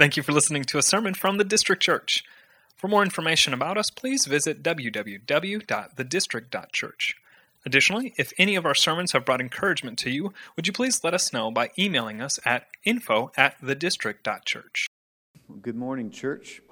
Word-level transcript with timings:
Thank 0.00 0.16
you 0.16 0.22
for 0.22 0.32
listening 0.32 0.64
to 0.64 0.78
a 0.78 0.82
sermon 0.82 1.12
from 1.12 1.36
the 1.36 1.44
District 1.44 1.82
Church. 1.82 2.24
For 2.74 2.88
more 2.88 3.02
information 3.02 3.52
about 3.52 3.76
us, 3.76 3.90
please 3.90 4.24
visit 4.24 4.62
www.thedistrict.church. 4.62 7.16
Additionally, 7.66 8.14
if 8.16 8.32
any 8.38 8.56
of 8.56 8.64
our 8.64 8.74
sermons 8.74 9.12
have 9.12 9.26
brought 9.26 9.42
encouragement 9.42 9.98
to 9.98 10.08
you, 10.08 10.32
would 10.56 10.66
you 10.66 10.72
please 10.72 11.04
let 11.04 11.12
us 11.12 11.34
know 11.34 11.50
by 11.50 11.70
emailing 11.78 12.22
us 12.22 12.38
at 12.46 12.68
info 12.82 13.30
at 13.36 13.60
thedistrict.church. 13.60 14.86
Good 15.60 15.76
morning, 15.76 16.10
church. 16.10 16.62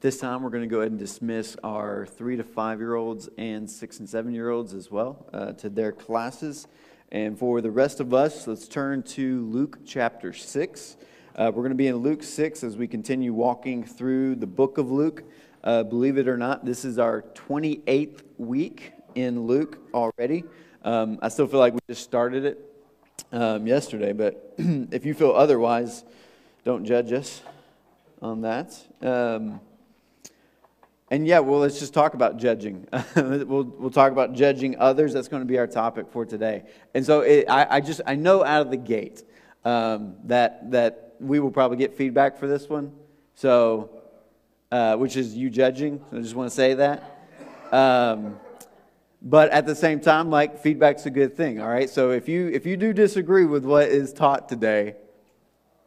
This 0.00 0.20
time 0.20 0.44
we're 0.44 0.50
going 0.50 0.62
to 0.62 0.72
go 0.72 0.82
ahead 0.82 0.92
and 0.92 1.00
dismiss 1.00 1.56
our 1.64 2.06
three 2.06 2.36
to 2.36 2.44
five 2.44 2.78
year 2.78 2.94
olds 2.94 3.28
and 3.36 3.68
six 3.68 3.98
and 3.98 4.08
seven 4.08 4.32
year 4.32 4.50
olds 4.50 4.74
as 4.74 4.92
well 4.92 5.28
uh, 5.32 5.54
to 5.54 5.68
their 5.68 5.90
classes. 5.90 6.68
And 7.10 7.36
for 7.36 7.60
the 7.60 7.72
rest 7.72 7.98
of 7.98 8.14
us, 8.14 8.46
let's 8.46 8.68
turn 8.68 9.02
to 9.02 9.44
Luke 9.46 9.80
chapter 9.84 10.32
6. 10.32 10.96
Uh, 11.36 11.52
we're 11.54 11.60
going 11.62 11.68
to 11.68 11.76
be 11.76 11.88
in 11.88 11.96
Luke 11.96 12.22
6 12.22 12.64
as 12.64 12.78
we 12.78 12.88
continue 12.88 13.34
walking 13.34 13.84
through 13.84 14.36
the 14.36 14.46
book 14.46 14.78
of 14.78 14.90
Luke. 14.90 15.22
Uh, 15.62 15.82
believe 15.82 16.16
it 16.16 16.28
or 16.28 16.38
not, 16.38 16.64
this 16.64 16.82
is 16.82 16.98
our 16.98 17.26
28th 17.34 18.22
week 18.38 18.94
in 19.14 19.46
Luke 19.46 19.78
already. 19.92 20.44
Um, 20.82 21.18
I 21.20 21.28
still 21.28 21.46
feel 21.46 21.60
like 21.60 21.74
we 21.74 21.80
just 21.90 22.02
started 22.02 22.46
it 22.46 22.58
um, 23.32 23.66
yesterday, 23.66 24.14
but 24.14 24.54
if 24.56 25.04
you 25.04 25.12
feel 25.12 25.32
otherwise, 25.32 26.06
don't 26.64 26.86
judge 26.86 27.12
us 27.12 27.42
on 28.22 28.40
that. 28.40 28.74
Um, 29.02 29.60
and 31.10 31.26
yeah, 31.26 31.40
well, 31.40 31.60
let's 31.60 31.78
just 31.78 31.92
talk 31.92 32.14
about 32.14 32.38
judging. 32.38 32.88
we'll, 33.14 33.64
we'll 33.64 33.90
talk 33.90 34.10
about 34.10 34.32
judging 34.32 34.78
others. 34.78 35.12
That's 35.12 35.28
going 35.28 35.42
to 35.42 35.46
be 35.46 35.58
our 35.58 35.66
topic 35.66 36.06
for 36.10 36.24
today. 36.24 36.62
And 36.94 37.04
so 37.04 37.20
it, 37.20 37.44
I, 37.50 37.66
I 37.76 37.80
just, 37.82 38.00
I 38.06 38.14
know 38.14 38.42
out 38.42 38.62
of 38.62 38.70
the 38.70 38.78
gate 38.78 39.22
um, 39.66 40.14
that, 40.24 40.70
that 40.70 41.05
we 41.20 41.40
will 41.40 41.50
probably 41.50 41.76
get 41.76 41.94
feedback 41.94 42.38
for 42.38 42.46
this 42.46 42.68
one. 42.68 42.92
So, 43.34 43.90
uh, 44.70 44.96
which 44.96 45.16
is 45.16 45.36
you 45.36 45.50
judging. 45.50 46.00
I 46.12 46.18
just 46.18 46.34
want 46.34 46.50
to 46.50 46.54
say 46.54 46.74
that. 46.74 47.28
Um, 47.72 48.38
but 49.22 49.50
at 49.50 49.66
the 49.66 49.74
same 49.74 50.00
time, 50.00 50.30
like 50.30 50.60
feedback's 50.60 51.06
a 51.06 51.10
good 51.10 51.36
thing. 51.36 51.60
All 51.60 51.68
right. 51.68 51.88
So 51.88 52.10
if 52.10 52.28
you 52.28 52.48
if 52.48 52.66
you 52.66 52.76
do 52.76 52.92
disagree 52.92 53.44
with 53.44 53.64
what 53.64 53.88
is 53.88 54.12
taught 54.12 54.48
today, 54.48 54.96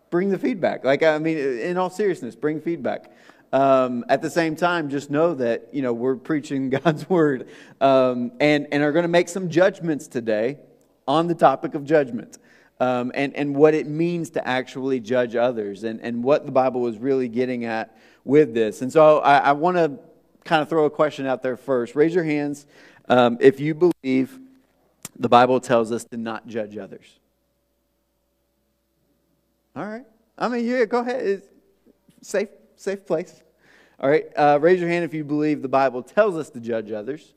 bring 0.10 0.30
the 0.30 0.40
feedback. 0.40 0.84
Like 0.84 1.04
I 1.04 1.18
mean, 1.20 1.38
in 1.38 1.78
all 1.78 1.90
seriousness, 1.90 2.36
bring 2.36 2.62
feedback. 2.62 3.12
Um, 3.52 4.06
at 4.10 4.22
the 4.22 4.30
same 4.30 4.56
time, 4.56 4.90
just 4.90 5.10
know 5.10 5.34
that 5.36 5.70
you 5.72 5.82
know 5.82 5.94
we're 5.94 6.16
preaching 6.16 6.70
God's 6.84 7.10
word, 7.10 7.48
um, 7.82 8.32
and 8.40 8.68
and 8.72 8.84
are 8.84 8.92
going 8.92 9.04
to 9.04 9.10
make 9.10 9.30
some 9.30 9.50
judgments 9.50 10.08
today 10.08 10.60
on 11.08 11.28
the 11.28 11.36
topic 11.36 11.74
of 11.74 11.86
judgment 11.86 12.38
um, 12.80 13.12
and, 13.14 13.36
and 13.36 13.56
what 13.56 13.74
it 13.74 13.88
means 13.88 14.30
to 14.32 14.48
actually 14.48 15.00
judge 15.00 15.36
others 15.36 15.84
and, 15.84 16.00
and 16.02 16.24
what 16.24 16.46
the 16.46 16.52
Bible 16.52 16.88
is 16.88 16.98
really 16.98 17.28
getting 17.28 17.66
at 17.66 17.98
with 18.24 18.54
this. 18.54 18.82
And 18.82 18.92
so 18.92 19.20
I, 19.20 19.38
I 19.38 19.52
want 19.52 19.78
to 19.78 20.00
kind 20.46 20.62
of 20.62 20.70
throw 20.70 20.86
a 20.86 20.90
question 20.90 21.26
out 21.26 21.44
there 21.44 21.58
first. 21.58 21.96
Raise 21.96 22.14
your 22.16 22.24
hands 22.24 22.66
um, 23.10 23.38
if 23.42 23.60
you 23.60 23.74
believe 23.74 24.40
the 25.18 25.30
Bible 25.30 25.60
tells 25.60 25.92
us 25.92 26.06
to 26.06 26.18
not 26.18 26.48
judge 26.48 26.78
others. 26.78 27.20
All 29.76 29.86
right. 29.86 30.06
I 30.38 30.48
mean, 30.48 30.66
yeah, 30.66 30.86
go 30.86 31.00
ahead. 31.00 31.26
It's 31.26 31.48
safe, 32.22 32.50
safe 32.76 33.06
place. 33.06 33.44
All 34.00 34.10
right. 34.10 34.26
Uh, 34.36 34.58
raise 34.62 34.80
your 34.80 34.90
hand 34.90 35.04
if 35.04 35.14
you 35.14 35.26
believe 35.26 35.62
the 35.62 35.68
Bible 35.68 36.02
tells 36.02 36.38
us 36.38 36.50
to 36.52 36.60
judge 36.60 36.92
others. 36.92 37.34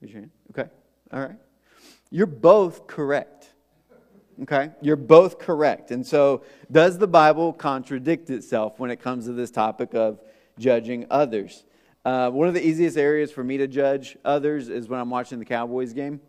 Raise 0.00 0.12
your 0.12 0.20
hand. 0.20 0.30
Okay. 0.50 0.68
All 1.12 1.20
right. 1.20 1.36
You're 2.10 2.26
both 2.26 2.86
correct. 2.86 3.50
Okay? 4.42 4.70
You're 4.80 4.96
both 4.96 5.38
correct. 5.38 5.90
And 5.90 6.06
so, 6.06 6.42
does 6.70 6.98
the 6.98 7.06
Bible 7.06 7.52
contradict 7.52 8.30
itself 8.30 8.78
when 8.78 8.90
it 8.90 9.00
comes 9.00 9.26
to 9.26 9.32
this 9.32 9.50
topic 9.50 9.94
of 9.94 10.20
judging 10.58 11.06
others? 11.10 11.64
Uh, 12.04 12.30
one 12.30 12.48
of 12.48 12.54
the 12.54 12.66
easiest 12.66 12.98
areas 12.98 13.30
for 13.30 13.44
me 13.44 13.56
to 13.58 13.66
judge 13.66 14.16
others 14.24 14.68
is 14.68 14.88
when 14.88 15.00
I'm 15.00 15.10
watching 15.10 15.38
the 15.38 15.44
Cowboys 15.44 15.92
game, 15.92 16.20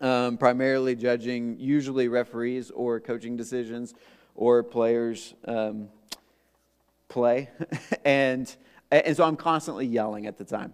um, 0.00 0.38
primarily 0.38 0.94
judging 0.94 1.58
usually 1.58 2.08
referees 2.08 2.70
or 2.70 3.00
coaching 3.00 3.36
decisions 3.36 3.94
or 4.34 4.62
players' 4.62 5.34
um, 5.46 5.88
play. 7.08 7.50
and, 8.04 8.54
and 8.90 9.16
so, 9.16 9.24
I'm 9.24 9.36
constantly 9.36 9.86
yelling 9.86 10.26
at 10.26 10.38
the 10.38 10.44
time. 10.44 10.72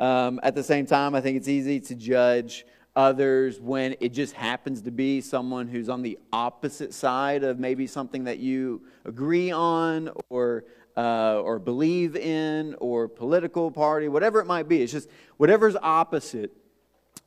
Um, 0.00 0.38
at 0.42 0.54
the 0.54 0.62
same 0.62 0.86
time, 0.86 1.14
I 1.14 1.20
think 1.20 1.36
it's 1.36 1.48
easy 1.48 1.80
to 1.80 1.94
judge 1.94 2.66
others 2.96 3.60
when 3.60 3.96
it 4.00 4.10
just 4.10 4.34
happens 4.34 4.82
to 4.82 4.90
be 4.90 5.20
someone 5.20 5.66
who's 5.66 5.88
on 5.88 6.02
the 6.02 6.18
opposite 6.32 6.94
side 6.94 7.42
of 7.42 7.58
maybe 7.58 7.86
something 7.86 8.24
that 8.24 8.38
you 8.38 8.82
agree 9.04 9.50
on 9.50 10.10
or 10.28 10.64
uh, 10.96 11.40
or 11.40 11.58
believe 11.58 12.14
in 12.14 12.76
or 12.78 13.08
political 13.08 13.70
party 13.70 14.08
whatever 14.08 14.40
it 14.40 14.46
might 14.46 14.68
be. 14.68 14.82
It's 14.82 14.92
just 14.92 15.08
whatever's 15.38 15.76
opposite 15.82 16.52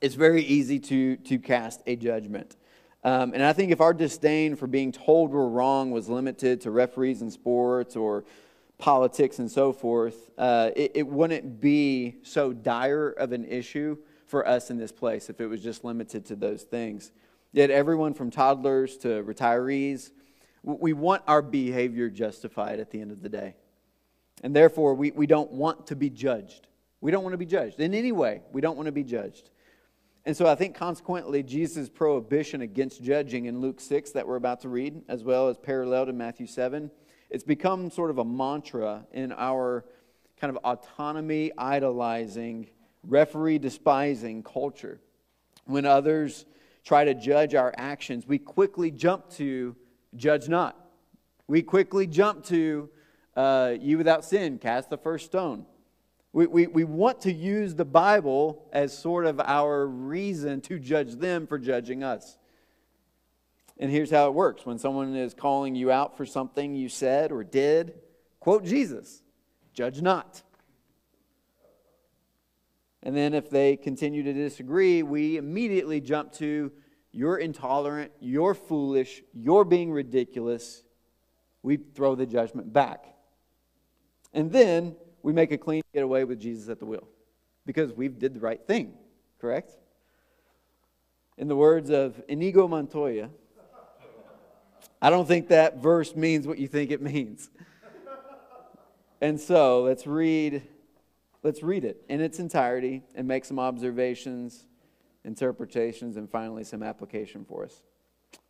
it's 0.00 0.14
very 0.14 0.42
easy 0.42 0.78
to 0.78 1.16
to 1.16 1.38
cast 1.38 1.82
a 1.86 1.96
judgment. 1.96 2.56
Um, 3.04 3.32
and 3.32 3.44
i 3.44 3.52
think 3.52 3.70
if 3.70 3.80
our 3.80 3.94
disdain 3.94 4.56
for 4.56 4.66
being 4.66 4.90
told 4.90 5.30
we're 5.30 5.46
wrong 5.46 5.92
was 5.92 6.08
limited 6.08 6.60
to 6.62 6.72
referees 6.72 7.22
in 7.22 7.30
sports 7.30 7.94
or 7.94 8.24
politics 8.76 9.38
and 9.38 9.48
so 9.48 9.72
forth 9.72 10.30
uh, 10.36 10.70
it, 10.74 10.92
it 10.96 11.06
wouldn't 11.06 11.60
be 11.60 12.16
so 12.24 12.52
dire 12.52 13.10
of 13.10 13.30
an 13.30 13.44
issue 13.44 13.96
for 14.28 14.46
us 14.46 14.70
in 14.70 14.76
this 14.76 14.92
place 14.92 15.28
if 15.28 15.40
it 15.40 15.46
was 15.46 15.62
just 15.62 15.84
limited 15.84 16.24
to 16.26 16.36
those 16.36 16.62
things. 16.62 17.10
Yet, 17.52 17.70
everyone 17.70 18.14
from 18.14 18.30
toddlers 18.30 18.96
to 18.98 19.24
retirees, 19.24 20.10
we 20.62 20.92
want 20.92 21.22
our 21.26 21.40
behavior 21.42 22.10
justified 22.10 22.78
at 22.78 22.90
the 22.90 23.00
end 23.00 23.10
of 23.10 23.22
the 23.22 23.28
day. 23.28 23.56
And 24.42 24.54
therefore, 24.54 24.94
we, 24.94 25.10
we 25.10 25.26
don't 25.26 25.50
want 25.52 25.86
to 25.88 25.96
be 25.96 26.10
judged. 26.10 26.66
We 27.00 27.10
don't 27.10 27.22
want 27.22 27.32
to 27.32 27.38
be 27.38 27.46
judged 27.46 27.80
in 27.80 27.94
any 27.94 28.12
way. 28.12 28.42
We 28.52 28.60
don't 28.60 28.76
want 28.76 28.86
to 28.86 28.92
be 28.92 29.04
judged. 29.04 29.50
And 30.26 30.36
so 30.36 30.46
I 30.46 30.54
think 30.56 30.76
consequently, 30.76 31.42
Jesus' 31.42 31.88
prohibition 31.88 32.60
against 32.60 33.02
judging 33.02 33.46
in 33.46 33.60
Luke 33.60 33.80
6 33.80 34.10
that 34.10 34.28
we're 34.28 34.36
about 34.36 34.60
to 34.60 34.68
read, 34.68 35.02
as 35.08 35.24
well 35.24 35.48
as 35.48 35.56
paralleled 35.56 36.10
in 36.10 36.18
Matthew 36.18 36.46
7, 36.46 36.90
it's 37.30 37.44
become 37.44 37.90
sort 37.90 38.10
of 38.10 38.18
a 38.18 38.24
mantra 38.24 39.06
in 39.12 39.32
our 39.32 39.86
kind 40.38 40.54
of 40.54 40.62
autonomy 40.64 41.50
idolizing 41.56 42.68
referee 43.08 43.58
despising 43.58 44.42
culture. 44.42 45.00
When 45.64 45.86
others 45.86 46.44
try 46.84 47.04
to 47.04 47.14
judge 47.14 47.54
our 47.54 47.74
actions, 47.76 48.26
we 48.26 48.38
quickly 48.38 48.90
jump 48.90 49.30
to 49.30 49.74
judge 50.14 50.48
not. 50.48 50.76
We 51.48 51.62
quickly 51.62 52.06
jump 52.06 52.44
to 52.46 52.90
uh, 53.34 53.74
you 53.80 53.98
without 53.98 54.24
sin, 54.24 54.58
cast 54.58 54.90
the 54.90 54.98
first 54.98 55.26
stone. 55.26 55.64
We, 56.32 56.46
we, 56.46 56.66
we 56.66 56.84
want 56.84 57.22
to 57.22 57.32
use 57.32 57.74
the 57.74 57.84
Bible 57.84 58.68
as 58.72 58.96
sort 58.96 59.24
of 59.24 59.40
our 59.40 59.86
reason 59.86 60.60
to 60.62 60.78
judge 60.78 61.14
them 61.14 61.46
for 61.46 61.58
judging 61.58 62.04
us. 62.04 62.36
And 63.78 63.90
here's 63.90 64.10
how 64.10 64.26
it 64.26 64.34
works 64.34 64.66
when 64.66 64.78
someone 64.78 65.14
is 65.14 65.34
calling 65.34 65.74
you 65.74 65.90
out 65.90 66.16
for 66.16 66.26
something 66.26 66.74
you 66.74 66.88
said 66.88 67.32
or 67.32 67.44
did, 67.44 67.94
quote 68.40 68.64
Jesus, 68.64 69.22
judge 69.72 70.02
not. 70.02 70.42
And 73.02 73.16
then 73.16 73.34
if 73.34 73.48
they 73.48 73.76
continue 73.76 74.22
to 74.22 74.32
disagree, 74.32 75.02
we 75.02 75.36
immediately 75.36 76.00
jump 76.00 76.32
to 76.34 76.72
you're 77.12 77.38
intolerant, 77.38 78.12
you're 78.20 78.54
foolish, 78.54 79.22
you're 79.32 79.64
being 79.64 79.90
ridiculous. 79.90 80.82
We 81.62 81.76
throw 81.76 82.14
the 82.14 82.26
judgment 82.26 82.72
back. 82.72 83.06
And 84.32 84.52
then 84.52 84.96
we 85.22 85.32
make 85.32 85.52
a 85.52 85.58
clean 85.58 85.82
getaway 85.94 86.24
with 86.24 86.40
Jesus 86.40 86.68
at 86.68 86.78
the 86.78 86.86
wheel 86.86 87.08
because 87.66 87.92
we 87.92 88.08
did 88.08 88.34
the 88.34 88.40
right 88.40 88.60
thing, 88.66 88.94
correct? 89.40 89.72
In 91.36 91.48
the 91.48 91.56
words 91.56 91.90
of 91.90 92.20
Inigo 92.28 92.68
Montoya, 92.68 93.30
I 95.00 95.10
don't 95.10 95.26
think 95.26 95.48
that 95.48 95.78
verse 95.78 96.16
means 96.16 96.46
what 96.46 96.58
you 96.58 96.66
think 96.66 96.90
it 96.90 97.00
means. 97.00 97.50
And 99.20 99.40
so 99.40 99.82
let's 99.82 100.06
read 100.06 100.62
Let's 101.48 101.62
read 101.62 101.86
it 101.86 102.04
in 102.10 102.20
its 102.20 102.40
entirety 102.40 103.04
and 103.14 103.26
make 103.26 103.42
some 103.46 103.58
observations, 103.58 104.66
interpretations, 105.24 106.18
and 106.18 106.30
finally 106.30 106.62
some 106.62 106.82
application 106.82 107.46
for 107.46 107.64
us. 107.64 107.80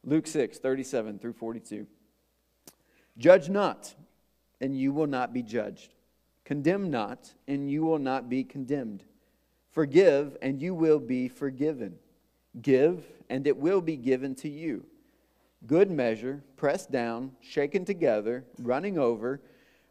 Luke 0.02 0.26
6, 0.26 0.58
37 0.58 1.20
through 1.20 1.34
42. 1.34 1.86
Judge 3.16 3.48
not, 3.48 3.94
and 4.60 4.76
you 4.76 4.92
will 4.92 5.06
not 5.06 5.32
be 5.32 5.44
judged. 5.44 5.94
Condemn 6.44 6.90
not, 6.90 7.34
and 7.46 7.70
you 7.70 7.84
will 7.84 8.00
not 8.00 8.28
be 8.28 8.42
condemned. 8.42 9.04
Forgive, 9.70 10.36
and 10.42 10.60
you 10.60 10.74
will 10.74 10.98
be 10.98 11.28
forgiven. 11.28 12.00
Give, 12.60 13.04
and 13.30 13.46
it 13.46 13.58
will 13.58 13.80
be 13.80 13.96
given 13.96 14.34
to 14.34 14.48
you. 14.48 14.86
Good 15.68 15.88
measure, 15.88 16.42
pressed 16.56 16.90
down, 16.90 17.36
shaken 17.40 17.84
together, 17.84 18.44
running 18.58 18.98
over, 18.98 19.40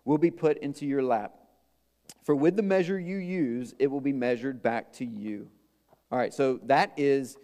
will 0.04 0.18
be 0.18 0.30
put 0.30 0.58
into 0.58 0.86
your 0.86 1.04
lap. 1.04 1.37
For 2.28 2.36
with 2.36 2.58
the 2.58 2.62
measure 2.62 3.00
you 3.00 3.16
use, 3.16 3.74
it 3.80 3.88
will 3.88 4.02
be 4.02 4.12
measured 4.12 4.62
back 4.62 4.92
to 4.96 5.06
you. 5.06 5.48
All 6.12 6.20
right, 6.20 6.34
so 6.34 6.60
that 6.64 6.92
is 6.98 7.38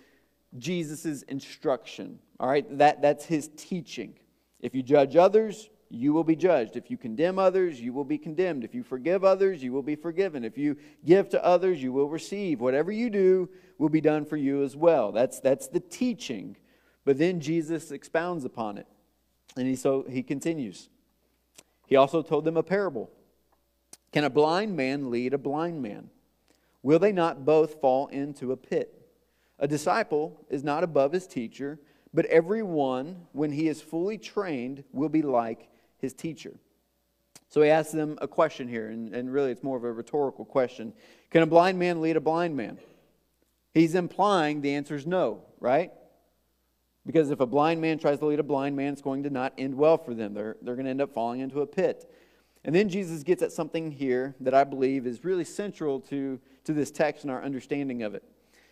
Jesus' 0.57 1.21
instruction. 1.21 2.19
All 2.37 2.49
right, 2.49 2.65
that, 2.77 3.01
that's 3.01 3.23
his 3.23 3.49
teaching. 3.55 4.19
If 4.59 4.75
you 4.75 4.83
judge 4.83 5.15
others, 5.15 5.69
you 5.87 6.11
will 6.11 6.25
be 6.25 6.35
judged. 6.35 6.75
If 6.75 6.91
you 6.91 6.97
condemn 6.97 7.39
others, 7.39 7.79
you 7.79 7.93
will 7.93 8.03
be 8.03 8.17
condemned. 8.17 8.65
If 8.65 8.75
you 8.75 8.83
forgive 8.83 9.23
others, 9.23 9.63
you 9.63 9.71
will 9.71 9.83
be 9.83 9.95
forgiven. 9.95 10.43
If 10.43 10.57
you 10.57 10.75
give 11.05 11.29
to 11.29 11.41
others, 11.41 11.81
you 11.81 11.93
will 11.93 12.09
receive. 12.09 12.59
Whatever 12.59 12.91
you 12.91 13.09
do 13.09 13.49
will 13.77 13.87
be 13.87 14.01
done 14.01 14.25
for 14.25 14.35
you 14.35 14.63
as 14.63 14.75
well. 14.75 15.13
That's, 15.13 15.39
that's 15.39 15.69
the 15.69 15.79
teaching. 15.79 16.57
But 17.05 17.17
then 17.17 17.39
Jesus 17.39 17.89
expounds 17.91 18.43
upon 18.43 18.77
it. 18.77 18.87
And 19.55 19.65
he, 19.65 19.77
so 19.77 20.03
he 20.09 20.23
continues. 20.23 20.89
He 21.87 21.95
also 21.95 22.21
told 22.21 22.43
them 22.43 22.57
a 22.57 22.63
parable 22.63 23.09
Can 24.13 24.23
a 24.23 24.29
blind 24.29 24.77
man 24.77 25.09
lead 25.09 25.33
a 25.33 25.39
blind 25.39 25.81
man? 25.81 26.09
Will 26.83 26.99
they 26.99 27.11
not 27.11 27.45
both 27.45 27.81
fall 27.81 28.07
into 28.07 28.51
a 28.51 28.57
pit? 28.57 29.01
A 29.57 29.67
disciple 29.67 30.45
is 30.49 30.63
not 30.63 30.83
above 30.83 31.11
his 31.11 31.25
teacher, 31.25 31.79
but 32.13 32.25
everyone, 32.27 33.25
when 33.31 33.51
he 33.51 33.67
is 33.67 33.81
fully 33.81 34.19
trained, 34.19 34.83
will 34.91 35.09
be 35.09 35.23
like 35.23 35.69
his 35.97 36.13
teacher. 36.13 36.53
So 37.49 37.61
he 37.61 37.69
asks 37.69 37.91
them 37.91 38.17
a 38.21 38.27
question 38.27 38.67
here, 38.67 38.89
and, 38.89 39.13
and 39.15 39.31
really 39.31 39.51
it's 39.51 39.63
more 39.63 39.77
of 39.77 39.83
a 39.83 39.91
rhetorical 39.91 40.45
question 40.45 40.93
Can 41.31 41.41
a 41.41 41.47
blind 41.47 41.79
man 41.79 42.01
lead 42.01 42.15
a 42.15 42.21
blind 42.21 42.55
man? 42.55 42.77
He's 43.73 43.95
implying 43.95 44.61
the 44.61 44.75
answer 44.75 44.95
is 44.95 45.07
no, 45.07 45.41
right? 45.59 45.91
Because 47.05 47.31
if 47.31 47.39
a 47.39 47.45
blind 47.45 47.81
man 47.81 47.97
tries 47.97 48.19
to 48.19 48.25
lead 48.25 48.39
a 48.39 48.43
blind 48.43 48.75
man, 48.75 48.93
it's 48.93 49.01
going 49.01 49.23
to 49.23 49.29
not 49.29 49.53
end 49.57 49.75
well 49.75 49.97
for 49.97 50.13
them. 50.13 50.33
They're, 50.33 50.55
they're 50.61 50.75
going 50.75 50.85
to 50.85 50.91
end 50.91 51.01
up 51.01 51.13
falling 51.13 51.41
into 51.41 51.61
a 51.61 51.67
pit. 51.67 52.09
And 52.65 52.73
then 52.73 52.87
Jesus 52.89 53.23
gets 53.23 53.41
at 53.41 53.51
something 53.51 53.91
here 53.91 54.35
that 54.39 54.53
I 54.53 54.63
believe 54.63 55.05
is 55.05 55.25
really 55.25 55.43
central 55.43 55.99
to, 56.01 56.39
to 56.63 56.73
this 56.73 56.91
text 56.91 57.23
and 57.23 57.31
our 57.31 57.43
understanding 57.43 58.03
of 58.03 58.15
it. 58.15 58.23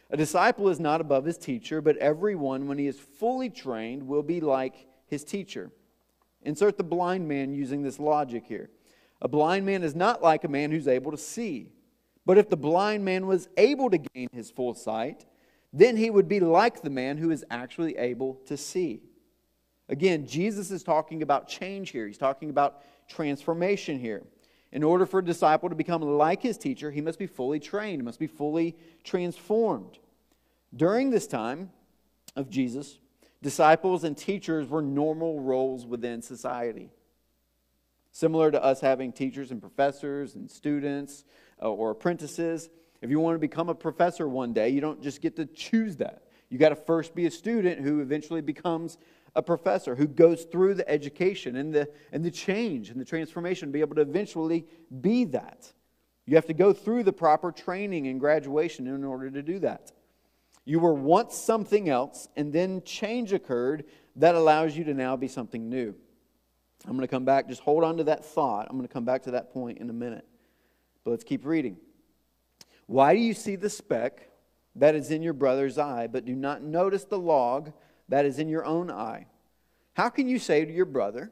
A 0.09 0.17
disciple 0.17 0.69
is 0.69 0.79
not 0.79 1.01
above 1.01 1.25
his 1.25 1.37
teacher, 1.37 1.81
but 1.81 1.97
everyone, 1.97 2.67
when 2.67 2.77
he 2.77 2.87
is 2.87 2.99
fully 2.99 3.49
trained, 3.49 4.07
will 4.07 4.23
be 4.23 4.41
like 4.41 4.87
his 5.07 5.23
teacher. 5.23 5.71
Insert 6.43 6.77
the 6.77 6.83
blind 6.83 7.27
man 7.27 7.53
using 7.53 7.81
this 7.81 7.99
logic 7.99 8.45
here. 8.45 8.69
A 9.21 9.27
blind 9.27 9.65
man 9.65 9.83
is 9.83 9.95
not 9.95 10.23
like 10.23 10.43
a 10.43 10.49
man 10.49 10.71
who's 10.71 10.87
able 10.87 11.11
to 11.11 11.17
see. 11.17 11.69
But 12.25 12.37
if 12.37 12.49
the 12.49 12.57
blind 12.57 13.05
man 13.05 13.27
was 13.27 13.47
able 13.57 13.89
to 13.89 13.97
gain 13.97 14.29
his 14.33 14.51
full 14.51 14.73
sight, 14.73 15.25
then 15.73 15.97
he 15.97 16.09
would 16.09 16.27
be 16.27 16.39
like 16.39 16.81
the 16.81 16.89
man 16.89 17.17
who 17.17 17.31
is 17.31 17.45
actually 17.49 17.97
able 17.97 18.35
to 18.45 18.57
see. 18.57 19.01
Again, 19.89 20.25
Jesus 20.25 20.71
is 20.71 20.83
talking 20.83 21.21
about 21.21 21.47
change 21.47 21.91
here. 21.91 22.07
He's 22.07 22.17
talking 22.17 22.49
about 22.49 22.81
transformation 23.07 23.99
here. 23.99 24.23
In 24.71 24.83
order 24.83 25.05
for 25.05 25.19
a 25.19 25.25
disciple 25.25 25.69
to 25.69 25.75
become 25.75 26.01
like 26.01 26.41
his 26.41 26.57
teacher, 26.57 26.91
he 26.91 27.01
must 27.01 27.19
be 27.19 27.27
fully 27.27 27.59
trained, 27.59 28.03
must 28.03 28.19
be 28.19 28.27
fully 28.27 28.75
transformed. 29.03 29.99
During 30.73 31.09
this 31.09 31.27
time 31.27 31.71
of 32.35 32.49
Jesus, 32.49 32.97
disciples 33.41 34.03
and 34.03 34.17
teachers 34.17 34.67
were 34.67 34.81
normal 34.81 35.41
roles 35.41 35.85
within 35.85 36.21
society. 36.21 36.89
Similar 38.13 38.51
to 38.51 38.63
us 38.63 38.79
having 38.79 39.11
teachers 39.11 39.51
and 39.51 39.61
professors 39.61 40.35
and 40.35 40.49
students 40.49 41.25
uh, 41.61 41.69
or 41.69 41.91
apprentices. 41.91 42.69
If 43.01 43.09
you 43.09 43.19
want 43.19 43.35
to 43.35 43.39
become 43.39 43.69
a 43.69 43.75
professor 43.75 44.27
one 44.27 44.53
day, 44.53 44.69
you 44.69 44.79
don't 44.79 45.01
just 45.01 45.21
get 45.21 45.35
to 45.37 45.45
choose 45.45 45.97
that. 45.97 46.23
You 46.49 46.57
got 46.57 46.69
to 46.69 46.75
first 46.75 47.15
be 47.15 47.25
a 47.25 47.31
student 47.31 47.81
who 47.81 48.01
eventually 48.01 48.41
becomes 48.41 48.97
a 49.35 49.41
professor, 49.41 49.95
who 49.95 50.07
goes 50.07 50.43
through 50.43 50.73
the 50.73 50.89
education 50.89 51.55
and 51.55 51.73
the, 51.73 51.89
and 52.11 52.23
the 52.23 52.31
change 52.31 52.89
and 52.89 52.99
the 52.99 53.05
transformation, 53.05 53.71
be 53.71 53.79
able 53.79 53.95
to 53.95 54.01
eventually 54.01 54.65
be 55.01 55.25
that. 55.25 55.71
You 56.25 56.35
have 56.35 56.47
to 56.47 56.53
go 56.53 56.73
through 56.73 57.03
the 57.03 57.13
proper 57.13 57.51
training 57.51 58.07
and 58.07 58.19
graduation 58.19 58.87
in 58.87 59.03
order 59.03 59.29
to 59.31 59.41
do 59.41 59.59
that. 59.59 59.91
You 60.65 60.79
were 60.79 60.93
once 60.93 61.35
something 61.35 61.89
else, 61.89 62.27
and 62.35 62.53
then 62.53 62.83
change 62.83 63.33
occurred 63.33 63.85
that 64.17 64.35
allows 64.35 64.75
you 64.75 64.83
to 64.85 64.93
now 64.93 65.15
be 65.15 65.27
something 65.27 65.69
new. 65.69 65.95
I'm 66.85 66.91
going 66.91 67.01
to 67.01 67.07
come 67.07 67.25
back, 67.25 67.47
just 67.47 67.61
hold 67.61 67.83
on 67.83 67.97
to 67.97 68.03
that 68.05 68.25
thought. 68.25 68.67
I'm 68.69 68.75
going 68.77 68.87
to 68.87 68.93
come 68.93 69.05
back 69.05 69.23
to 69.23 69.31
that 69.31 69.53
point 69.53 69.79
in 69.79 69.89
a 69.89 69.93
minute. 69.93 70.25
But 71.03 71.11
let's 71.11 71.23
keep 71.23 71.45
reading. 71.45 71.77
Why 72.87 73.13
do 73.13 73.19
you 73.19 73.33
see 73.33 73.55
the 73.55 73.69
speck 73.69 74.29
that 74.75 74.95
is 74.95 75.11
in 75.11 75.21
your 75.21 75.33
brother's 75.33 75.77
eye, 75.77 76.07
but 76.07 76.25
do 76.25 76.35
not 76.35 76.63
notice 76.63 77.03
the 77.03 77.19
log 77.19 77.71
that 78.11 78.25
is 78.25 78.39
in 78.39 78.49
your 78.49 78.65
own 78.65 78.91
eye? 78.91 79.25
How 79.93 80.09
can 80.09 80.27
you 80.27 80.37
say 80.37 80.65
to 80.65 80.71
your 80.71 80.85
brother, 80.85 81.31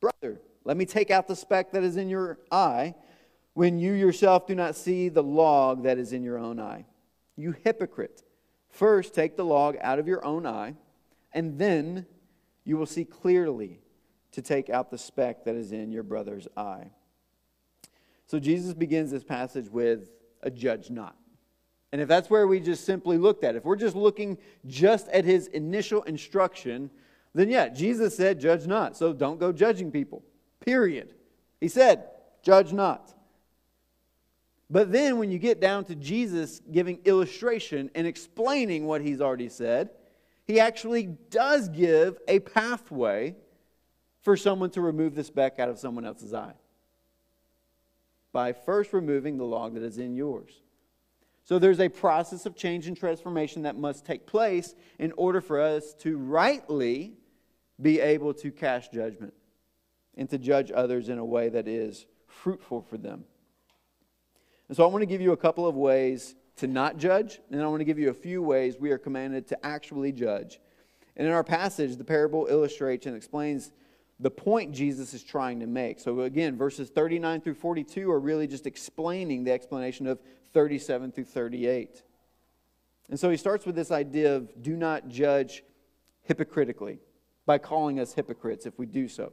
Brother, 0.00 0.40
let 0.64 0.76
me 0.76 0.86
take 0.86 1.10
out 1.10 1.28
the 1.28 1.36
speck 1.36 1.72
that 1.72 1.84
is 1.84 1.96
in 1.96 2.08
your 2.08 2.38
eye, 2.50 2.94
when 3.52 3.78
you 3.78 3.92
yourself 3.92 4.46
do 4.46 4.54
not 4.54 4.74
see 4.74 5.08
the 5.08 5.22
log 5.22 5.84
that 5.84 5.98
is 5.98 6.12
in 6.12 6.22
your 6.22 6.38
own 6.38 6.58
eye? 6.58 6.86
You 7.36 7.54
hypocrite. 7.64 8.22
First, 8.70 9.14
take 9.14 9.36
the 9.36 9.44
log 9.44 9.76
out 9.80 9.98
of 9.98 10.08
your 10.08 10.24
own 10.24 10.46
eye, 10.46 10.74
and 11.32 11.58
then 11.58 12.06
you 12.64 12.76
will 12.76 12.86
see 12.86 13.04
clearly 13.04 13.80
to 14.32 14.42
take 14.42 14.70
out 14.70 14.90
the 14.90 14.98
speck 14.98 15.44
that 15.44 15.54
is 15.54 15.72
in 15.72 15.92
your 15.92 16.02
brother's 16.02 16.48
eye. 16.56 16.90
So 18.26 18.38
Jesus 18.40 18.72
begins 18.72 19.10
this 19.10 19.24
passage 19.24 19.68
with 19.68 20.10
a 20.42 20.50
judge 20.50 20.90
not. 20.90 21.16
And 21.94 22.00
if 22.00 22.08
that's 22.08 22.28
where 22.28 22.48
we 22.48 22.58
just 22.58 22.84
simply 22.84 23.18
looked 23.18 23.44
at, 23.44 23.54
if 23.54 23.64
we're 23.64 23.76
just 23.76 23.94
looking 23.94 24.36
just 24.66 25.06
at 25.10 25.24
his 25.24 25.46
initial 25.46 26.02
instruction, 26.02 26.90
then 27.34 27.48
yeah, 27.48 27.68
Jesus 27.68 28.16
said, 28.16 28.40
judge 28.40 28.66
not. 28.66 28.96
So 28.96 29.12
don't 29.12 29.38
go 29.38 29.52
judging 29.52 29.92
people. 29.92 30.24
Period. 30.58 31.14
He 31.60 31.68
said, 31.68 32.08
judge 32.42 32.72
not. 32.72 33.14
But 34.68 34.90
then 34.90 35.18
when 35.18 35.30
you 35.30 35.38
get 35.38 35.60
down 35.60 35.84
to 35.84 35.94
Jesus 35.94 36.60
giving 36.72 36.98
illustration 37.04 37.92
and 37.94 38.08
explaining 38.08 38.86
what 38.86 39.00
he's 39.00 39.20
already 39.20 39.48
said, 39.48 39.90
he 40.48 40.58
actually 40.58 41.16
does 41.30 41.68
give 41.68 42.18
a 42.26 42.40
pathway 42.40 43.36
for 44.20 44.36
someone 44.36 44.70
to 44.70 44.80
remove 44.80 45.14
the 45.14 45.22
speck 45.22 45.60
out 45.60 45.68
of 45.68 45.78
someone 45.78 46.04
else's 46.04 46.34
eye 46.34 46.54
by 48.32 48.52
first 48.52 48.92
removing 48.92 49.36
the 49.36 49.44
log 49.44 49.74
that 49.74 49.84
is 49.84 49.98
in 49.98 50.16
yours. 50.16 50.63
So 51.44 51.58
there's 51.58 51.80
a 51.80 51.90
process 51.90 52.46
of 52.46 52.56
change 52.56 52.86
and 52.86 52.96
transformation 52.96 53.62
that 53.62 53.76
must 53.76 54.06
take 54.06 54.26
place 54.26 54.74
in 54.98 55.12
order 55.12 55.42
for 55.42 55.60
us 55.60 55.92
to 56.00 56.16
rightly 56.16 57.14
be 57.80 58.00
able 58.00 58.32
to 58.34 58.50
cast 58.50 58.92
judgment 58.92 59.34
and 60.16 60.28
to 60.30 60.38
judge 60.38 60.72
others 60.74 61.08
in 61.08 61.18
a 61.18 61.24
way 61.24 61.50
that 61.50 61.68
is 61.68 62.06
fruitful 62.26 62.80
for 62.80 62.96
them. 62.96 63.24
And 64.68 64.76
so 64.76 64.84
I 64.84 64.86
want 64.86 65.02
to 65.02 65.06
give 65.06 65.20
you 65.20 65.32
a 65.32 65.36
couple 65.36 65.66
of 65.66 65.76
ways 65.76 66.34
to 66.56 66.66
not 66.66 66.96
judge, 66.96 67.40
and 67.50 67.60
I 67.60 67.66
want 67.66 67.80
to 67.80 67.84
give 67.84 67.98
you 67.98 68.10
a 68.10 68.14
few 68.14 68.42
ways 68.42 68.76
we 68.78 68.90
are 68.90 68.98
commanded 68.98 69.46
to 69.48 69.66
actually 69.66 70.12
judge. 70.12 70.60
And 71.16 71.26
in 71.26 71.32
our 71.32 71.44
passage, 71.44 71.96
the 71.96 72.04
parable 72.04 72.46
illustrates 72.48 73.06
and 73.06 73.16
explains 73.16 73.72
the 74.20 74.30
point 74.30 74.72
Jesus 74.72 75.12
is 75.12 75.22
trying 75.22 75.60
to 75.60 75.66
make. 75.66 75.98
So 76.00 76.20
again, 76.20 76.56
verses 76.56 76.88
39 76.88 77.40
through 77.40 77.54
42 77.54 78.10
are 78.10 78.20
really 78.20 78.46
just 78.46 78.66
explaining 78.66 79.44
the 79.44 79.52
explanation 79.52 80.06
of 80.06 80.20
37 80.54 81.12
through 81.12 81.24
38. 81.24 82.02
And 83.10 83.20
so 83.20 83.28
he 83.28 83.36
starts 83.36 83.66
with 83.66 83.74
this 83.74 83.90
idea 83.90 84.34
of 84.34 84.62
do 84.62 84.76
not 84.76 85.08
judge 85.08 85.62
hypocritically 86.22 87.00
by 87.44 87.58
calling 87.58 88.00
us 88.00 88.14
hypocrites 88.14 88.64
if 88.64 88.78
we 88.78 88.86
do 88.86 89.08
so. 89.08 89.32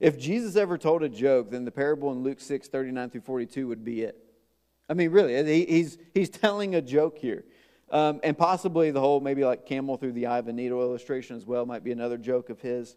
If 0.00 0.18
Jesus 0.18 0.56
ever 0.56 0.76
told 0.76 1.04
a 1.04 1.08
joke, 1.08 1.50
then 1.52 1.64
the 1.64 1.70
parable 1.70 2.10
in 2.10 2.24
Luke 2.24 2.40
6, 2.40 2.66
39 2.66 3.10
through 3.10 3.20
42 3.20 3.68
would 3.68 3.84
be 3.84 4.02
it. 4.02 4.18
I 4.88 4.94
mean, 4.94 5.12
really, 5.12 5.64
he's, 5.64 5.96
he's 6.12 6.28
telling 6.28 6.74
a 6.74 6.82
joke 6.82 7.18
here. 7.18 7.44
Um, 7.90 8.20
and 8.24 8.36
possibly 8.36 8.90
the 8.90 9.00
whole, 9.00 9.20
maybe 9.20 9.44
like 9.44 9.64
camel 9.64 9.96
through 9.96 10.12
the 10.12 10.26
eye 10.26 10.38
of 10.38 10.48
a 10.48 10.52
needle 10.52 10.80
illustration 10.80 11.36
as 11.36 11.46
well, 11.46 11.66
might 11.66 11.84
be 11.84 11.92
another 11.92 12.18
joke 12.18 12.50
of 12.50 12.60
his. 12.60 12.96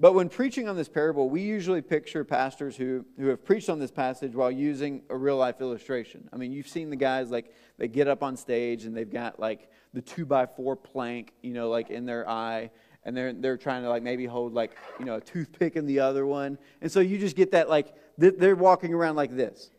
But 0.00 0.12
when 0.14 0.28
preaching 0.28 0.68
on 0.68 0.76
this 0.76 0.88
parable, 0.88 1.28
we 1.28 1.40
usually 1.42 1.82
picture 1.82 2.24
pastors 2.24 2.76
who, 2.76 3.04
who 3.18 3.26
have 3.28 3.44
preached 3.44 3.68
on 3.68 3.80
this 3.80 3.90
passage 3.90 4.32
while 4.32 4.50
using 4.50 5.02
a 5.10 5.16
real 5.16 5.36
life 5.36 5.60
illustration. 5.60 6.28
I 6.32 6.36
mean, 6.36 6.52
you've 6.52 6.68
seen 6.68 6.88
the 6.90 6.96
guys 6.96 7.30
like 7.30 7.52
they 7.78 7.88
get 7.88 8.06
up 8.06 8.22
on 8.22 8.36
stage 8.36 8.84
and 8.84 8.96
they've 8.96 9.10
got 9.10 9.40
like 9.40 9.68
the 9.92 10.00
two 10.00 10.24
by 10.24 10.46
four 10.46 10.76
plank, 10.76 11.32
you 11.42 11.52
know, 11.52 11.68
like 11.68 11.90
in 11.90 12.06
their 12.06 12.28
eye, 12.28 12.70
and 13.04 13.16
they're 13.16 13.32
they're 13.32 13.56
trying 13.56 13.82
to 13.82 13.88
like 13.88 14.04
maybe 14.04 14.24
hold 14.24 14.54
like 14.54 14.76
you 15.00 15.04
know 15.04 15.16
a 15.16 15.20
toothpick 15.20 15.74
in 15.74 15.86
the 15.86 15.98
other 15.98 16.26
one, 16.26 16.58
and 16.80 16.92
so 16.92 17.00
you 17.00 17.18
just 17.18 17.34
get 17.34 17.52
that 17.52 17.68
like 17.68 17.94
they're 18.18 18.54
walking 18.54 18.94
around 18.94 19.16
like 19.16 19.34
this. 19.34 19.70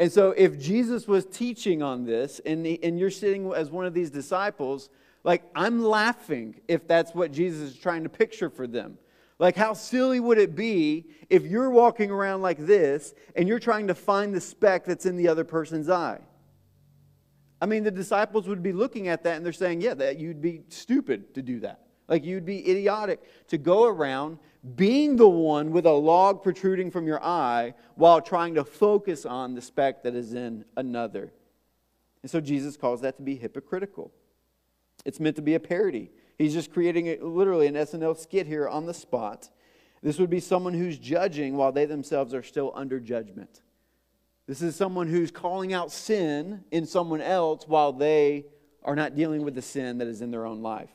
And 0.00 0.12
so 0.12 0.30
if 0.30 0.58
Jesus 0.60 1.08
was 1.08 1.26
teaching 1.26 1.82
on 1.82 2.04
this, 2.04 2.40
and 2.46 2.66
and 2.66 2.98
you're 2.98 3.10
sitting 3.10 3.52
as 3.52 3.70
one 3.70 3.84
of 3.84 3.92
these 3.92 4.10
disciples, 4.10 4.88
like 5.24 5.42
I'm 5.54 5.82
laughing 5.82 6.60
if 6.68 6.86
that's 6.86 7.14
what 7.14 7.32
Jesus 7.32 7.72
is 7.72 7.78
trying 7.78 8.04
to 8.04 8.08
picture 8.08 8.48
for 8.48 8.66
them 8.66 8.98
like, 9.38 9.56
how 9.56 9.72
silly 9.72 10.18
would 10.20 10.38
it 10.38 10.56
be 10.56 11.06
if 11.30 11.44
you're 11.44 11.70
walking 11.70 12.10
around 12.10 12.42
like 12.42 12.58
this 12.58 13.14
and 13.36 13.48
you're 13.48 13.60
trying 13.60 13.86
to 13.86 13.94
find 13.94 14.34
the 14.34 14.40
speck 14.40 14.84
that's 14.84 15.06
in 15.06 15.16
the 15.16 15.28
other 15.28 15.44
person's 15.44 15.88
eye? 15.88 16.20
I 17.60 17.66
mean, 17.66 17.84
the 17.84 17.90
disciples 17.90 18.48
would 18.48 18.62
be 18.62 18.72
looking 18.72 19.08
at 19.08 19.22
that 19.24 19.36
and 19.36 19.44
they're 19.44 19.52
saying, 19.52 19.80
yeah, 19.80 19.94
that 19.94 20.18
you'd 20.18 20.40
be 20.40 20.62
stupid 20.68 21.34
to 21.34 21.42
do 21.42 21.60
that. 21.60 21.82
Like, 22.08 22.24
you'd 22.24 22.46
be 22.46 22.68
idiotic 22.68 23.20
to 23.48 23.58
go 23.58 23.84
around 23.84 24.38
being 24.74 25.16
the 25.16 25.28
one 25.28 25.70
with 25.70 25.86
a 25.86 25.92
log 25.92 26.42
protruding 26.42 26.90
from 26.90 27.06
your 27.06 27.22
eye 27.22 27.74
while 27.94 28.20
trying 28.20 28.54
to 28.54 28.64
focus 28.64 29.24
on 29.24 29.54
the 29.54 29.62
speck 29.62 30.02
that 30.02 30.14
is 30.14 30.34
in 30.34 30.64
another. 30.76 31.32
And 32.22 32.30
so 32.30 32.40
Jesus 32.40 32.76
calls 32.76 33.02
that 33.02 33.16
to 33.16 33.22
be 33.22 33.36
hypocritical. 33.36 34.12
It's 35.04 35.20
meant 35.20 35.36
to 35.36 35.42
be 35.42 35.54
a 35.54 35.60
parody. 35.60 36.10
He's 36.38 36.54
just 36.54 36.72
creating 36.72 37.08
a, 37.08 37.16
literally 37.16 37.66
an 37.66 37.74
SNL 37.74 38.16
skit 38.16 38.46
here 38.46 38.68
on 38.68 38.86
the 38.86 38.94
spot. 38.94 39.50
This 40.02 40.18
would 40.18 40.30
be 40.30 40.40
someone 40.40 40.74
who's 40.74 40.98
judging 40.98 41.56
while 41.56 41.72
they 41.72 41.84
themselves 41.84 42.32
are 42.32 42.44
still 42.44 42.72
under 42.74 43.00
judgment. 43.00 43.60
This 44.46 44.62
is 44.62 44.76
someone 44.76 45.08
who's 45.08 45.30
calling 45.30 45.72
out 45.74 45.90
sin 45.90 46.64
in 46.70 46.86
someone 46.86 47.20
else 47.20 47.66
while 47.66 47.92
they 47.92 48.46
are 48.84 48.96
not 48.96 49.16
dealing 49.16 49.42
with 49.42 49.54
the 49.54 49.62
sin 49.62 49.98
that 49.98 50.08
is 50.08 50.22
in 50.22 50.30
their 50.30 50.46
own 50.46 50.62
life. 50.62 50.90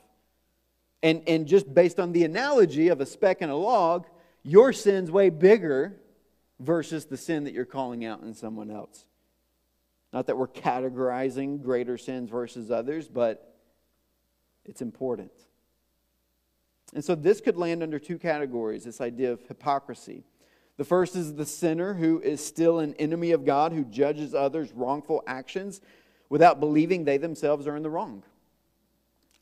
And, 1.02 1.22
and 1.28 1.46
just 1.46 1.72
based 1.72 2.00
on 2.00 2.12
the 2.12 2.24
analogy 2.24 2.88
of 2.88 3.00
a 3.00 3.06
speck 3.06 3.42
and 3.42 3.52
a 3.52 3.56
log, 3.56 4.06
your 4.42 4.72
sin's 4.72 5.10
way 5.10 5.28
bigger 5.28 5.94
versus 6.58 7.04
the 7.04 7.18
sin 7.18 7.44
that 7.44 7.52
you're 7.52 7.66
calling 7.66 8.04
out 8.04 8.22
in 8.22 8.34
someone 8.34 8.70
else. 8.70 9.04
Not 10.12 10.26
that 10.28 10.38
we're 10.38 10.48
categorizing 10.48 11.62
greater 11.62 11.98
sins 11.98 12.30
versus 12.30 12.70
others, 12.70 13.08
but 13.08 13.53
it's 14.64 14.82
important. 14.82 15.32
And 16.94 17.04
so 17.04 17.14
this 17.14 17.40
could 17.40 17.56
land 17.56 17.82
under 17.82 17.98
two 17.98 18.18
categories 18.18 18.84
this 18.84 19.00
idea 19.00 19.32
of 19.32 19.40
hypocrisy. 19.46 20.24
The 20.76 20.84
first 20.84 21.16
is 21.16 21.34
the 21.34 21.46
sinner 21.46 21.94
who 21.94 22.20
is 22.20 22.44
still 22.44 22.80
an 22.80 22.94
enemy 22.94 23.30
of 23.30 23.44
God, 23.44 23.72
who 23.72 23.84
judges 23.84 24.34
others' 24.34 24.72
wrongful 24.72 25.22
actions 25.26 25.80
without 26.28 26.60
believing 26.60 27.04
they 27.04 27.16
themselves 27.16 27.66
are 27.66 27.76
in 27.76 27.82
the 27.82 27.90
wrong. 27.90 28.24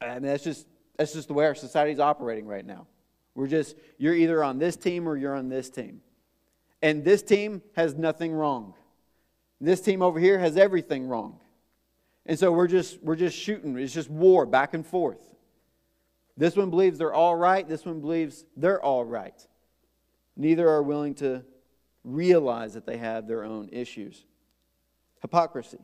And 0.00 0.25
that's 0.25 0.45
just, 0.45 0.67
that's 0.97 1.12
just 1.12 1.29
the 1.29 1.35
way 1.35 1.47
our 1.47 1.55
society 1.55 1.93
is 1.93 2.00
operating 2.00 2.47
right 2.47 2.67
now. 2.67 2.87
We're 3.35 3.47
just, 3.47 3.76
you're 3.99 4.14
either 4.14 4.45
on 4.45 4.59
this 4.59 4.76
team 4.76 5.09
or 5.09 5.17
you're 5.17 5.35
on 5.35 5.49
this 5.49 5.71
team. 5.71 6.02
And 6.83 7.05
this 7.05 7.23
team 7.23 7.62
has 7.76 7.95
nothing 7.95 8.33
wrong. 8.33 8.75
This 9.61 9.81
team 9.81 10.02
over 10.02 10.19
here 10.19 10.38
has 10.38 10.57
everything 10.57 11.07
wrong. 11.07 11.38
And 12.26 12.38
so 12.38 12.52
we're 12.52 12.69
just, 12.69 13.02
we're 13.02 13.17
just 13.17 13.37
shooting. 13.37 13.76
It's 13.79 13.93
just 13.93 14.11
war 14.11 14.47
back 14.47 14.75
and 14.75 14.87
forth. 14.87 15.35
This 16.37 16.57
one 16.57 16.71
believes 16.71 16.99
they're 16.99 17.14
all 17.14 17.37
right. 17.37 17.69
This 17.69 17.85
one 17.85 18.00
believes 18.00 18.45
they're 18.57 18.83
all 18.83 19.05
right. 19.05 19.47
Neither 20.37 20.69
are 20.69 20.83
willing 20.83 21.14
to 21.17 21.45
realize 22.05 22.75
that 22.75 22.87
they 22.87 22.97
have 22.97 23.26
their 23.26 23.45
own 23.45 23.69
issues. 23.71 24.25
Hypocrisy. 25.21 25.81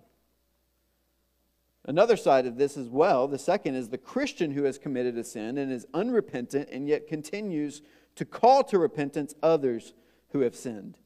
Another 1.85 2.17
side 2.17 2.47
of 2.47 2.57
this 2.57 2.77
as 2.77 2.89
well, 2.89 3.29
the 3.29 3.39
second 3.39 3.75
is 3.75 3.89
the 3.89 3.99
Christian 3.99 4.51
who 4.51 4.65
has 4.65 4.79
committed 4.79 5.17
a 5.17 5.25
sin 5.25 5.57
and 5.59 5.73
is 5.73 5.87
unrepentant 5.95 6.69
and 6.71 6.87
yet 6.87 7.07
continues 7.07 7.83
to 8.15 8.25
call 8.25 8.63
to 8.65 8.79
repentance 8.79 9.35
others 9.43 9.95
who 10.31 10.41
have 10.41 10.55
sinned. 10.55 10.99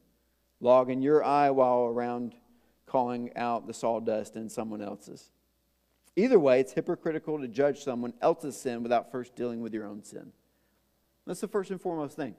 Log 0.59 0.89
in 0.89 1.01
your 1.01 1.23
eye 1.23 1.51
while 1.51 1.85
around 1.85 2.35
calling 2.93 3.35
out 3.35 3.65
the 3.65 3.73
sawdust 3.73 4.35
in 4.35 4.47
someone 4.47 4.79
else's. 4.79 5.31
Either 6.15 6.39
way, 6.39 6.59
it's 6.59 6.73
hypocritical 6.73 7.39
to 7.39 7.47
judge 7.47 7.79
someone 7.79 8.13
else's 8.21 8.55
sin 8.55 8.83
without 8.83 9.11
first 9.11 9.35
dealing 9.35 9.61
with 9.61 9.73
your 9.73 9.87
own 9.87 10.03
sin. 10.03 10.31
That's 11.25 11.41
the 11.41 11.47
first 11.47 11.71
and 11.71 11.81
foremost 11.81 12.15
thing. 12.15 12.35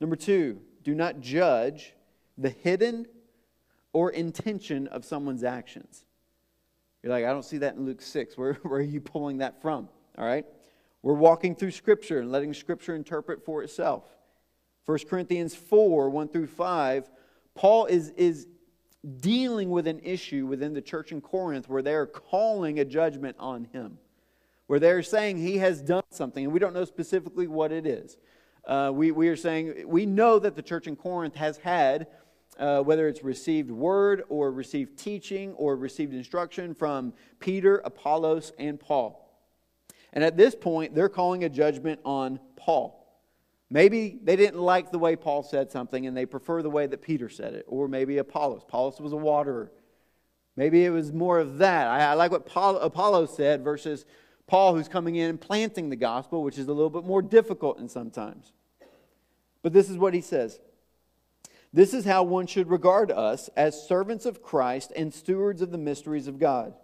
Number 0.00 0.16
two, 0.16 0.62
do 0.82 0.94
not 0.94 1.20
judge 1.20 1.92
the 2.38 2.48
hidden 2.48 3.06
or 3.92 4.12
intention 4.12 4.86
of 4.86 5.04
someone's 5.04 5.44
actions. 5.44 6.06
You're 7.02 7.12
like, 7.12 7.26
I 7.26 7.32
don't 7.32 7.44
see 7.44 7.58
that 7.58 7.74
in 7.74 7.84
Luke 7.84 8.00
6. 8.00 8.38
Where, 8.38 8.54
where 8.62 8.80
are 8.80 8.82
you 8.82 9.02
pulling 9.02 9.38
that 9.38 9.60
from? 9.60 9.90
All 10.16 10.24
right? 10.24 10.46
We're 11.02 11.12
walking 11.12 11.54
through 11.54 11.72
Scripture 11.72 12.20
and 12.20 12.32
letting 12.32 12.54
Scripture 12.54 12.94
interpret 12.94 13.44
for 13.44 13.62
itself. 13.62 14.04
1 14.86 15.00
Corinthians 15.06 15.54
4 15.54 16.08
1 16.08 16.28
through 16.28 16.46
5, 16.46 17.10
Paul 17.54 17.84
is, 17.84 18.08
is 18.16 18.46
dealing 19.20 19.70
with 19.70 19.86
an 19.86 20.00
issue 20.00 20.46
within 20.46 20.74
the 20.74 20.82
church 20.82 21.12
in 21.12 21.20
Corinth 21.20 21.68
where 21.68 21.82
they're 21.82 22.06
calling 22.06 22.80
a 22.80 22.84
judgment 22.84 23.36
on 23.38 23.64
him, 23.72 23.98
where 24.66 24.78
they're 24.78 25.02
saying 25.02 25.38
he 25.38 25.58
has 25.58 25.80
done 25.80 26.02
something, 26.10 26.44
and 26.44 26.52
we 26.52 26.58
don't 26.58 26.74
know 26.74 26.84
specifically 26.84 27.46
what 27.46 27.72
it 27.72 27.86
is. 27.86 28.18
Uh, 28.66 28.90
we, 28.92 29.10
we 29.10 29.28
are 29.28 29.36
saying 29.36 29.84
we 29.86 30.04
know 30.04 30.38
that 30.38 30.54
the 30.54 30.62
church 30.62 30.86
in 30.86 30.96
Corinth 30.96 31.34
has 31.34 31.56
had, 31.58 32.08
uh, 32.58 32.82
whether 32.82 33.08
it's 33.08 33.24
received 33.24 33.70
word 33.70 34.22
or 34.28 34.52
received 34.52 34.98
teaching 34.98 35.54
or 35.54 35.76
received 35.76 36.12
instruction 36.12 36.74
from 36.74 37.14
Peter, 37.38 37.78
Apollos, 37.78 38.52
and 38.58 38.78
Paul. 38.78 39.26
And 40.12 40.22
at 40.22 40.36
this 40.36 40.54
point, 40.54 40.94
they're 40.94 41.08
calling 41.08 41.44
a 41.44 41.48
judgment 41.48 42.00
on 42.04 42.38
Paul. 42.56 42.99
Maybe 43.70 44.18
they 44.22 44.34
didn't 44.34 44.60
like 44.60 44.90
the 44.90 44.98
way 44.98 45.14
Paul 45.14 45.44
said 45.44 45.70
something 45.70 46.06
and 46.06 46.16
they 46.16 46.26
prefer 46.26 46.60
the 46.60 46.70
way 46.70 46.86
that 46.86 47.02
Peter 47.02 47.28
said 47.28 47.54
it, 47.54 47.64
or 47.68 47.86
maybe 47.86 48.18
Apollos. 48.18 48.62
Apollos 48.62 49.00
was 49.00 49.12
a 49.12 49.16
waterer. 49.16 49.70
Maybe 50.56 50.84
it 50.84 50.90
was 50.90 51.12
more 51.12 51.38
of 51.38 51.58
that. 51.58 51.86
I, 51.86 52.10
I 52.10 52.14
like 52.14 52.32
what 52.32 52.46
Paul, 52.46 52.78
Apollos 52.78 53.36
said 53.36 53.62
versus 53.62 54.04
Paul, 54.48 54.74
who's 54.74 54.88
coming 54.88 55.14
in 55.14 55.30
and 55.30 55.40
planting 55.40 55.88
the 55.88 55.96
gospel, 55.96 56.42
which 56.42 56.58
is 56.58 56.66
a 56.66 56.72
little 56.72 56.90
bit 56.90 57.04
more 57.04 57.22
difficult 57.22 57.78
in 57.78 57.88
sometimes. 57.88 58.52
But 59.62 59.72
this 59.72 59.88
is 59.88 59.96
what 59.96 60.14
he 60.14 60.20
says. 60.20 60.58
This 61.72 61.94
is 61.94 62.04
how 62.04 62.24
one 62.24 62.48
should 62.48 62.68
regard 62.68 63.12
us 63.12 63.48
as 63.56 63.86
servants 63.86 64.26
of 64.26 64.42
Christ 64.42 64.92
and 64.96 65.14
stewards 65.14 65.62
of 65.62 65.70
the 65.70 65.78
mysteries 65.78 66.26
of 66.26 66.40
God. 66.40 66.74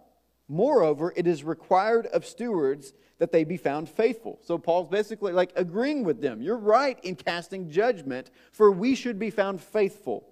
Moreover, 0.49 1.13
it 1.15 1.27
is 1.27 1.43
required 1.43 2.05
of 2.07 2.25
stewards 2.25 2.93
that 3.19 3.31
they 3.31 3.43
be 3.43 3.57
found 3.57 3.89
faithful. 3.89 4.39
So 4.43 4.57
Paul's 4.57 4.87
basically 4.87 5.33
like 5.33 5.51
agreeing 5.55 6.03
with 6.03 6.21
them. 6.21 6.41
You're 6.41 6.57
right 6.57 6.99
in 7.03 7.15
casting 7.15 7.69
judgment, 7.69 8.31
for 8.51 8.71
we 8.71 8.95
should 8.95 9.19
be 9.19 9.29
found 9.29 9.61
faithful. 9.61 10.27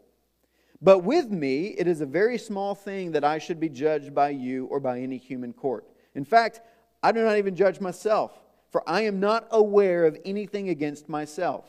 But 0.82 1.00
with 1.00 1.30
me, 1.30 1.68
it 1.78 1.88
is 1.88 2.02
a 2.02 2.06
very 2.06 2.38
small 2.38 2.76
thing 2.76 3.12
that 3.14 3.24
I 3.24 3.40
should 3.40 3.60
be 3.60 3.70
judged 3.70 4.14
by 4.14 4.30
you 4.30 4.66
or 4.66 4.80
by 4.80 5.00
any 5.00 5.18
human 5.18 5.52
court. 5.52 5.86
In 6.14 6.24
fact, 6.24 6.62
I 7.02 7.12
do 7.12 7.24
not 7.24 7.38
even 7.38 7.56
judge 7.56 7.80
myself, 7.80 8.40
for 8.72 8.88
I 8.88 9.02
am 9.02 9.20
not 9.20 9.48
aware 9.52 10.06
of 10.06 10.18
anything 10.26 10.70
against 10.70 11.10
myself. 11.10 11.66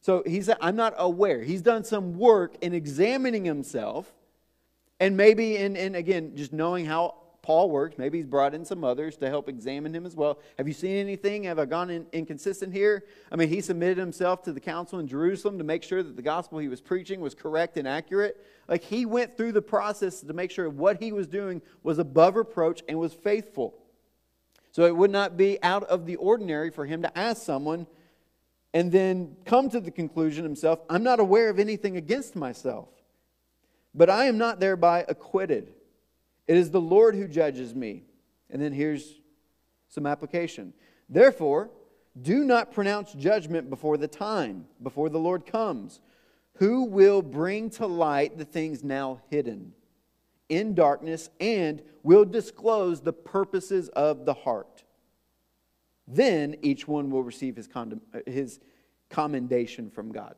So 0.00 0.22
he 0.26 0.40
said, 0.40 0.56
I'm 0.60 0.76
not 0.76 0.94
aware. 0.96 1.42
He's 1.42 1.62
done 1.62 1.84
some 1.84 2.18
work 2.18 2.56
in 2.60 2.74
examining 2.74 3.44
himself, 3.44 4.12
and 4.98 5.16
maybe 5.16 5.56
in, 5.56 5.76
in 5.76 5.94
again 5.94 6.34
just 6.34 6.52
knowing 6.52 6.86
how 6.86 7.21
Paul 7.42 7.70
works. 7.70 7.98
Maybe 7.98 8.18
he's 8.18 8.26
brought 8.26 8.54
in 8.54 8.64
some 8.64 8.84
others 8.84 9.16
to 9.16 9.28
help 9.28 9.48
examine 9.48 9.92
him 9.92 10.06
as 10.06 10.14
well. 10.14 10.38
Have 10.58 10.68
you 10.68 10.74
seen 10.74 10.96
anything? 10.96 11.42
Have 11.44 11.58
I 11.58 11.64
gone 11.64 11.90
in, 11.90 12.06
inconsistent 12.12 12.72
here? 12.72 13.04
I 13.32 13.36
mean, 13.36 13.48
he 13.48 13.60
submitted 13.60 13.98
himself 13.98 14.42
to 14.44 14.52
the 14.52 14.60
council 14.60 15.00
in 15.00 15.08
Jerusalem 15.08 15.58
to 15.58 15.64
make 15.64 15.82
sure 15.82 16.04
that 16.04 16.14
the 16.14 16.22
gospel 16.22 16.60
he 16.60 16.68
was 16.68 16.80
preaching 16.80 17.20
was 17.20 17.34
correct 17.34 17.76
and 17.76 17.88
accurate. 17.88 18.46
Like 18.68 18.84
he 18.84 19.06
went 19.06 19.36
through 19.36 19.52
the 19.52 19.62
process 19.62 20.20
to 20.20 20.32
make 20.32 20.52
sure 20.52 20.70
what 20.70 21.02
he 21.02 21.10
was 21.10 21.26
doing 21.26 21.62
was 21.82 21.98
above 21.98 22.36
reproach 22.36 22.82
and 22.88 22.96
was 22.96 23.12
faithful. 23.12 23.74
So 24.70 24.84
it 24.84 24.96
would 24.96 25.10
not 25.10 25.36
be 25.36 25.60
out 25.64 25.82
of 25.84 26.06
the 26.06 26.16
ordinary 26.16 26.70
for 26.70 26.86
him 26.86 27.02
to 27.02 27.18
ask 27.18 27.42
someone 27.42 27.88
and 28.72 28.92
then 28.92 29.36
come 29.44 29.68
to 29.70 29.80
the 29.80 29.90
conclusion 29.90 30.44
himself 30.44 30.78
I'm 30.88 31.02
not 31.02 31.18
aware 31.18 31.50
of 31.50 31.58
anything 31.58 31.96
against 31.96 32.36
myself, 32.36 32.88
but 33.94 34.08
I 34.08 34.26
am 34.26 34.38
not 34.38 34.60
thereby 34.60 35.04
acquitted. 35.08 35.74
It 36.46 36.56
is 36.56 36.70
the 36.70 36.80
Lord 36.80 37.14
who 37.14 37.28
judges 37.28 37.74
me. 37.74 38.04
And 38.50 38.60
then 38.60 38.72
here's 38.72 39.20
some 39.88 40.06
application. 40.06 40.72
Therefore, 41.08 41.70
do 42.20 42.44
not 42.44 42.72
pronounce 42.72 43.12
judgment 43.12 43.70
before 43.70 43.96
the 43.96 44.08
time, 44.08 44.66
before 44.82 45.08
the 45.08 45.18
Lord 45.18 45.46
comes, 45.46 46.00
who 46.56 46.84
will 46.84 47.22
bring 47.22 47.70
to 47.70 47.86
light 47.86 48.36
the 48.36 48.44
things 48.44 48.84
now 48.84 49.20
hidden 49.30 49.72
in 50.48 50.74
darkness 50.74 51.30
and 51.40 51.82
will 52.02 52.26
disclose 52.26 53.00
the 53.00 53.12
purposes 53.12 53.88
of 53.90 54.26
the 54.26 54.34
heart. 54.34 54.84
Then 56.06 56.56
each 56.60 56.86
one 56.86 57.10
will 57.10 57.22
receive 57.22 57.56
his, 57.56 57.68
his 58.26 58.60
commendation 59.08 59.90
from 59.90 60.12
God. 60.12 60.34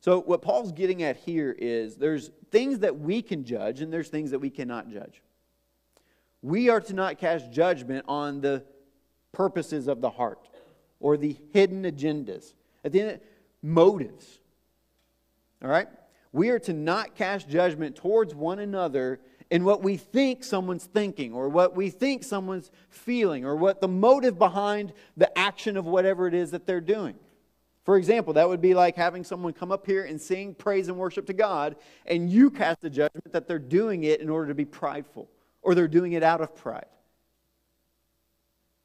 So, 0.00 0.20
what 0.20 0.40
Paul's 0.40 0.72
getting 0.72 1.02
at 1.02 1.16
here 1.16 1.54
is 1.58 1.96
there's 1.96 2.30
things 2.50 2.78
that 2.78 2.98
we 2.98 3.20
can 3.20 3.44
judge 3.44 3.80
and 3.80 3.92
there's 3.92 4.08
things 4.08 4.30
that 4.30 4.38
we 4.38 4.48
cannot 4.48 4.90
judge. 4.90 5.22
We 6.42 6.70
are 6.70 6.80
to 6.80 6.94
not 6.94 7.18
cast 7.18 7.52
judgment 7.52 8.06
on 8.08 8.40
the 8.40 8.64
purposes 9.32 9.88
of 9.88 10.00
the 10.00 10.10
heart 10.10 10.48
or 11.00 11.18
the 11.18 11.36
hidden 11.52 11.84
agendas. 11.84 12.54
At 12.82 12.92
the 12.92 13.00
end, 13.02 13.20
motives. 13.62 14.40
All 15.62 15.68
right? 15.68 15.88
We 16.32 16.48
are 16.48 16.58
to 16.60 16.72
not 16.72 17.14
cast 17.14 17.48
judgment 17.48 17.96
towards 17.96 18.34
one 18.34 18.58
another 18.58 19.20
in 19.50 19.64
what 19.64 19.82
we 19.82 19.96
think 19.96 20.44
someone's 20.44 20.84
thinking 20.84 21.34
or 21.34 21.48
what 21.48 21.74
we 21.76 21.90
think 21.90 22.22
someone's 22.22 22.70
feeling 22.88 23.44
or 23.44 23.56
what 23.56 23.80
the 23.80 23.88
motive 23.88 24.38
behind 24.38 24.92
the 25.16 25.36
action 25.36 25.76
of 25.76 25.84
whatever 25.84 26.26
it 26.26 26.34
is 26.34 26.52
that 26.52 26.66
they're 26.66 26.80
doing. 26.80 27.16
For 27.84 27.96
example, 27.96 28.34
that 28.34 28.48
would 28.48 28.60
be 28.60 28.74
like 28.74 28.96
having 28.96 29.24
someone 29.24 29.52
come 29.52 29.72
up 29.72 29.86
here 29.86 30.04
and 30.04 30.20
sing 30.20 30.54
praise 30.54 30.88
and 30.88 30.98
worship 30.98 31.26
to 31.26 31.32
God, 31.32 31.76
and 32.06 32.30
you 32.30 32.50
cast 32.50 32.84
a 32.84 32.90
judgment 32.90 33.32
that 33.32 33.48
they're 33.48 33.58
doing 33.58 34.04
it 34.04 34.20
in 34.20 34.28
order 34.28 34.48
to 34.48 34.54
be 34.54 34.64
prideful 34.64 35.28
or 35.62 35.74
they're 35.74 35.88
doing 35.88 36.12
it 36.12 36.22
out 36.22 36.40
of 36.40 36.54
pride. 36.54 36.86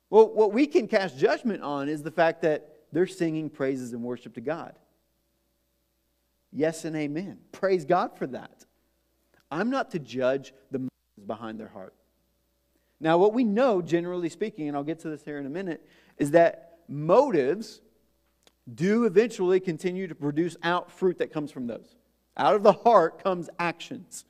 Well, 0.10 0.34
what 0.34 0.54
we 0.54 0.68
can 0.68 0.88
cast 0.88 1.18
judgment 1.18 1.62
on 1.62 1.90
is 1.90 2.04
the 2.04 2.12
fact 2.12 2.42
that 2.44 2.76
they're 2.92 3.08
singing 3.08 3.50
praises 3.50 3.92
and 3.92 4.02
worship 4.02 4.36
to 4.36 4.42
God. 4.42 4.76
Yes 6.52 6.86
and 6.86 6.96
amen. 6.96 7.40
Praise 7.52 7.84
God 7.84 8.18
for 8.18 8.28
that. 8.28 8.66
I'm 9.52 9.70
not 9.70 9.92
to 9.92 10.00
judge 10.00 10.54
the 10.72 10.80
motives 10.80 11.28
behind 11.28 11.60
their 11.60 11.68
heart. 11.68 11.94
Now, 13.00 13.18
what 13.18 13.34
we 13.34 13.44
know, 13.44 13.82
generally 13.82 14.30
speaking, 14.30 14.70
and 14.70 14.78
I'll 14.78 14.84
get 14.84 15.00
to 15.00 15.10
this 15.10 15.24
here 15.24 15.38
in 15.38 15.46
a 15.46 15.50
minute, 15.50 15.86
is 16.18 16.32
that 16.32 16.80
motives 16.88 17.82
do 18.74 19.06
eventually 19.06 19.60
continue 19.60 20.08
to 20.08 20.16
produce 20.16 20.58
out 20.64 20.92
fruit 20.92 21.20
that 21.20 21.32
comes 21.32 21.52
from 21.52 21.68
those. 21.68 21.96
Out 22.38 22.56
of 22.56 22.64
the 22.64 22.74
heart 22.74 23.24
comes 23.24 23.50
actions. 23.60 24.26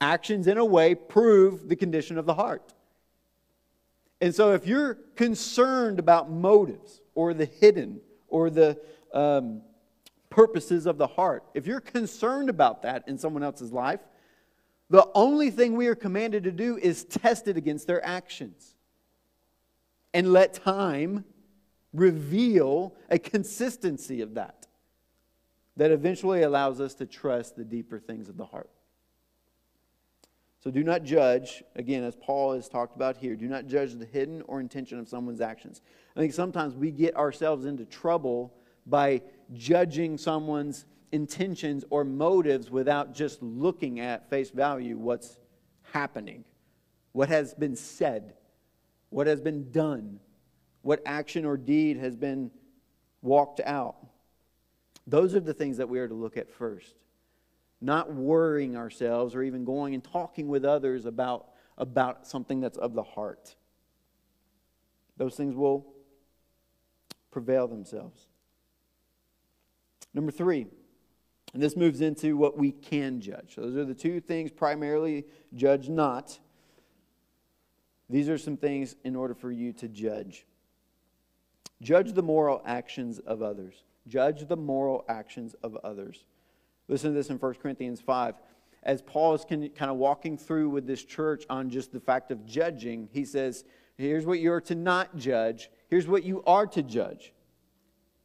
Actions, 0.00 0.46
in 0.46 0.56
a 0.56 0.64
way, 0.64 0.94
prove 0.94 1.68
the 1.68 1.76
condition 1.76 2.16
of 2.16 2.24
the 2.24 2.34
heart. 2.34 2.72
And 4.20 4.34
so, 4.34 4.52
if 4.52 4.66
you're 4.66 4.94
concerned 5.14 5.98
about 5.98 6.30
motives 6.30 7.00
or 7.14 7.34
the 7.34 7.44
hidden 7.44 8.00
or 8.28 8.50
the 8.50 8.78
um, 9.12 9.62
purposes 10.30 10.86
of 10.86 10.96
the 10.96 11.06
heart, 11.06 11.44
if 11.54 11.66
you're 11.66 11.80
concerned 11.80 12.48
about 12.48 12.82
that 12.82 13.06
in 13.06 13.18
someone 13.18 13.42
else's 13.42 13.72
life, 13.72 14.00
the 14.88 15.08
only 15.14 15.50
thing 15.50 15.76
we 15.76 15.86
are 15.86 15.94
commanded 15.94 16.44
to 16.44 16.52
do 16.52 16.76
is 16.76 17.04
test 17.04 17.46
it 17.46 17.56
against 17.56 17.86
their 17.86 18.04
actions 18.04 18.74
and 20.12 20.32
let 20.32 20.54
time 20.54 21.24
reveal 21.92 22.94
a 23.08 23.18
consistency 23.18 24.20
of 24.20 24.34
that 24.34 24.66
that 25.76 25.90
eventually 25.90 26.42
allows 26.42 26.80
us 26.80 26.94
to 26.94 27.06
trust 27.06 27.56
the 27.56 27.64
deeper 27.64 27.98
things 27.98 28.28
of 28.28 28.36
the 28.36 28.44
heart. 28.44 28.70
So 30.62 30.70
do 30.70 30.84
not 30.84 31.04
judge, 31.04 31.62
again, 31.74 32.04
as 32.04 32.16
Paul 32.16 32.54
has 32.54 32.68
talked 32.68 32.94
about 32.94 33.16
here, 33.16 33.34
do 33.34 33.48
not 33.48 33.66
judge 33.66 33.94
the 33.94 34.04
hidden 34.04 34.42
or 34.42 34.60
intention 34.60 34.98
of 34.98 35.08
someone's 35.08 35.40
actions. 35.40 35.80
I 36.14 36.20
think 36.20 36.34
sometimes 36.34 36.74
we 36.74 36.90
get 36.90 37.16
ourselves 37.16 37.64
into 37.64 37.86
trouble 37.86 38.52
by 38.84 39.22
judging 39.54 40.18
someone's 40.18 40.84
intentions 41.12 41.84
or 41.88 42.04
motives 42.04 42.70
without 42.70 43.14
just 43.14 43.42
looking 43.42 44.00
at 44.00 44.28
face 44.28 44.50
value 44.50 44.98
what's 44.98 45.38
happening, 45.92 46.44
what 47.12 47.30
has 47.30 47.54
been 47.54 47.74
said, 47.74 48.34
what 49.08 49.26
has 49.26 49.40
been 49.40 49.70
done, 49.70 50.20
what 50.82 51.02
action 51.04 51.44
or 51.44 51.56
deed 51.56 51.96
has 51.96 52.16
been 52.16 52.50
walked 53.22 53.60
out. 53.60 53.96
Those 55.06 55.34
are 55.34 55.40
the 55.40 55.54
things 55.54 55.76
that 55.78 55.88
we 55.88 55.98
are 55.98 56.08
to 56.08 56.14
look 56.14 56.36
at 56.36 56.50
first 56.50 56.94
not 57.80 58.12
worrying 58.12 58.76
ourselves 58.76 59.34
or 59.34 59.42
even 59.42 59.64
going 59.64 59.94
and 59.94 60.04
talking 60.04 60.48
with 60.48 60.64
others 60.64 61.06
about, 61.06 61.48
about 61.78 62.26
something 62.26 62.60
that's 62.60 62.76
of 62.76 62.94
the 62.94 63.02
heart. 63.02 63.54
Those 65.16 65.34
things 65.34 65.54
will 65.54 65.86
prevail 67.30 67.66
themselves. 67.68 68.26
Number 70.12 70.32
three, 70.32 70.66
and 71.54 71.62
this 71.62 71.76
moves 71.76 72.00
into 72.00 72.36
what 72.36 72.58
we 72.58 72.70
can 72.72 73.20
judge. 73.20 73.54
So 73.54 73.62
those 73.62 73.76
are 73.76 73.84
the 73.84 73.94
two 73.94 74.20
things 74.20 74.50
primarily 74.50 75.24
judge 75.54 75.88
not. 75.88 76.38
These 78.08 78.28
are 78.28 78.38
some 78.38 78.56
things 78.56 78.96
in 79.04 79.16
order 79.16 79.34
for 79.34 79.50
you 79.50 79.72
to 79.74 79.88
judge. 79.88 80.46
Judge 81.82 82.12
the 82.12 82.22
moral 82.22 82.62
actions 82.64 83.18
of 83.20 83.42
others. 83.42 83.84
Judge 84.06 84.46
the 84.46 84.56
moral 84.56 85.04
actions 85.08 85.54
of 85.62 85.76
others. 85.76 86.24
Listen 86.88 87.10
to 87.10 87.14
this 87.14 87.30
in 87.30 87.38
1 87.38 87.54
Corinthians 87.54 88.00
5. 88.00 88.34
As 88.82 89.02
Paul 89.02 89.34
is 89.34 89.44
kind 89.44 89.70
of 89.80 89.96
walking 89.96 90.38
through 90.38 90.70
with 90.70 90.86
this 90.86 91.04
church 91.04 91.44
on 91.50 91.70
just 91.70 91.92
the 91.92 92.00
fact 92.00 92.30
of 92.30 92.46
judging, 92.46 93.08
he 93.12 93.24
says, 93.24 93.64
Here's 93.96 94.24
what 94.24 94.40
you 94.40 94.52
are 94.52 94.62
to 94.62 94.74
not 94.74 95.16
judge. 95.16 95.70
Here's 95.88 96.08
what 96.08 96.24
you 96.24 96.42
are 96.46 96.66
to 96.68 96.82
judge. 96.82 97.34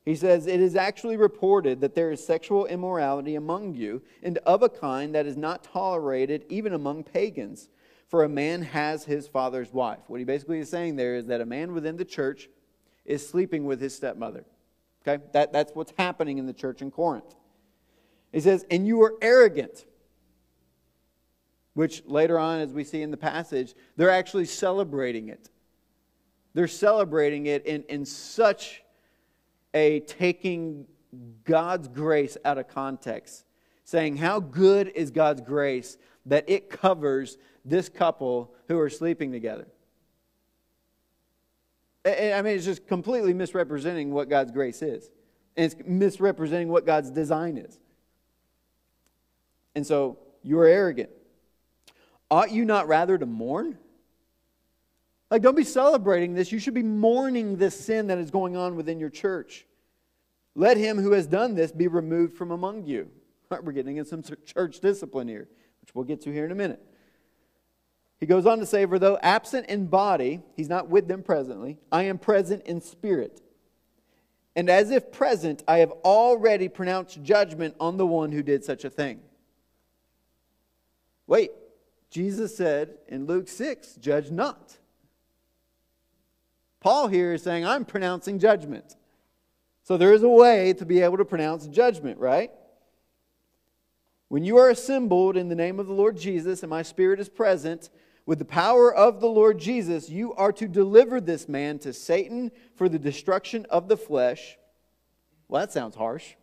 He 0.05 0.15
says, 0.15 0.47
It 0.47 0.61
is 0.61 0.75
actually 0.75 1.17
reported 1.17 1.81
that 1.81 1.95
there 1.95 2.11
is 2.11 2.25
sexual 2.25 2.65
immorality 2.65 3.35
among 3.35 3.75
you, 3.75 4.01
and 4.23 4.37
of 4.39 4.63
a 4.63 4.69
kind 4.69 5.13
that 5.13 5.25
is 5.25 5.35
not 5.35 5.63
tolerated 5.63 6.45
even 6.47 6.73
among 6.73 7.03
pagans. 7.03 7.69
For 8.07 8.23
a 8.23 8.29
man 8.29 8.61
has 8.61 9.03
his 9.03 9.27
father's 9.27 9.73
wife. 9.73 9.99
What 10.07 10.19
he 10.19 10.25
basically 10.25 10.59
is 10.59 10.69
saying 10.69 10.95
there 10.95 11.15
is 11.15 11.25
that 11.25 11.41
a 11.41 11.45
man 11.45 11.73
within 11.73 11.97
the 11.97 12.05
church 12.05 12.49
is 13.05 13.27
sleeping 13.27 13.65
with 13.65 13.79
his 13.79 13.95
stepmother. 13.95 14.45
Okay? 15.07 15.23
That, 15.33 15.53
that's 15.53 15.73
what's 15.73 15.93
happening 15.97 16.37
in 16.37 16.45
the 16.45 16.53
church 16.53 16.81
in 16.81 16.91
Corinth. 16.91 17.35
He 18.31 18.39
says, 18.41 18.65
and 18.69 18.85
you 18.85 19.01
are 19.03 19.13
arrogant. 19.21 19.85
Which 21.73 22.03
later 22.05 22.39
on, 22.39 22.59
as 22.59 22.73
we 22.73 22.83
see 22.83 23.01
in 23.01 23.11
the 23.11 23.17
passage, 23.17 23.75
they're 23.97 24.09
actually 24.09 24.45
celebrating 24.45 25.29
it. 25.29 25.49
They're 26.53 26.67
celebrating 26.67 27.47
it 27.47 27.65
in, 27.65 27.83
in 27.83 28.05
such 28.05 28.81
a 29.73 29.99
taking 30.01 30.87
God's 31.43 31.89
grace 31.89 32.37
out 32.45 32.57
of 32.57 32.69
context, 32.69 33.43
saying, 33.83 34.17
How 34.17 34.39
good 34.39 34.87
is 34.95 35.11
God's 35.11 35.41
grace 35.41 35.97
that 36.25 36.45
it 36.49 36.69
covers 36.69 37.37
this 37.65 37.89
couple 37.89 38.53
who 38.69 38.79
are 38.79 38.89
sleeping 38.89 39.33
together? 39.33 39.67
I 42.05 42.41
mean, 42.43 42.55
it's 42.55 42.65
just 42.65 42.87
completely 42.87 43.33
misrepresenting 43.33 44.11
what 44.11 44.29
God's 44.29 44.51
grace 44.51 44.81
is. 44.81 45.09
And 45.57 45.65
it's 45.65 45.75
misrepresenting 45.87 46.67
what 46.67 46.85
God's 46.85 47.09
design 47.09 47.57
is. 47.57 47.79
And 49.73 49.85
so 49.85 50.19
you 50.43 50.59
are 50.59 50.67
arrogant. 50.67 51.09
Ought 52.29 52.51
you 52.51 52.65
not 52.65 52.87
rather 52.87 53.17
to 53.17 53.25
mourn? 53.25 53.77
Like, 55.31 55.41
don't 55.41 55.55
be 55.55 55.63
celebrating 55.63 56.35
this. 56.35 56.51
You 56.51 56.59
should 56.59 56.73
be 56.73 56.83
mourning 56.83 57.57
this 57.57 57.79
sin 57.79 58.07
that 58.07 58.19
is 58.19 58.29
going 58.29 58.55
on 58.55 58.75
within 58.75 58.99
your 58.99 59.09
church. 59.09 59.65
Let 60.53 60.77
him 60.77 60.97
who 60.97 61.11
has 61.13 61.25
done 61.25 61.55
this 61.55 61.71
be 61.71 61.87
removed 61.87 62.37
from 62.37 62.51
among 62.51 62.85
you. 62.85 63.09
We're 63.49 63.71
getting 63.71 63.97
into 63.97 64.09
some 64.09 64.23
church 64.45 64.79
discipline 64.79 65.27
here, 65.27 65.47
which 65.81 65.95
we'll 65.95 66.05
get 66.05 66.21
to 66.21 66.31
here 66.31 66.45
in 66.45 66.51
a 66.51 66.55
minute. 66.55 66.81
He 68.19 68.25
goes 68.25 68.45
on 68.45 68.59
to 68.59 68.65
say, 68.65 68.85
For 68.85 68.99
though 68.99 69.17
absent 69.21 69.67
in 69.67 69.87
body, 69.87 70.41
he's 70.55 70.69
not 70.69 70.89
with 70.89 71.07
them 71.07 71.23
presently, 71.23 71.77
I 71.91 72.03
am 72.03 72.17
present 72.17 72.63
in 72.65 72.81
spirit. 72.81 73.41
And 74.55 74.69
as 74.69 74.89
if 74.89 75.11
present, 75.11 75.63
I 75.67 75.79
have 75.79 75.91
already 76.03 76.69
pronounced 76.69 77.21
judgment 77.23 77.75
on 77.79 77.97
the 77.97 78.07
one 78.07 78.31
who 78.31 78.41
did 78.41 78.63
such 78.63 78.85
a 78.85 78.89
thing. 78.89 79.19
Wait, 81.27 81.51
Jesus 82.09 82.55
said 82.55 82.95
in 83.09 83.25
Luke 83.25 83.49
6, 83.49 83.95
judge 83.95 84.31
not. 84.31 84.77
Paul 86.79 87.07
here 87.07 87.33
is 87.33 87.43
saying, 87.43 87.65
I'm 87.65 87.83
pronouncing 87.83 88.39
judgment. 88.39 88.95
So 89.83 89.97
there 89.97 90.13
is 90.13 90.23
a 90.23 90.29
way 90.29 90.71
to 90.73 90.85
be 90.85 91.01
able 91.01 91.17
to 91.17 91.25
pronounce 91.25 91.67
judgment, 91.67 92.19
right? 92.19 92.51
When 94.29 94.43
you 94.43 94.57
are 94.57 94.69
assembled 94.69 95.35
in 95.35 95.49
the 95.49 95.55
name 95.55 95.79
of 95.79 95.87
the 95.87 95.93
Lord 95.93 96.17
Jesus 96.17 96.63
and 96.63 96.69
my 96.69 96.81
spirit 96.81 97.19
is 97.19 97.27
present, 97.27 97.89
with 98.25 98.39
the 98.39 98.45
power 98.45 98.93
of 98.93 99.21
the 99.21 99.27
Lord 99.27 99.59
Jesus, 99.59 100.09
you 100.09 100.33
are 100.33 100.51
to 100.53 100.67
deliver 100.67 101.21
this 101.21 101.47
man 101.47 101.77
to 101.79 101.93
Satan 101.93 102.51
for 102.75 102.89
the 102.89 102.97
destruction 102.97 103.65
of 103.69 103.87
the 103.87 103.97
flesh. 103.97 104.57
Well, 105.47 105.61
that 105.61 105.71
sounds 105.71 105.95
harsh. 105.95 106.33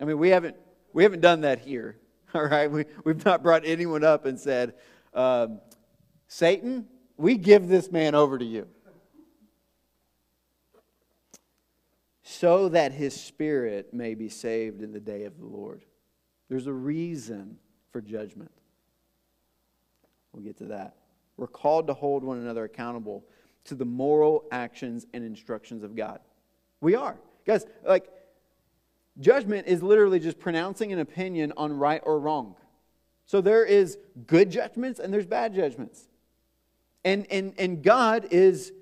I 0.00 0.04
mean, 0.04 0.18
we 0.18 0.30
haven't, 0.30 0.56
we 0.92 1.02
haven't 1.02 1.20
done 1.20 1.42
that 1.42 1.58
here. 1.58 1.98
All 2.34 2.46
right, 2.46 2.70
we, 2.70 2.86
we've 3.04 3.24
not 3.24 3.42
brought 3.42 3.66
anyone 3.66 4.02
up 4.02 4.24
and 4.24 4.38
said, 4.38 4.74
um, 5.12 5.60
Satan, 6.26 6.86
we 7.16 7.36
give 7.36 7.68
this 7.68 7.90
man 7.90 8.14
over 8.14 8.38
to 8.38 8.44
you. 8.44 8.66
So 12.22 12.70
that 12.70 12.92
his 12.92 13.20
spirit 13.20 13.92
may 13.92 14.14
be 14.14 14.28
saved 14.28 14.82
in 14.82 14.92
the 14.92 15.00
day 15.00 15.24
of 15.24 15.38
the 15.38 15.44
Lord. 15.44 15.84
There's 16.48 16.66
a 16.66 16.72
reason 16.72 17.58
for 17.92 18.00
judgment. 18.00 18.52
We'll 20.32 20.44
get 20.44 20.56
to 20.58 20.66
that. 20.66 20.96
We're 21.40 21.46
called 21.46 21.86
to 21.86 21.94
hold 21.94 22.22
one 22.22 22.36
another 22.36 22.64
accountable 22.64 23.24
to 23.64 23.74
the 23.74 23.86
moral 23.86 24.44
actions 24.52 25.06
and 25.14 25.24
instructions 25.24 25.82
of 25.82 25.96
God. 25.96 26.20
We 26.82 26.94
are. 26.94 27.16
Guys, 27.46 27.64
like, 27.82 28.10
Judgment 29.18 29.66
is 29.66 29.82
literally 29.82 30.20
just 30.20 30.38
pronouncing 30.38 30.92
an 30.92 30.98
opinion 30.98 31.52
on 31.56 31.72
right 31.72 32.02
or 32.04 32.20
wrong. 32.20 32.56
So 33.24 33.40
there 33.40 33.64
is 33.64 33.98
good 34.26 34.50
judgments 34.50 35.00
and 35.00 35.12
there's 35.12 35.26
bad 35.26 35.54
judgments. 35.54 36.08
And, 37.04 37.26
and, 37.30 37.54
and 37.58 37.82
God 37.82 38.28
is 38.30 38.72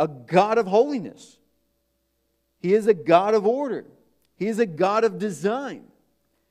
a 0.00 0.08
God 0.08 0.56
of 0.56 0.66
holiness. 0.66 1.38
He 2.60 2.72
is 2.72 2.86
a 2.86 2.94
God 2.94 3.34
of 3.34 3.46
order. 3.46 3.84
He 4.36 4.46
is 4.46 4.58
a 4.58 4.66
God 4.66 5.04
of 5.04 5.18
design. 5.18 5.84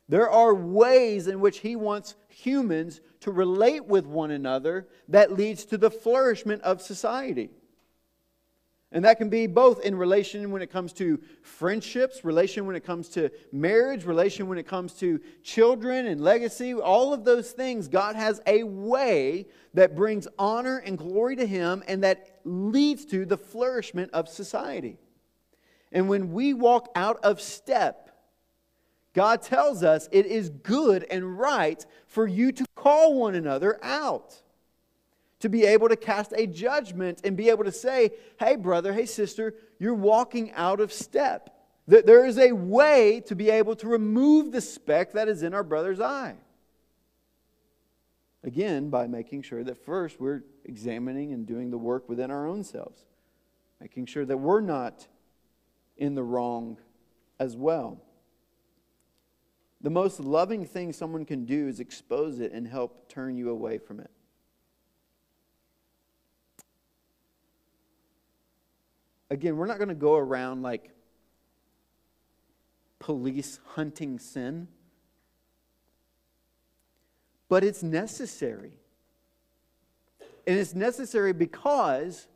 There 0.07 0.29
are 0.29 0.53
ways 0.53 1.27
in 1.27 1.39
which 1.39 1.59
He 1.59 1.75
wants 1.75 2.15
humans 2.43 3.01
to 3.21 3.31
relate 3.31 3.85
with 3.85 4.05
one 4.05 4.31
another 4.31 4.87
that 5.07 5.31
leads 5.31 5.65
to 5.65 5.77
the 5.77 5.91
flourishment 5.91 6.61
of 6.63 6.81
society. 6.81 7.49
And 8.93 9.05
that 9.05 9.17
can 9.17 9.29
be 9.29 9.47
both 9.47 9.85
in 9.85 9.95
relation 9.95 10.51
when 10.51 10.61
it 10.61 10.69
comes 10.69 10.91
to 10.93 11.17
friendships, 11.43 12.25
relation 12.25 12.65
when 12.65 12.75
it 12.75 12.83
comes 12.83 13.07
to 13.09 13.31
marriage, 13.53 14.03
relation 14.03 14.47
when 14.47 14.57
it 14.57 14.67
comes 14.67 14.93
to 14.95 15.21
children 15.43 16.07
and 16.07 16.19
legacy. 16.19 16.73
All 16.73 17.13
of 17.13 17.23
those 17.23 17.51
things, 17.51 17.87
God 17.87 18.17
has 18.17 18.41
a 18.45 18.63
way 18.63 19.47
that 19.75 19.95
brings 19.95 20.27
honor 20.37 20.79
and 20.79 20.97
glory 20.97 21.37
to 21.37 21.45
Him 21.45 21.83
and 21.87 22.03
that 22.03 22.41
leads 22.43 23.05
to 23.05 23.25
the 23.25 23.37
flourishment 23.37 24.11
of 24.11 24.27
society. 24.27 24.97
And 25.93 26.09
when 26.09 26.33
we 26.33 26.53
walk 26.53 26.89
out 26.93 27.23
of 27.23 27.39
step, 27.39 28.10
God 29.13 29.41
tells 29.41 29.83
us 29.83 30.07
it 30.11 30.25
is 30.25 30.49
good 30.49 31.05
and 31.11 31.37
right 31.37 31.85
for 32.07 32.27
you 32.27 32.51
to 32.53 32.65
call 32.75 33.19
one 33.19 33.35
another 33.35 33.79
out 33.83 34.41
to 35.41 35.49
be 35.49 35.65
able 35.65 35.89
to 35.89 35.95
cast 35.95 36.33
a 36.35 36.47
judgment 36.47 37.19
and 37.23 37.35
be 37.35 37.49
able 37.49 37.63
to 37.63 37.71
say, 37.71 38.11
hey, 38.39 38.55
brother, 38.55 38.93
hey, 38.93 39.05
sister, 39.05 39.55
you're 39.79 39.93
walking 39.93 40.51
out 40.53 40.79
of 40.79 40.93
step. 40.93 41.49
There 41.87 42.25
is 42.25 42.37
a 42.37 42.53
way 42.53 43.21
to 43.25 43.35
be 43.35 43.49
able 43.49 43.75
to 43.77 43.87
remove 43.87 44.51
the 44.51 44.61
speck 44.61 45.13
that 45.13 45.27
is 45.27 45.43
in 45.43 45.53
our 45.53 45.63
brother's 45.63 45.99
eye. 45.99 46.35
Again, 48.43 48.89
by 48.89 49.07
making 49.07 49.41
sure 49.41 49.63
that 49.63 49.83
first 49.83 50.19
we're 50.19 50.43
examining 50.63 51.33
and 51.33 51.45
doing 51.45 51.69
the 51.69 51.77
work 51.77 52.07
within 52.07 52.31
our 52.31 52.47
own 52.47 52.63
selves, 52.63 53.03
making 53.79 54.05
sure 54.05 54.25
that 54.25 54.37
we're 54.37 54.61
not 54.61 55.07
in 55.97 56.15
the 56.15 56.23
wrong 56.23 56.77
as 57.39 57.57
well. 57.57 58.01
The 59.83 59.89
most 59.89 60.19
loving 60.19 60.65
thing 60.65 60.93
someone 60.93 61.25
can 61.25 61.45
do 61.45 61.67
is 61.67 61.79
expose 61.79 62.39
it 62.39 62.51
and 62.51 62.67
help 62.67 63.09
turn 63.09 63.35
you 63.35 63.49
away 63.49 63.79
from 63.79 63.99
it. 63.99 64.11
Again, 69.31 69.55
we're 69.57 69.65
not 69.65 69.77
going 69.77 69.89
to 69.89 69.95
go 69.95 70.15
around 70.15 70.61
like 70.61 70.91
police 72.99 73.59
hunting 73.65 74.19
sin, 74.19 74.67
but 77.49 77.63
it's 77.63 77.81
necessary. 77.81 78.73
And 80.45 80.59
it's 80.59 80.75
necessary 80.75 81.33
because 81.33 82.27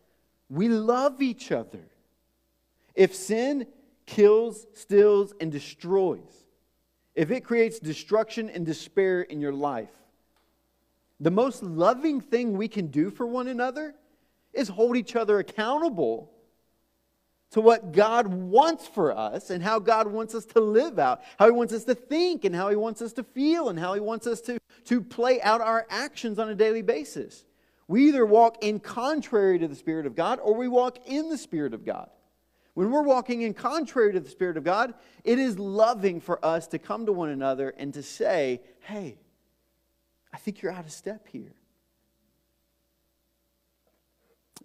we 0.49 0.69
love 0.69 1.21
each 1.21 1.51
other. 1.51 1.89
If 2.95 3.13
sin 3.13 3.67
kills, 4.05 4.65
steals, 4.73 5.33
and 5.41 5.51
destroys, 5.51 6.44
if 7.15 7.31
it 7.31 7.41
creates 7.41 7.79
destruction 7.79 8.49
and 8.49 8.65
despair 8.65 9.21
in 9.21 9.39
your 9.39 9.53
life, 9.53 9.89
the 11.19 11.31
most 11.31 11.63
loving 11.63 12.19
thing 12.19 12.57
we 12.57 12.67
can 12.67 12.87
do 12.87 13.09
for 13.09 13.25
one 13.25 13.47
another 13.47 13.95
is 14.53 14.67
hold 14.67 14.97
each 14.97 15.15
other 15.15 15.39
accountable 15.39 16.31
to 17.51 17.61
what 17.61 17.93
God 17.93 18.27
wants 18.27 18.85
for 18.85 19.15
us 19.17 19.49
and 19.49 19.63
how 19.63 19.79
God 19.79 20.07
wants 20.07 20.35
us 20.35 20.45
to 20.47 20.59
live 20.59 20.99
out, 20.99 21.21
how 21.39 21.45
He 21.45 21.51
wants 21.51 21.73
us 21.73 21.85
to 21.85 21.95
think, 21.95 22.43
and 22.43 22.53
how 22.53 22.69
He 22.69 22.75
wants 22.75 23.01
us 23.01 23.13
to 23.13 23.23
feel, 23.23 23.69
and 23.69 23.79
how 23.79 23.93
He 23.93 24.01
wants 24.01 24.27
us 24.27 24.41
to, 24.41 24.57
to 24.85 25.01
play 25.01 25.41
out 25.41 25.61
our 25.61 25.85
actions 25.89 26.37
on 26.37 26.49
a 26.49 26.55
daily 26.55 26.81
basis. 26.81 27.45
We 27.87 28.07
either 28.09 28.25
walk 28.25 28.57
in 28.61 28.79
contrary 28.79 29.59
to 29.59 29.67
the 29.67 29.75
Spirit 29.75 30.05
of 30.05 30.15
God 30.15 30.39
or 30.41 30.53
we 30.55 30.67
walk 30.67 30.97
in 31.05 31.29
the 31.29 31.37
Spirit 31.37 31.73
of 31.73 31.85
God. 31.85 32.09
When 32.75 32.91
we're 32.91 33.01
walking 33.01 33.41
in 33.41 33.53
contrary 33.53 34.13
to 34.13 34.19
the 34.19 34.29
Spirit 34.29 34.57
of 34.57 34.65
God, 34.65 34.93
it 35.23 35.39
is 35.39 35.57
loving 35.57 36.19
for 36.19 36.43
us 36.45 36.67
to 36.67 36.77
come 36.77 37.05
to 37.05 37.13
one 37.13 37.29
another 37.29 37.73
and 37.77 37.93
to 37.93 38.03
say, 38.03 38.61
hey, 38.81 39.17
I 40.33 40.37
think 40.37 40.61
you're 40.61 40.73
out 40.73 40.85
of 40.85 40.91
step 40.91 41.27
here. 41.29 41.55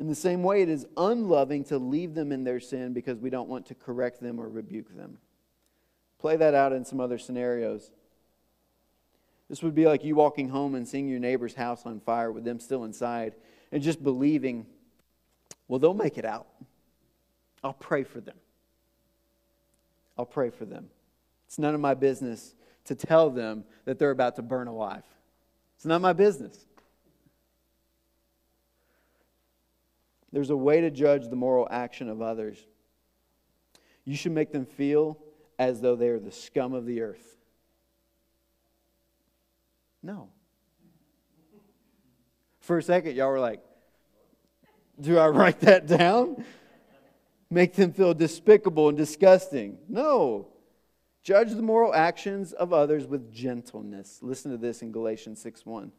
In 0.01 0.09
the 0.09 0.15
same 0.15 0.43
way, 0.43 0.63
it 0.63 0.69
is 0.69 0.87
unloving 0.97 1.63
to 1.65 1.79
leave 1.79 2.15
them 2.15 2.33
in 2.33 2.43
their 2.43 2.59
sin 2.59 2.93
because 2.93 3.19
we 3.19 3.31
don't 3.31 3.49
want 3.49 3.67
to 3.67 3.75
correct 3.77 4.21
them 4.21 4.41
or 4.41 4.49
rebuke 4.49 4.97
them. 4.97 5.19
Play 6.19 6.37
that 6.37 6.53
out 6.53 6.73
in 6.73 6.85
some 6.85 7.01
other 7.01 7.19
scenarios. 7.19 7.93
This 9.49 9.63
would 9.63 9.75
be 9.75 9.87
like 9.87 10.03
you 10.03 10.17
walking 10.17 10.49
home 10.49 10.75
and 10.75 10.87
seeing 10.87 11.09
your 11.09 11.21
neighbor's 11.21 11.55
house 11.55 11.87
on 11.87 12.01
fire 12.01 12.33
with 12.33 12.45
them 12.45 12.59
still 12.59 12.83
inside 12.85 13.35
and 13.71 13.83
just 13.83 14.03
believing, 14.03 14.67
well, 15.69 15.79
they'll 15.79 15.95
make 15.95 16.19
it 16.19 16.25
out. 16.25 16.49
I'll 17.63 17.75
pray 17.75 18.05
for 18.05 18.21
them. 18.21 18.37
I'll 20.17 20.27
pray 20.27 20.51
for 20.51 20.65
them. 20.65 20.89
It's 21.47 21.59
none 21.59 21.75
of 21.75 21.81
my 21.81 21.95
business 21.95 22.55
to 22.85 22.95
tell 22.95 23.31
them 23.31 23.65
that 23.85 23.99
they're 23.99 24.11
about 24.11 24.37
to 24.37 24.43
burn 24.43 24.67
alive. 24.67 25.03
It's 25.77 25.87
not 25.87 26.01
my 26.01 26.13
business. 26.13 26.67
There's 30.33 30.51
a 30.51 30.57
way 30.57 30.81
to 30.83 30.91
judge 30.91 31.29
the 31.29 31.37
moral 31.37 31.67
action 31.71 32.09
of 32.09 32.23
others. 32.23 32.59
You 34.05 34.15
should 34.17 34.33
make 34.33 34.53
them 34.53 34.65
feel 34.65 35.19
as 35.59 35.81
though 35.81 35.97
they 35.97 36.09
are 36.09 36.19
the 36.19 36.33
scum 36.33 36.73
of 36.73 36.87
the 36.87 37.03
earth. 37.03 37.37
No. 40.03 40.29
For 42.61 42.79
a 42.79 42.83
second, 42.83 43.17
y'all 43.17 43.31
were 43.31 43.41
like, 43.41 43.61
do 45.01 45.19
I 45.19 45.29
write 45.29 45.61
that 45.61 45.87
down? 45.87 46.45
Make 47.51 47.75
them 47.75 47.93
feel 47.93 48.15
despicable 48.15 48.89
and 48.89 48.97
disgusting. 48.97 49.79
No. 49.89 50.49
Judge 51.23 51.51
the 51.51 51.63
moral 51.63 51.95
actions 51.95 52.53
of 52.53 52.73
others 52.73 53.07
with 53.07 53.33
gentleness. 53.33 54.21
Listen 54.23 54.51
to 54.53 54.57
this 54.57 54.83
in 54.83 54.93
Galatians 54.93 55.41
6 55.43 55.67
1. 55.67 55.93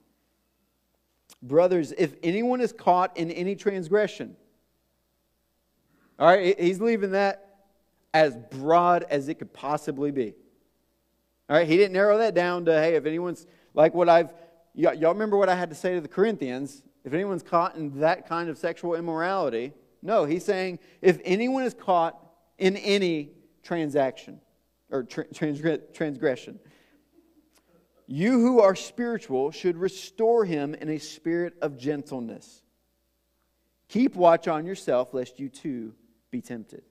Brothers, 1.44 1.94
if 1.98 2.16
anyone 2.24 2.62
is 2.62 2.74
caught 2.74 3.18
in 3.18 3.32
any 3.32 3.56
transgression, 3.56 4.36
all 6.18 6.28
right, 6.28 6.60
he's 6.60 6.80
leaving 6.80 7.12
that 7.12 7.66
as 8.14 8.38
broad 8.52 9.06
as 9.10 9.28
it 9.28 9.36
could 9.36 9.54
possibly 9.54 10.12
be. 10.12 10.34
All 11.50 11.58
right, 11.58 11.68
he 11.68 11.78
didn't 11.78 11.94
narrow 11.94 12.18
that 12.20 12.34
down 12.34 12.66
to, 12.66 12.74
hey, 12.74 12.96
if 12.96 13.06
anyone's 13.06 13.48
like 13.74 13.94
what 13.94 14.08
I've, 14.08 14.34
y'all 14.74 15.14
remember 15.14 15.38
what 15.38 15.50
I 15.50 15.56
had 15.56 15.70
to 15.70 15.76
say 15.76 15.96
to 15.96 16.02
the 16.02 16.08
Corinthians? 16.08 16.84
If 17.04 17.14
anyone's 17.14 17.44
caught 17.44 17.76
in 17.76 18.00
that 18.00 18.28
kind 18.28 18.50
of 18.50 18.58
sexual 18.58 18.96
immorality, 18.96 19.74
no, 20.02 20.26
he's 20.26 20.46
saying 20.46 20.80
if 21.02 21.20
anyone 21.24 21.64
is 21.64 21.74
caught 21.74 22.18
in 22.58 22.76
any 22.78 23.32
transaction 23.64 24.42
or 24.90 25.04
transgression, 25.04 26.60
you 28.08 28.40
who 28.40 28.60
are 28.60 28.76
spiritual 28.76 29.52
should 29.52 29.78
restore 29.78 30.44
him 30.44 30.74
in 30.76 30.90
a 30.90 30.98
spirit 30.98 31.54
of 31.62 31.78
gentleness. 31.78 32.62
Keep 33.88 34.16
watch 34.16 34.48
on 34.48 34.66
yourself, 34.66 35.14
lest 35.14 35.40
you 35.40 35.50
too 35.50 35.94
be 36.30 36.42
tempted. 36.42 36.84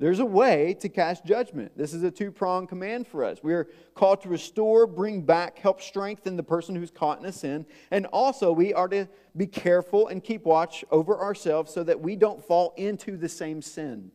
There's 0.00 0.20
a 0.20 0.24
way 0.24 0.74
to 0.74 0.88
cast 0.88 1.24
judgment. 1.24 1.72
This 1.76 1.92
is 1.92 2.04
a 2.04 2.10
two 2.10 2.30
pronged 2.30 2.68
command 2.68 3.08
for 3.08 3.24
us. 3.24 3.42
We 3.42 3.52
are 3.52 3.68
called 3.94 4.20
to 4.22 4.28
restore, 4.28 4.86
bring 4.86 5.22
back, 5.22 5.58
help 5.58 5.82
strengthen 5.82 6.36
the 6.36 6.42
person 6.44 6.76
who's 6.76 6.92
caught 6.92 7.18
in 7.18 7.24
a 7.24 7.32
sin. 7.32 7.66
And 7.90 8.06
also, 8.06 8.52
we 8.52 8.72
are 8.72 8.86
to 8.88 9.08
be 9.36 9.48
careful 9.48 10.06
and 10.06 10.22
keep 10.22 10.44
watch 10.44 10.84
over 10.92 11.18
ourselves 11.18 11.74
so 11.74 11.82
that 11.82 12.00
we 12.00 12.14
don't 12.14 12.44
fall 12.44 12.74
into 12.76 13.16
the 13.16 13.28
same 13.28 13.60
sin. 13.60 14.12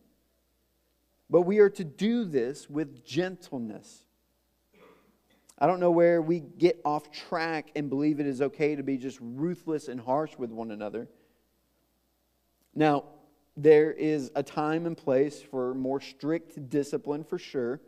But 1.29 1.41
we 1.41 1.59
are 1.59 1.69
to 1.71 1.83
do 1.83 2.23
this 2.23 2.69
with 2.69 3.03
gentleness. 3.03 4.05
I 5.59 5.67
don't 5.67 5.81
know 5.81 5.91
where 5.91 6.21
we 6.21 6.39
get 6.39 6.79
off 6.85 7.11
track 7.11 7.71
and 7.75 7.89
believe 7.89 8.21
it 8.21 8.27
is 8.27 8.41
okay 8.41 8.75
to 8.75 8.83
be 8.83 8.97
just 8.97 9.17
ruthless 9.21 9.89
and 9.89 9.99
harsh 9.99 10.37
with 10.37 10.51
one 10.51 10.71
another. 10.71 11.09
Now, 12.73 13.05
there 13.55 13.91
is 13.91 14.31
a 14.35 14.43
time 14.43 14.85
and 14.85 14.97
place 14.97 15.41
for 15.41 15.73
more 15.73 16.01
strict 16.01 16.69
discipline 16.69 17.23
for 17.23 17.37
sure. 17.37 17.79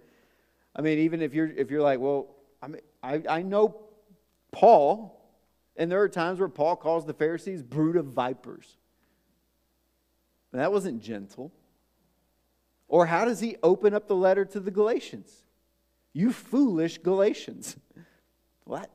I 0.75 0.81
mean, 0.81 0.99
even 0.99 1.21
if 1.21 1.33
you're 1.33 1.47
if 1.47 1.71
you're 1.71 1.81
like, 1.81 1.99
well, 1.99 2.35
I 2.61 2.67
mean, 2.67 2.81
I, 3.01 3.21
I 3.29 3.41
know 3.41 3.77
Paul, 4.51 5.21
and 5.75 5.91
there 5.91 6.01
are 6.01 6.09
times 6.09 6.39
where 6.39 6.49
Paul 6.49 6.75
calls 6.75 7.05
the 7.05 7.13
Pharisees 7.13 7.63
brood 7.63 7.95
of 7.95 8.05
vipers. 8.05 8.77
But 10.51 10.59
that 10.59 10.71
wasn't 10.71 11.01
gentle. 11.01 11.51
Or 12.87 13.07
how 13.07 13.25
does 13.25 13.39
he 13.39 13.57
open 13.63 13.93
up 13.93 14.07
the 14.07 14.15
letter 14.15 14.45
to 14.45 14.59
the 14.59 14.71
Galatians? 14.71 15.43
You 16.13 16.31
foolish 16.31 16.97
Galatians. 16.99 17.77
Well, 18.67 18.87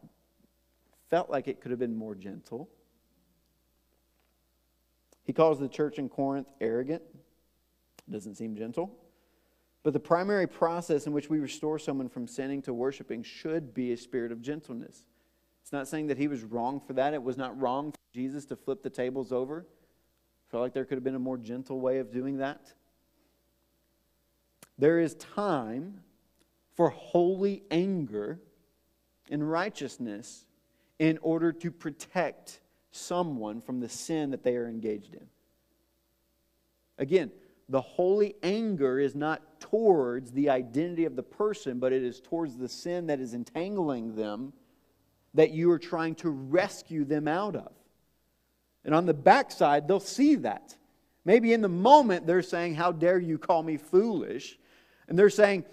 felt 1.11 1.31
like 1.31 1.47
it 1.47 1.61
could 1.61 1.71
have 1.71 1.79
been 1.79 1.95
more 1.95 2.17
gentle. 2.17 2.69
He 5.25 5.33
calls 5.33 5.59
the 5.59 5.69
church 5.69 5.99
in 5.99 6.09
Corinth 6.09 6.49
arrogant. 6.61 7.03
Doesn't 8.09 8.37
seem 8.37 8.57
gentle. 8.57 8.97
But 9.83 9.93
the 9.93 10.01
primary 10.01 10.47
process 10.47 11.07
in 11.07 11.13
which 11.13 11.31
we 11.31 11.39
restore 11.39 11.79
someone 11.79 12.09
from 12.09 12.27
sinning 12.27 12.63
to 12.63 12.75
worshiping 12.75 13.23
should 13.23 13.73
be 13.73 13.93
a 13.93 13.97
spirit 13.97 14.33
of 14.33 14.43
gentleness. 14.43 15.05
It's 15.63 15.73
not 15.73 15.89
saying 15.89 16.09
that 16.09 16.19
he 16.19 16.29
was 16.29 16.43
wrong 16.43 16.81
for 16.81 16.93
that. 16.95 17.15
It 17.15 17.23
was 17.23 17.37
not 17.37 17.59
wrong 17.61 17.93
for 17.93 17.99
Jesus 18.13 18.45
to 18.47 18.57
flip 18.57 18.83
the 18.83 18.91
tables 18.91 19.33
over. 19.33 19.67
I 19.69 20.51
felt 20.51 20.63
like 20.63 20.75
there 20.75 20.85
could 20.85 20.97
have 20.97 21.05
been 21.05 21.15
a 21.15 21.21
more 21.21 21.39
gentle 21.39 21.81
way 21.81 21.99
of 21.99 22.13
doing 22.13 22.39
that. 22.39 22.73
There 24.79 24.99
is 24.99 25.15
time 25.15 26.01
for 26.75 26.91
holy 26.91 27.63
anger 27.71 28.41
and 29.31 29.49
righteousness 29.49 30.47
in 30.99 31.19
order 31.23 31.53
to 31.53 31.71
protect 31.71 32.61
someone 32.91 33.61
from 33.61 33.81
the 33.81 33.89
sin 33.89 34.31
that 34.31 34.43
they 34.43 34.57
are 34.57 34.69
engaged 34.69 35.15
in. 35.15 35.27
Again, 36.99 37.31
the 37.69 37.81
holy 37.81 38.35
anger 38.43 38.99
is 38.99 39.15
not 39.15 39.61
towards 39.61 40.33
the 40.33 40.51
identity 40.51 41.05
of 41.05 41.17
the 41.17 41.23
person, 41.23 41.79
but 41.79 41.93
it 41.93 42.03
is 42.03 42.21
towards 42.21 42.57
the 42.57 42.69
sin 42.69 43.07
that 43.07 43.21
is 43.21 43.33
entangling 43.33 44.17
them 44.17 44.53
that 45.35 45.53
you 45.53 45.71
are 45.71 45.79
trying 45.79 46.17
to 46.17 46.31
rescue 46.31 47.05
them 47.05 47.29
out 47.29 47.55
of. 47.55 47.71
And 48.85 48.95
on 48.95 49.07
the 49.07 49.15
backside, 49.15 49.87
they'll 49.87 50.01
see 50.01 50.35
that. 50.37 50.77
Maybe 51.25 51.53
in 51.53 51.61
the 51.61 51.69
moment, 51.69 52.27
they're 52.27 52.43
saying, 52.43 52.75
How 52.75 52.91
dare 52.93 53.19
you 53.19 53.39
call 53.39 53.63
me 53.63 53.77
foolish? 53.77 54.59
And 55.07 55.19
they're 55.19 55.31
saying, 55.31 55.65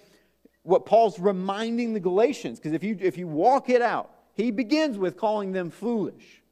what 0.68 0.86
Paul's 0.86 1.18
reminding 1.18 1.94
the 1.94 2.00
Galatians, 2.02 2.60
because 2.60 2.74
if 2.74 2.84
you, 2.84 2.98
if 3.00 3.18
you 3.18 3.26
walk 3.26 3.70
it 3.70 3.82
out, 3.82 4.12
he 4.34 4.52
begins 4.52 4.98
with 4.98 5.16
calling 5.16 5.54
them 5.54 5.70
foolish. 5.70 6.44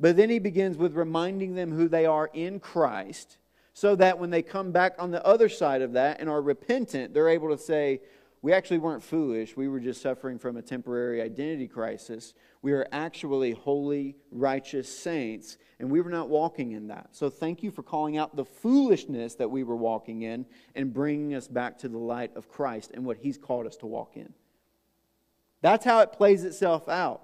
But 0.00 0.16
then 0.16 0.30
he 0.30 0.38
begins 0.38 0.78
with 0.78 0.96
reminding 0.96 1.54
them 1.54 1.70
who 1.72 1.86
they 1.86 2.06
are 2.06 2.30
in 2.32 2.58
Christ, 2.58 3.36
so 3.74 3.94
that 3.96 4.18
when 4.18 4.30
they 4.30 4.42
come 4.42 4.72
back 4.72 4.94
on 4.98 5.10
the 5.10 5.24
other 5.24 5.48
side 5.48 5.82
of 5.82 5.92
that 5.92 6.20
and 6.20 6.28
are 6.28 6.40
repentant, 6.40 7.12
they're 7.12 7.28
able 7.28 7.50
to 7.50 7.62
say, 7.62 8.00
We 8.40 8.54
actually 8.54 8.78
weren't 8.78 9.02
foolish. 9.02 9.54
We 9.54 9.68
were 9.68 9.78
just 9.78 10.00
suffering 10.00 10.38
from 10.38 10.56
a 10.56 10.62
temporary 10.62 11.20
identity 11.20 11.68
crisis. 11.68 12.32
We 12.62 12.72
are 12.72 12.86
actually 12.90 13.52
holy, 13.52 14.16
righteous 14.30 14.88
saints, 14.88 15.58
and 15.78 15.90
we 15.90 16.00
were 16.00 16.10
not 16.10 16.30
walking 16.30 16.72
in 16.72 16.88
that. 16.88 17.10
So 17.12 17.28
thank 17.28 17.62
you 17.62 17.70
for 17.70 17.82
calling 17.82 18.16
out 18.16 18.34
the 18.36 18.44
foolishness 18.44 19.34
that 19.34 19.50
we 19.50 19.62
were 19.62 19.76
walking 19.76 20.22
in 20.22 20.46
and 20.74 20.94
bringing 20.94 21.34
us 21.34 21.46
back 21.46 21.78
to 21.78 21.88
the 21.88 21.98
light 21.98 22.34
of 22.36 22.48
Christ 22.48 22.90
and 22.94 23.04
what 23.04 23.18
he's 23.18 23.36
called 23.36 23.66
us 23.66 23.76
to 23.78 23.86
walk 23.86 24.16
in. 24.16 24.32
That's 25.60 25.84
how 25.84 26.00
it 26.00 26.12
plays 26.12 26.44
itself 26.44 26.88
out. 26.88 27.22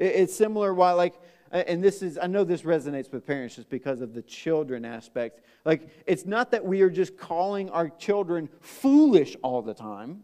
It's 0.00 0.34
similar 0.34 0.72
why, 0.72 0.92
like, 0.92 1.14
and 1.52 1.84
this 1.84 2.00
is, 2.00 2.18
I 2.20 2.26
know 2.26 2.42
this 2.42 2.62
resonates 2.62 3.12
with 3.12 3.26
parents 3.26 3.56
just 3.56 3.68
because 3.68 4.00
of 4.00 4.14
the 4.14 4.22
children 4.22 4.84
aspect. 4.84 5.44
Like, 5.64 5.88
it's 6.06 6.24
not 6.24 6.52
that 6.52 6.64
we 6.64 6.80
are 6.80 6.88
just 6.88 7.18
calling 7.18 7.68
our 7.70 7.90
children 7.90 8.48
foolish 8.60 9.36
all 9.42 9.60
the 9.60 9.74
time, 9.74 10.22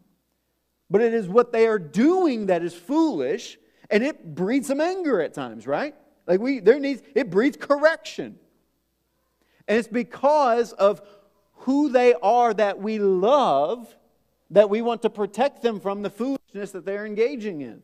but 0.88 1.02
it 1.02 1.12
is 1.12 1.28
what 1.28 1.52
they 1.52 1.66
are 1.66 1.78
doing 1.78 2.46
that 2.46 2.62
is 2.62 2.74
foolish, 2.74 3.58
and 3.90 4.02
it 4.02 4.34
breeds 4.34 4.68
some 4.68 4.80
anger 4.80 5.20
at 5.20 5.34
times, 5.34 5.66
right? 5.66 5.94
Like, 6.26 6.40
we, 6.40 6.60
there 6.60 6.80
needs, 6.80 7.02
it 7.14 7.28
breeds 7.28 7.56
correction. 7.56 8.38
And 9.68 9.78
it's 9.78 9.88
because 9.88 10.72
of 10.72 11.02
who 11.52 11.90
they 11.90 12.14
are 12.14 12.54
that 12.54 12.78
we 12.78 12.98
love 12.98 13.94
that 14.50 14.70
we 14.70 14.80
want 14.80 15.02
to 15.02 15.10
protect 15.10 15.60
them 15.60 15.80
from 15.80 16.02
the 16.02 16.10
foolishness 16.10 16.70
that 16.70 16.86
they're 16.86 17.04
engaging 17.04 17.60
in. 17.60 17.82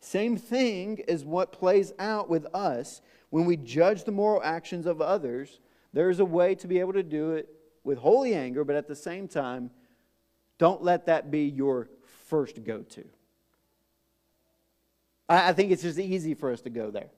Same 0.00 0.36
thing 0.36 0.98
is 1.06 1.24
what 1.24 1.52
plays 1.52 1.92
out 1.98 2.28
with 2.28 2.46
us 2.54 3.02
when 3.28 3.44
we 3.44 3.56
judge 3.56 4.04
the 4.04 4.12
moral 4.12 4.42
actions 4.42 4.86
of 4.86 5.00
others. 5.00 5.60
There's 5.92 6.20
a 6.20 6.24
way 6.24 6.54
to 6.56 6.66
be 6.66 6.80
able 6.80 6.94
to 6.94 7.02
do 7.02 7.32
it 7.32 7.48
with 7.84 7.98
holy 7.98 8.34
anger, 8.34 8.64
but 8.64 8.76
at 8.76 8.88
the 8.88 8.96
same 8.96 9.28
time, 9.28 9.70
don't 10.58 10.82
let 10.82 11.06
that 11.06 11.30
be 11.30 11.44
your 11.44 11.88
first 12.26 12.64
go 12.64 12.80
to. 12.82 13.04
I, 15.28 15.52
think 15.52 15.70
it's 15.70 15.82
just 15.82 15.98
easy 15.98 16.34
for 16.34 16.50
us 16.50 16.60
to 16.62 16.70
go 16.70 16.90
there. 16.90 17.10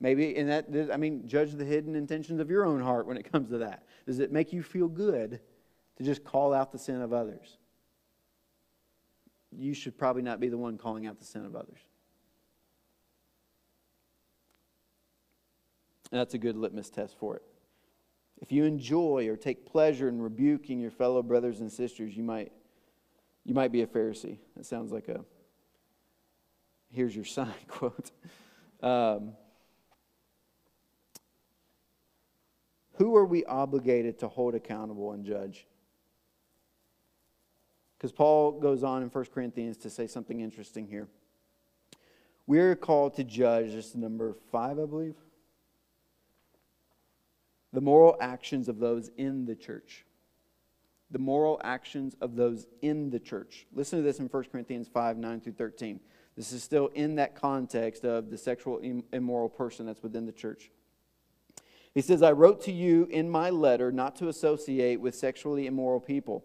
Maybe 0.00 0.36
in 0.36 0.46
that, 0.46 0.90
I 0.92 0.96
mean, 0.96 1.26
judge 1.26 1.52
the 1.52 1.64
hidden 1.64 1.96
intentions 1.96 2.40
of 2.40 2.48
your 2.48 2.64
own 2.64 2.80
heart 2.80 3.06
when 3.06 3.16
it 3.16 3.30
comes 3.32 3.50
to 3.50 3.58
that. 3.58 3.84
Does 4.06 4.20
it 4.20 4.30
make 4.30 4.52
you 4.52 4.62
feel 4.62 4.88
good 4.88 5.40
to 5.96 6.04
just 6.04 6.22
call 6.22 6.54
out 6.54 6.70
the 6.70 6.78
sin 6.78 7.02
of 7.02 7.12
others? 7.12 7.58
You 9.56 9.74
should 9.74 9.96
probably 9.96 10.22
not 10.22 10.40
be 10.40 10.48
the 10.48 10.58
one 10.58 10.78
calling 10.78 11.06
out 11.06 11.18
the 11.18 11.24
sin 11.24 11.44
of 11.44 11.56
others. 11.56 11.80
That's 16.10 16.34
a 16.34 16.38
good 16.38 16.56
litmus 16.56 16.90
test 16.90 17.16
for 17.18 17.36
it. 17.36 17.42
If 18.40 18.52
you 18.52 18.64
enjoy 18.64 19.28
or 19.28 19.36
take 19.36 19.66
pleasure 19.66 20.08
in 20.08 20.22
rebuking 20.22 20.80
your 20.80 20.90
fellow 20.90 21.22
brothers 21.22 21.60
and 21.60 21.70
sisters, 21.70 22.16
you 22.16 22.22
might, 22.22 22.52
you 23.44 23.52
might 23.52 23.72
be 23.72 23.82
a 23.82 23.86
Pharisee. 23.86 24.38
That 24.56 24.64
sounds 24.64 24.92
like 24.92 25.08
a 25.08 25.24
here's 26.90 27.14
your 27.14 27.24
sign 27.24 27.52
quote. 27.68 28.10
Um, 28.82 29.32
who 32.94 33.16
are 33.16 33.24
we 33.24 33.44
obligated 33.44 34.18
to 34.20 34.28
hold 34.28 34.54
accountable 34.54 35.12
and 35.12 35.24
judge? 35.24 35.66
Because 37.98 38.12
Paul 38.12 38.52
goes 38.52 38.84
on 38.84 39.02
in 39.02 39.08
1 39.08 39.24
Corinthians 39.34 39.76
to 39.78 39.90
say 39.90 40.06
something 40.06 40.40
interesting 40.40 40.86
here. 40.86 41.08
We're 42.46 42.76
called 42.76 43.14
to 43.16 43.24
judge, 43.24 43.72
this 43.72 43.88
is 43.88 43.96
number 43.96 44.36
five, 44.50 44.78
I 44.78 44.86
believe 44.86 45.16
the 47.72 47.80
moral 47.80 48.16
actions 48.20 48.68
of 48.68 48.78
those 48.78 49.10
in 49.16 49.44
the 49.44 49.54
church. 49.54 50.04
The 51.10 51.18
moral 51.18 51.60
actions 51.64 52.16
of 52.20 52.36
those 52.36 52.66
in 52.82 53.10
the 53.10 53.18
church. 53.18 53.66
Listen 53.72 53.98
to 53.98 54.02
this 54.02 54.18
in 54.18 54.26
1 54.26 54.44
Corinthians 54.50 54.88
5 54.88 55.16
9 55.16 55.40
through 55.40 55.52
13. 55.52 56.00
This 56.36 56.52
is 56.52 56.62
still 56.62 56.88
in 56.88 57.16
that 57.16 57.34
context 57.34 58.04
of 58.04 58.30
the 58.30 58.38
sexual 58.38 58.80
immoral 59.12 59.48
person 59.48 59.86
that's 59.86 60.02
within 60.02 60.26
the 60.26 60.32
church. 60.32 60.70
He 61.94 62.02
says, 62.02 62.22
I 62.22 62.32
wrote 62.32 62.62
to 62.64 62.72
you 62.72 63.08
in 63.10 63.28
my 63.28 63.50
letter 63.50 63.90
not 63.90 64.16
to 64.16 64.28
associate 64.28 65.00
with 65.00 65.14
sexually 65.14 65.66
immoral 65.66 65.98
people, 65.98 66.44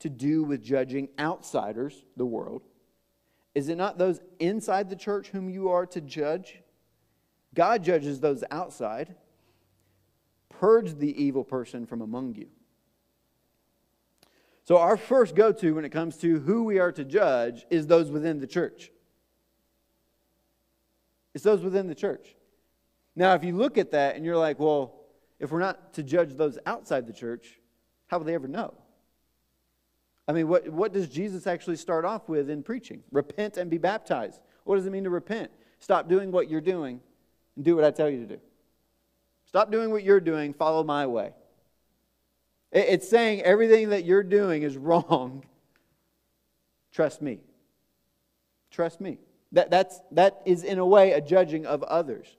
to 0.00 0.08
do 0.08 0.42
with 0.42 0.62
judging 0.62 1.08
outsiders, 1.18 2.04
the 2.16 2.26
world? 2.26 2.62
Is 3.54 3.68
it 3.68 3.76
not 3.76 3.98
those 3.98 4.20
inside 4.38 4.90
the 4.90 4.96
church 4.96 5.28
whom 5.28 5.48
you 5.48 5.70
are 5.70 5.86
to 5.86 6.00
judge? 6.00 6.62
God 7.54 7.82
judges 7.82 8.20
those 8.20 8.44
outside. 8.50 9.16
Purge 10.48 10.94
the 10.94 11.22
evil 11.22 11.44
person 11.44 11.86
from 11.86 12.00
among 12.00 12.34
you. 12.34 12.48
So, 14.64 14.78
our 14.78 14.96
first 14.96 15.34
go 15.34 15.52
to 15.52 15.74
when 15.74 15.84
it 15.84 15.90
comes 15.90 16.16
to 16.18 16.38
who 16.40 16.64
we 16.64 16.78
are 16.78 16.92
to 16.92 17.04
judge 17.04 17.66
is 17.70 17.86
those 17.86 18.10
within 18.10 18.38
the 18.38 18.46
church. 18.46 18.92
It's 21.34 21.44
those 21.44 21.62
within 21.62 21.88
the 21.88 21.94
church. 21.94 22.36
Now, 23.16 23.34
if 23.34 23.42
you 23.42 23.56
look 23.56 23.78
at 23.78 23.90
that 23.92 24.16
and 24.16 24.24
you're 24.24 24.36
like, 24.36 24.58
well, 24.58 24.94
if 25.38 25.50
we're 25.50 25.60
not 25.60 25.94
to 25.94 26.02
judge 26.02 26.34
those 26.34 26.58
outside 26.66 27.06
the 27.06 27.12
church, 27.12 27.58
how 28.06 28.18
will 28.18 28.24
they 28.24 28.34
ever 28.34 28.48
know? 28.48 28.74
I 30.30 30.32
mean, 30.32 30.46
what, 30.46 30.68
what 30.68 30.92
does 30.92 31.08
Jesus 31.08 31.48
actually 31.48 31.74
start 31.74 32.04
off 32.04 32.28
with 32.28 32.50
in 32.50 32.62
preaching? 32.62 33.02
Repent 33.10 33.56
and 33.56 33.68
be 33.68 33.78
baptized. 33.78 34.38
What 34.62 34.76
does 34.76 34.86
it 34.86 34.90
mean 34.90 35.02
to 35.02 35.10
repent? 35.10 35.50
Stop 35.80 36.08
doing 36.08 36.30
what 36.30 36.48
you're 36.48 36.60
doing 36.60 37.00
and 37.56 37.64
do 37.64 37.74
what 37.74 37.84
I 37.84 37.90
tell 37.90 38.08
you 38.08 38.20
to 38.20 38.26
do. 38.36 38.40
Stop 39.44 39.72
doing 39.72 39.90
what 39.90 40.04
you're 40.04 40.20
doing, 40.20 40.54
follow 40.54 40.84
my 40.84 41.04
way. 41.08 41.32
It's 42.70 43.08
saying 43.08 43.42
everything 43.42 43.88
that 43.88 44.04
you're 44.04 44.22
doing 44.22 44.62
is 44.62 44.76
wrong. 44.76 45.44
Trust 46.92 47.20
me. 47.20 47.40
Trust 48.70 49.00
me. 49.00 49.18
That, 49.50 49.68
that's, 49.68 50.00
that 50.12 50.42
is, 50.46 50.62
in 50.62 50.78
a 50.78 50.86
way, 50.86 51.10
a 51.10 51.20
judging 51.20 51.66
of 51.66 51.82
others. 51.82 52.36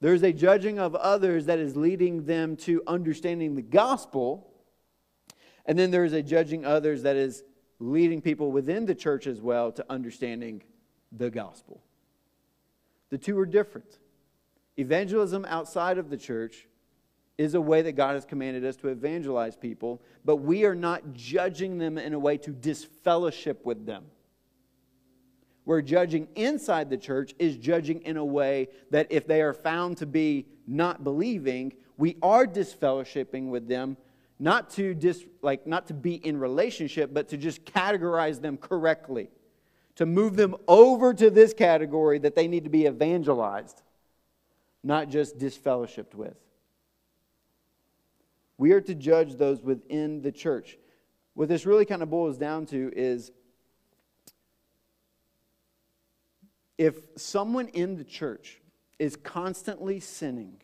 There's 0.00 0.22
a 0.22 0.32
judging 0.32 0.78
of 0.78 0.94
others 0.94 1.44
that 1.44 1.58
is 1.58 1.76
leading 1.76 2.24
them 2.24 2.56
to 2.58 2.82
understanding 2.86 3.56
the 3.56 3.62
gospel. 3.62 4.55
And 5.66 5.78
then 5.78 5.90
there's 5.90 6.12
a 6.12 6.22
judging 6.22 6.64
others 6.64 7.02
that 7.02 7.16
is 7.16 7.42
leading 7.78 8.22
people 8.22 8.50
within 8.50 8.86
the 8.86 8.94
church 8.94 9.26
as 9.26 9.40
well 9.40 9.72
to 9.72 9.84
understanding 9.90 10.62
the 11.12 11.30
gospel. 11.30 11.82
The 13.10 13.18
two 13.18 13.38
are 13.38 13.46
different. 13.46 13.98
Evangelism 14.76 15.44
outside 15.48 15.98
of 15.98 16.10
the 16.10 16.16
church 16.16 16.66
is 17.38 17.54
a 17.54 17.60
way 17.60 17.82
that 17.82 17.92
God 17.92 18.14
has 18.14 18.24
commanded 18.24 18.64
us 18.64 18.76
to 18.76 18.88
evangelize 18.88 19.56
people, 19.56 20.00
but 20.24 20.36
we 20.36 20.64
are 20.64 20.74
not 20.74 21.12
judging 21.12 21.78
them 21.78 21.98
in 21.98 22.14
a 22.14 22.18
way 22.18 22.38
to 22.38 22.50
disfellowship 22.50 23.64
with 23.64 23.84
them. 23.84 24.04
Where 25.64 25.82
judging 25.82 26.28
inside 26.34 26.88
the 26.90 26.96
church 26.96 27.34
is 27.38 27.56
judging 27.56 28.02
in 28.02 28.16
a 28.16 28.24
way 28.24 28.68
that 28.90 29.08
if 29.10 29.26
they 29.26 29.42
are 29.42 29.52
found 29.52 29.98
to 29.98 30.06
be 30.06 30.46
not 30.66 31.04
believing, 31.04 31.74
we 31.98 32.16
are 32.22 32.46
disfellowshipping 32.46 33.48
with 33.48 33.68
them, 33.68 33.96
not 34.38 34.70
to 34.70 34.94
dis, 34.94 35.24
like 35.42 35.66
not 35.66 35.86
to 35.86 35.94
be 35.94 36.14
in 36.14 36.38
relationship, 36.38 37.12
but 37.12 37.28
to 37.28 37.36
just 37.36 37.64
categorize 37.64 38.40
them 38.40 38.56
correctly, 38.56 39.28
to 39.94 40.06
move 40.06 40.36
them 40.36 40.54
over 40.68 41.14
to 41.14 41.30
this 41.30 41.54
category 41.54 42.18
that 42.18 42.34
they 42.34 42.46
need 42.46 42.64
to 42.64 42.70
be 42.70 42.86
evangelized 42.86 43.82
not 44.86 45.08
just 45.08 45.36
disfellowshipped 45.36 46.14
with. 46.14 46.36
We 48.56 48.70
are 48.72 48.80
to 48.80 48.94
judge 48.94 49.34
those 49.34 49.60
within 49.60 50.22
the 50.22 50.30
church. 50.30 50.78
What 51.34 51.48
this 51.48 51.66
really 51.66 51.84
kind 51.84 52.02
of 52.02 52.08
boils 52.08 52.38
down 52.38 52.66
to 52.66 52.92
is 52.94 53.32
if 56.78 56.94
someone 57.16 57.66
in 57.68 57.96
the 57.96 58.04
church 58.04 58.60
is 59.00 59.16
constantly 59.16 59.98
sinning 59.98 60.60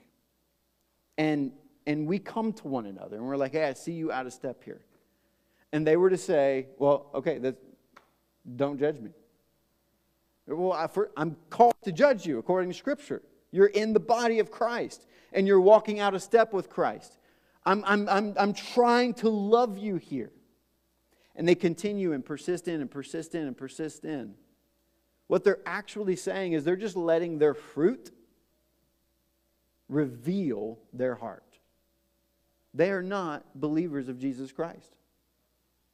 and 1.18 1.50
and 1.86 2.06
we 2.06 2.18
come 2.18 2.52
to 2.52 2.68
one 2.68 2.86
another 2.86 3.16
and 3.16 3.26
we're 3.26 3.36
like, 3.36 3.52
hey, 3.52 3.64
I 3.64 3.72
see 3.72 3.92
you 3.92 4.12
out 4.12 4.26
of 4.26 4.32
step 4.32 4.62
here. 4.64 4.80
And 5.72 5.86
they 5.86 5.96
were 5.96 6.10
to 6.10 6.18
say, 6.18 6.68
well, 6.78 7.10
okay, 7.14 7.40
don't 8.56 8.78
judge 8.78 9.00
me. 9.00 9.10
Well, 10.46 10.72
I, 10.72 10.88
am 11.20 11.36
called 11.50 11.74
to 11.84 11.92
judge 11.92 12.26
you 12.26 12.38
according 12.38 12.70
to 12.70 12.76
Scripture. 12.76 13.22
You're 13.50 13.66
in 13.66 13.92
the 13.92 14.00
body 14.00 14.38
of 14.38 14.50
Christ 14.50 15.06
and 15.32 15.46
you're 15.46 15.60
walking 15.60 16.00
out 16.00 16.14
of 16.14 16.22
step 16.22 16.52
with 16.52 16.68
Christ. 16.68 17.18
I'm, 17.64 17.84
I'm, 17.86 18.08
I'm, 18.08 18.34
I'm 18.36 18.52
trying 18.52 19.14
to 19.14 19.28
love 19.28 19.78
you 19.78 19.96
here. 19.96 20.32
And 21.34 21.48
they 21.48 21.54
continue 21.54 22.12
and 22.12 22.24
persist 22.24 22.68
in 22.68 22.80
and 22.80 22.90
persist 22.90 23.34
in 23.34 23.46
and 23.46 23.56
persist 23.56 24.04
in. 24.04 24.34
What 25.28 25.44
they're 25.44 25.60
actually 25.64 26.16
saying 26.16 26.52
is 26.52 26.64
they're 26.64 26.76
just 26.76 26.96
letting 26.96 27.38
their 27.38 27.54
fruit 27.54 28.10
reveal 29.88 30.78
their 30.92 31.14
heart. 31.14 31.51
They 32.74 32.90
are 32.90 33.02
not 33.02 33.44
believers 33.54 34.08
of 34.08 34.18
Jesus 34.18 34.52
Christ. 34.52 34.96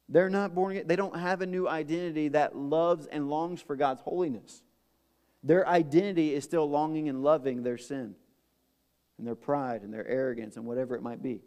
They're 0.07 0.29
not 0.29 0.55
born 0.55 0.71
again. 0.71 0.87
They 0.87 0.95
don't 0.95 1.17
have 1.17 1.41
a 1.41 1.45
new 1.45 1.67
identity 1.67 2.29
that 2.29 2.55
loves 2.55 3.05
and 3.05 3.29
longs 3.29 3.61
for 3.61 3.75
God's 3.75 4.01
holiness. 4.01 4.63
Their 5.43 5.67
identity 5.67 6.33
is 6.33 6.43
still 6.43 6.69
longing 6.69 7.09
and 7.09 7.23
loving 7.23 7.63
their 7.63 7.77
sin 7.77 8.15
and 9.17 9.27
their 9.27 9.35
pride 9.35 9.83
and 9.83 9.93
their 9.93 10.07
arrogance 10.07 10.55
and 10.55 10.65
whatever 10.65 10.95
it 10.95 11.03
might 11.03 11.21
be. 11.21 11.41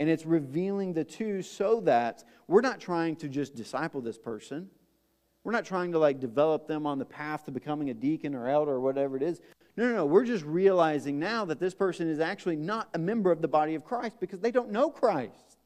And 0.00 0.10
it's 0.10 0.26
revealing 0.26 0.92
the 0.92 1.04
two 1.04 1.42
so 1.42 1.80
that 1.82 2.24
we're 2.48 2.60
not 2.60 2.80
trying 2.80 3.16
to 3.16 3.28
just 3.28 3.54
disciple 3.54 4.00
this 4.00 4.18
person. 4.18 4.68
We're 5.44 5.52
not 5.52 5.64
trying 5.64 5.92
to 5.92 5.98
like 5.98 6.18
develop 6.18 6.66
them 6.66 6.86
on 6.86 6.98
the 6.98 7.04
path 7.04 7.44
to 7.44 7.52
becoming 7.52 7.88
a 7.90 7.94
deacon 7.94 8.34
or 8.34 8.48
elder 8.48 8.72
or 8.72 8.80
whatever 8.80 9.16
it 9.16 9.22
is. 9.22 9.40
No, 9.76 9.88
no, 9.88 9.94
no. 9.96 10.06
We're 10.06 10.24
just 10.24 10.44
realizing 10.44 11.18
now 11.18 11.44
that 11.44 11.60
this 11.60 11.74
person 11.74 12.08
is 12.08 12.18
actually 12.18 12.56
not 12.56 12.88
a 12.94 12.98
member 12.98 13.30
of 13.30 13.42
the 13.42 13.48
body 13.48 13.74
of 13.74 13.84
Christ 13.84 14.18
because 14.20 14.40
they 14.40 14.50
don't 14.50 14.70
know 14.70 14.90
Christ. 14.90 15.58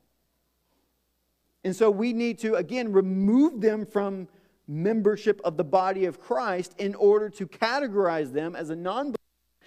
And 1.62 1.77
so 1.77 1.90
we 1.90 2.12
need 2.12 2.38
to, 2.40 2.55
again, 2.55 2.92
remove 2.92 3.61
them 3.61 3.87
from 3.87 4.29
membership 4.66 5.40
of 5.44 5.57
the 5.57 5.64
body 5.64 6.05
of 6.07 6.20
Christ 6.20 6.75
in 6.79 6.94
order 6.94 7.29
to 7.31 7.46
categorize 7.46 8.33
them 8.33 8.57
as 8.57 8.70
a 8.70 8.77
non 8.77 9.14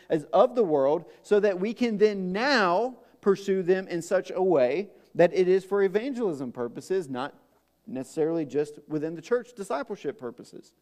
as 0.10 0.26
of 0.34 0.56
the 0.56 0.64
world 0.64 1.06
so 1.22 1.40
that 1.40 1.60
we 1.60 1.74
can 1.74 1.98
then 1.98 2.32
now 2.32 2.98
pursue 3.22 3.64
them 3.64 3.88
in 3.88 4.02
such 4.02 4.32
a 4.36 4.44
way 4.44 4.90
that 5.16 5.34
it 5.34 5.48
is 5.48 5.64
for 5.64 5.82
evangelism 5.82 6.52
purposes, 6.52 7.10
not 7.10 7.34
necessarily 7.88 8.46
just 8.46 8.80
within 8.88 9.16
the 9.16 9.22
church 9.22 9.54
discipleship 9.56 10.20
purposes. 10.20 10.74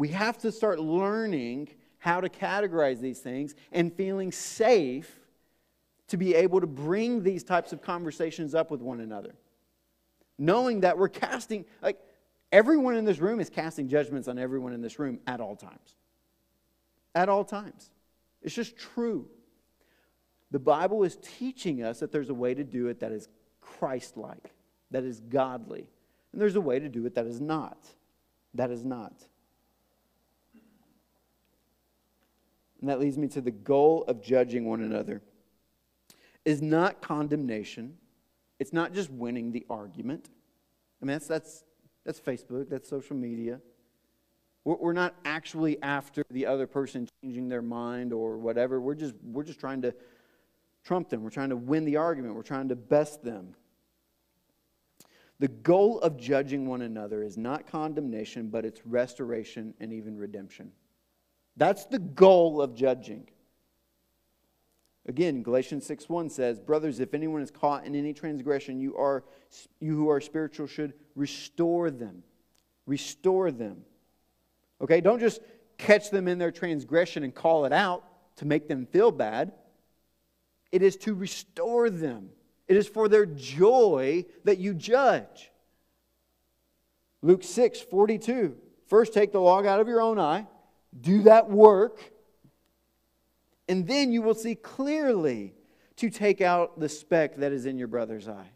We 0.00 0.08
have 0.08 0.38
to 0.38 0.50
start 0.50 0.80
learning 0.80 1.68
how 1.98 2.22
to 2.22 2.30
categorize 2.30 3.00
these 3.00 3.18
things 3.18 3.54
and 3.70 3.92
feeling 3.92 4.32
safe 4.32 5.14
to 6.08 6.16
be 6.16 6.34
able 6.34 6.62
to 6.62 6.66
bring 6.66 7.22
these 7.22 7.44
types 7.44 7.74
of 7.74 7.82
conversations 7.82 8.54
up 8.54 8.70
with 8.70 8.80
one 8.80 9.00
another. 9.00 9.34
Knowing 10.38 10.80
that 10.80 10.96
we're 10.96 11.10
casting, 11.10 11.66
like, 11.82 11.98
everyone 12.50 12.96
in 12.96 13.04
this 13.04 13.18
room 13.18 13.40
is 13.40 13.50
casting 13.50 13.88
judgments 13.88 14.26
on 14.26 14.38
everyone 14.38 14.72
in 14.72 14.80
this 14.80 14.98
room 14.98 15.20
at 15.26 15.38
all 15.38 15.54
times. 15.54 15.96
At 17.14 17.28
all 17.28 17.44
times. 17.44 17.90
It's 18.40 18.54
just 18.54 18.78
true. 18.78 19.28
The 20.50 20.58
Bible 20.58 21.04
is 21.04 21.18
teaching 21.20 21.82
us 21.82 22.00
that 22.00 22.10
there's 22.10 22.30
a 22.30 22.34
way 22.34 22.54
to 22.54 22.64
do 22.64 22.86
it 22.86 23.00
that 23.00 23.12
is 23.12 23.28
Christ 23.60 24.16
like, 24.16 24.54
that 24.92 25.04
is 25.04 25.20
godly. 25.20 25.90
And 26.32 26.40
there's 26.40 26.56
a 26.56 26.60
way 26.62 26.78
to 26.78 26.88
do 26.88 27.04
it 27.04 27.14
that 27.16 27.26
is 27.26 27.38
not. 27.38 27.86
That 28.54 28.70
is 28.70 28.82
not. 28.82 29.12
And 32.80 32.88
that 32.88 32.98
leads 32.98 33.18
me 33.18 33.28
to 33.28 33.40
the 33.40 33.50
goal 33.50 34.04
of 34.08 34.22
judging 34.22 34.64
one 34.64 34.80
another 34.82 35.22
is 36.44 36.62
not 36.62 37.02
condemnation. 37.02 37.96
It's 38.58 38.72
not 38.72 38.94
just 38.94 39.10
winning 39.10 39.52
the 39.52 39.66
argument. 39.68 40.30
I 41.00 41.04
mean, 41.04 41.12
that's, 41.12 41.26
that's, 41.26 41.64
that's 42.04 42.20
Facebook, 42.20 42.70
that's 42.70 42.88
social 42.88 43.16
media. 43.16 43.60
We're, 44.64 44.76
we're 44.76 44.92
not 44.92 45.14
actually 45.24 45.82
after 45.82 46.24
the 46.30 46.46
other 46.46 46.66
person 46.66 47.08
changing 47.22 47.48
their 47.48 47.62
mind 47.62 48.12
or 48.12 48.38
whatever. 48.38 48.80
We're 48.80 48.94
just, 48.94 49.14
we're 49.22 49.44
just 49.44 49.60
trying 49.60 49.82
to 49.82 49.94
trump 50.84 51.10
them. 51.10 51.22
We're 51.22 51.30
trying 51.30 51.50
to 51.50 51.56
win 51.56 51.84
the 51.84 51.96
argument. 51.96 52.34
We're 52.34 52.42
trying 52.42 52.68
to 52.68 52.76
best 52.76 53.22
them. 53.22 53.54
The 55.38 55.48
goal 55.48 56.00
of 56.00 56.18
judging 56.18 56.66
one 56.66 56.82
another 56.82 57.22
is 57.22 57.38
not 57.38 57.66
condemnation, 57.66 58.48
but 58.48 58.66
it's 58.66 58.84
restoration 58.84 59.72
and 59.80 59.92
even 59.92 60.18
redemption. 60.18 60.72
That's 61.56 61.84
the 61.86 61.98
goal 61.98 62.62
of 62.62 62.74
judging. 62.74 63.28
Again, 65.06 65.42
Galatians 65.42 65.84
6:1 65.86 66.30
says, 66.30 66.60
"Brothers, 66.60 67.00
if 67.00 67.14
anyone 67.14 67.42
is 67.42 67.50
caught 67.50 67.84
in 67.84 67.94
any 67.94 68.12
transgression, 68.12 68.80
you 68.80 68.96
are 68.96 69.24
you 69.80 69.96
who 69.96 70.08
are 70.08 70.20
spiritual 70.20 70.66
should 70.66 70.94
restore 71.14 71.90
them. 71.90 72.22
Restore 72.86 73.50
them." 73.50 73.84
Okay, 74.80 75.00
don't 75.00 75.18
just 75.18 75.40
catch 75.78 76.10
them 76.10 76.28
in 76.28 76.38
their 76.38 76.52
transgression 76.52 77.24
and 77.24 77.34
call 77.34 77.64
it 77.64 77.72
out 77.72 78.04
to 78.36 78.46
make 78.46 78.68
them 78.68 78.86
feel 78.86 79.10
bad. 79.10 79.52
It 80.70 80.82
is 80.82 80.96
to 80.98 81.14
restore 81.14 81.90
them. 81.90 82.30
It 82.68 82.76
is 82.76 82.86
for 82.86 83.08
their 83.08 83.26
joy 83.26 84.26
that 84.44 84.58
you 84.58 84.74
judge. 84.74 85.50
Luke 87.22 87.42
6:42. 87.42 88.56
First, 88.86 89.12
take 89.12 89.32
the 89.32 89.40
log 89.40 89.66
out 89.66 89.80
of 89.80 89.88
your 89.88 90.00
own 90.00 90.18
eye 90.18 90.46
do 90.98 91.22
that 91.22 91.50
work, 91.50 92.00
and 93.68 93.86
then 93.86 94.12
you 94.12 94.22
will 94.22 94.34
see 94.34 94.54
clearly 94.54 95.54
to 95.96 96.10
take 96.10 96.40
out 96.40 96.80
the 96.80 96.88
speck 96.88 97.36
that 97.36 97.52
is 97.52 97.66
in 97.66 97.78
your 97.78 97.88
brother's 97.88 98.26
eye. 98.26 98.50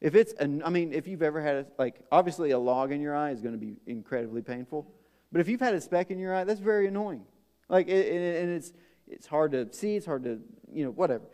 If 0.00 0.14
it's, 0.14 0.32
an, 0.34 0.62
I 0.64 0.70
mean, 0.70 0.92
if 0.92 1.06
you've 1.06 1.22
ever 1.22 1.40
had, 1.40 1.56
a, 1.56 1.66
like, 1.78 2.00
obviously 2.10 2.52
a 2.52 2.58
log 2.58 2.92
in 2.92 3.00
your 3.00 3.16
eye 3.16 3.30
is 3.30 3.40
going 3.40 3.54
to 3.54 3.58
be 3.58 3.76
incredibly 3.86 4.42
painful. 4.42 4.90
But 5.32 5.40
if 5.40 5.48
you've 5.48 5.60
had 5.60 5.74
a 5.74 5.80
speck 5.80 6.10
in 6.10 6.18
your 6.18 6.34
eye, 6.34 6.44
that's 6.44 6.60
very 6.60 6.86
annoying. 6.86 7.24
Like, 7.68 7.88
it, 7.88 8.42
and 8.42 8.50
it's, 8.50 8.72
it's 9.06 9.26
hard 9.26 9.52
to 9.52 9.72
see, 9.72 9.96
it's 9.96 10.06
hard 10.06 10.24
to, 10.24 10.40
you 10.72 10.84
know, 10.84 10.90
whatever. 10.90 11.24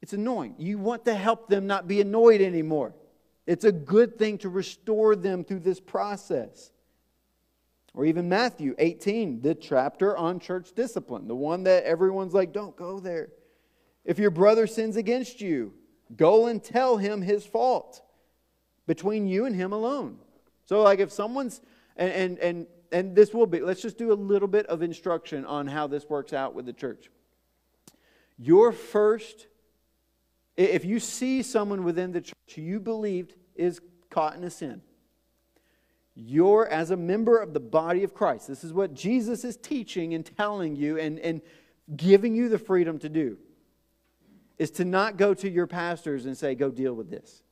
It's 0.00 0.12
annoying. 0.12 0.54
You 0.58 0.78
want 0.78 1.04
to 1.06 1.14
help 1.14 1.48
them 1.48 1.66
not 1.66 1.88
be 1.88 2.00
annoyed 2.00 2.40
anymore. 2.40 2.94
It's 3.46 3.64
a 3.64 3.72
good 3.72 4.18
thing 4.18 4.38
to 4.38 4.48
restore 4.48 5.16
them 5.16 5.42
through 5.42 5.60
this 5.60 5.80
process. 5.80 6.70
Or 7.98 8.04
even 8.04 8.28
Matthew 8.28 8.76
18, 8.78 9.42
the 9.42 9.56
chapter 9.56 10.16
on 10.16 10.38
church 10.38 10.70
discipline, 10.72 11.26
the 11.26 11.34
one 11.34 11.64
that 11.64 11.82
everyone's 11.82 12.32
like, 12.32 12.52
don't 12.52 12.76
go 12.76 13.00
there. 13.00 13.30
If 14.04 14.20
your 14.20 14.30
brother 14.30 14.68
sins 14.68 14.94
against 14.94 15.40
you, 15.40 15.74
go 16.16 16.46
and 16.46 16.62
tell 16.62 16.98
him 16.98 17.22
his 17.22 17.44
fault 17.44 18.00
between 18.86 19.26
you 19.26 19.46
and 19.46 19.56
him 19.56 19.72
alone. 19.72 20.18
So, 20.64 20.80
like, 20.80 21.00
if 21.00 21.10
someone's, 21.10 21.60
and, 21.96 22.12
and, 22.12 22.38
and, 22.38 22.66
and 22.92 23.16
this 23.16 23.34
will 23.34 23.46
be, 23.46 23.58
let's 23.58 23.82
just 23.82 23.98
do 23.98 24.12
a 24.12 24.14
little 24.14 24.46
bit 24.46 24.66
of 24.66 24.80
instruction 24.80 25.44
on 25.44 25.66
how 25.66 25.88
this 25.88 26.08
works 26.08 26.32
out 26.32 26.54
with 26.54 26.66
the 26.66 26.72
church. 26.72 27.10
Your 28.38 28.70
first, 28.70 29.48
if 30.56 30.84
you 30.84 31.00
see 31.00 31.42
someone 31.42 31.82
within 31.82 32.12
the 32.12 32.20
church 32.20 32.34
you 32.54 32.78
believed 32.78 33.34
is 33.56 33.80
caught 34.08 34.36
in 34.36 34.44
a 34.44 34.50
sin, 34.50 34.82
you're, 36.20 36.66
as 36.66 36.90
a 36.90 36.96
member 36.96 37.38
of 37.38 37.54
the 37.54 37.60
body 37.60 38.02
of 38.02 38.12
Christ, 38.12 38.48
this 38.48 38.64
is 38.64 38.72
what 38.72 38.92
Jesus 38.92 39.44
is 39.44 39.56
teaching 39.56 40.14
and 40.14 40.26
telling 40.36 40.74
you 40.74 40.98
and, 40.98 41.20
and 41.20 41.40
giving 41.94 42.34
you 42.34 42.48
the 42.48 42.58
freedom 42.58 42.98
to 42.98 43.08
do, 43.08 43.38
is 44.58 44.72
to 44.72 44.84
not 44.84 45.16
go 45.16 45.32
to 45.32 45.48
your 45.48 45.68
pastors 45.68 46.26
and 46.26 46.36
say, 46.36 46.56
go 46.56 46.70
deal 46.70 46.92
with 46.92 47.08
this. 47.08 47.44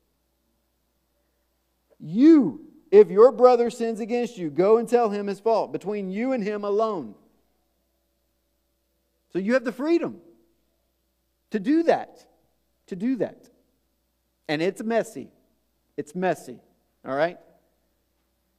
You, 2.01 2.63
if 2.91 3.09
your 3.09 3.31
brother 3.31 3.71
sins 3.71 4.01
against 4.01 4.37
you, 4.37 4.51
go 4.51 4.79
and 4.79 4.89
tell 4.89 5.11
him 5.11 5.29
his 5.29 5.39
fault 5.39 5.71
between 5.71 6.11
you 6.11 6.33
and 6.33 6.43
him 6.43 6.65
alone. 6.65 7.15
So 9.33 9.39
you 9.39 9.55
have 9.55 9.65
the 9.65 9.73
freedom 9.73 10.17
to 11.53 11.61
do 11.61 11.85
that. 11.85 12.27
To 12.89 12.97
do 12.97 13.15
that. 13.17 13.49
And 14.49 14.61
it's 14.61 14.83
messy. 14.83 15.29
It's 15.97 16.17
messy. 16.17 16.59
All 17.05 17.15
right? 17.15 17.39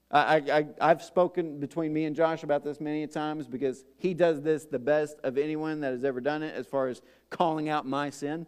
I, 0.09 0.65
I, 0.79 0.87
have 0.87 1.03
spoken 1.03 1.59
between 1.59 1.91
me 1.91 2.05
and 2.05 2.15
Josh 2.15 2.43
about 2.43 2.63
this 2.63 2.79
many 2.79 3.05
times 3.07 3.45
because 3.45 3.83
he 3.97 4.13
does 4.13 4.41
this 4.41 4.63
the 4.63 4.79
best 4.79 5.17
of 5.23 5.37
anyone 5.37 5.81
that 5.81 5.91
has 5.91 6.05
ever 6.05 6.21
done 6.21 6.43
it 6.43 6.55
as 6.55 6.65
far 6.65 6.87
as 6.87 7.01
calling 7.29 7.67
out 7.67 7.85
my 7.85 8.09
sin. 8.09 8.47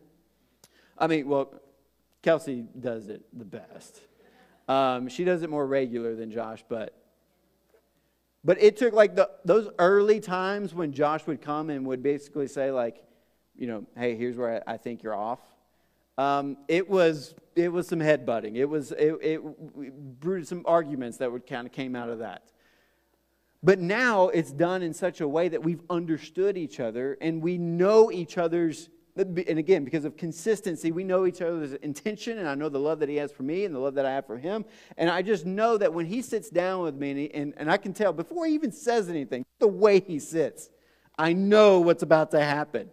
I 0.98 1.08
mean, 1.08 1.28
well, 1.28 1.54
Kelsey 2.22 2.66
does 2.80 3.10
it 3.10 3.24
the 3.38 3.44
best. 3.44 4.02
Um, 4.70 5.10
she 5.10 5.26
does 5.26 5.44
it 5.44 5.50
more 5.50 5.68
regular 5.68 6.16
than 6.16 6.32
Josh, 6.32 6.64
but 6.70 6.96
but 8.44 8.62
it 8.62 8.78
took 8.78 8.94
like 8.94 9.16
the, 9.16 9.30
those 9.44 9.70
early 9.80 10.22
times 10.22 10.74
when 10.74 10.94
Josh 10.94 11.28
would 11.28 11.42
come 11.42 11.70
and 11.70 11.86
would 11.88 12.02
basically 12.02 12.48
say 12.48 12.72
like, 12.72 13.04
you 13.58 13.68
know, 13.68 13.86
hey, 13.98 14.16
here's 14.16 14.38
where 14.38 14.64
I, 14.66 14.76
I 14.76 14.78
think 14.78 15.04
you're 15.04 15.16
off. 15.16 15.42
Um, 16.20 16.58
it 16.68 16.90
was 16.90 17.34
it 17.56 17.72
was 17.72 17.88
some 17.88 18.00
headbutting. 18.00 18.58
It 18.58 18.66
was 18.66 18.92
it, 18.92 19.16
it 19.22 20.20
brewed 20.20 20.46
some 20.46 20.64
arguments 20.66 21.16
that 21.18 21.32
would 21.32 21.48
kind 21.48 21.66
of 21.66 21.72
came 21.72 21.96
out 21.96 22.10
of 22.10 22.20
that. 22.20 22.44
But 23.64 23.80
now 23.80 24.28
it's 24.28 24.52
done 24.52 24.82
in 24.82 24.94
such 24.94 25.22
a 25.22 25.28
way 25.28 25.48
that 25.48 25.64
we've 25.64 25.82
understood 25.90 26.58
each 26.58 26.82
other 26.82 27.18
and 27.22 27.42
we 27.42 27.58
know 27.58 28.12
each 28.12 28.38
other's 28.38 28.90
And 29.16 29.60
again, 29.60 29.86
because 29.86 30.04
of 30.04 30.18
consistency, 30.18 30.92
we 30.92 31.06
know 31.06 31.26
each 31.26 31.42
other's 31.42 31.74
intention, 31.74 32.38
and 32.38 32.50
I 32.50 32.56
know 32.56 32.68
the 32.68 32.80
love 32.80 33.00
that 33.00 33.08
he 33.08 33.16
has 33.16 33.32
for 33.32 33.44
me 33.44 33.64
and 33.64 33.74
the 33.74 33.80
love 33.80 33.96
that 33.96 34.06
I 34.06 34.12
have 34.12 34.28
for 34.28 34.38
him. 34.38 34.66
And 34.98 35.10
I 35.10 35.22
just 35.22 35.46
know 35.46 35.78
that 35.78 35.94
when 35.94 36.06
he 36.06 36.22
sits 36.22 36.50
down 36.50 36.84
with 36.84 36.96
me, 36.96 37.12
and, 37.12 37.20
he, 37.20 37.34
and, 37.34 37.54
and 37.56 37.72
I 37.72 37.78
can 37.78 37.94
tell 37.94 38.12
before 38.12 38.46
he 38.46 38.54
even 38.54 38.74
says 38.74 39.08
anything, 39.10 39.46
the 39.60 39.68
way 39.68 40.02
he 40.02 40.20
sits, 40.20 40.70
I 41.18 41.32
know 41.34 41.80
what's 41.80 42.04
about 42.04 42.32
to 42.32 42.42
happen. 42.42 42.90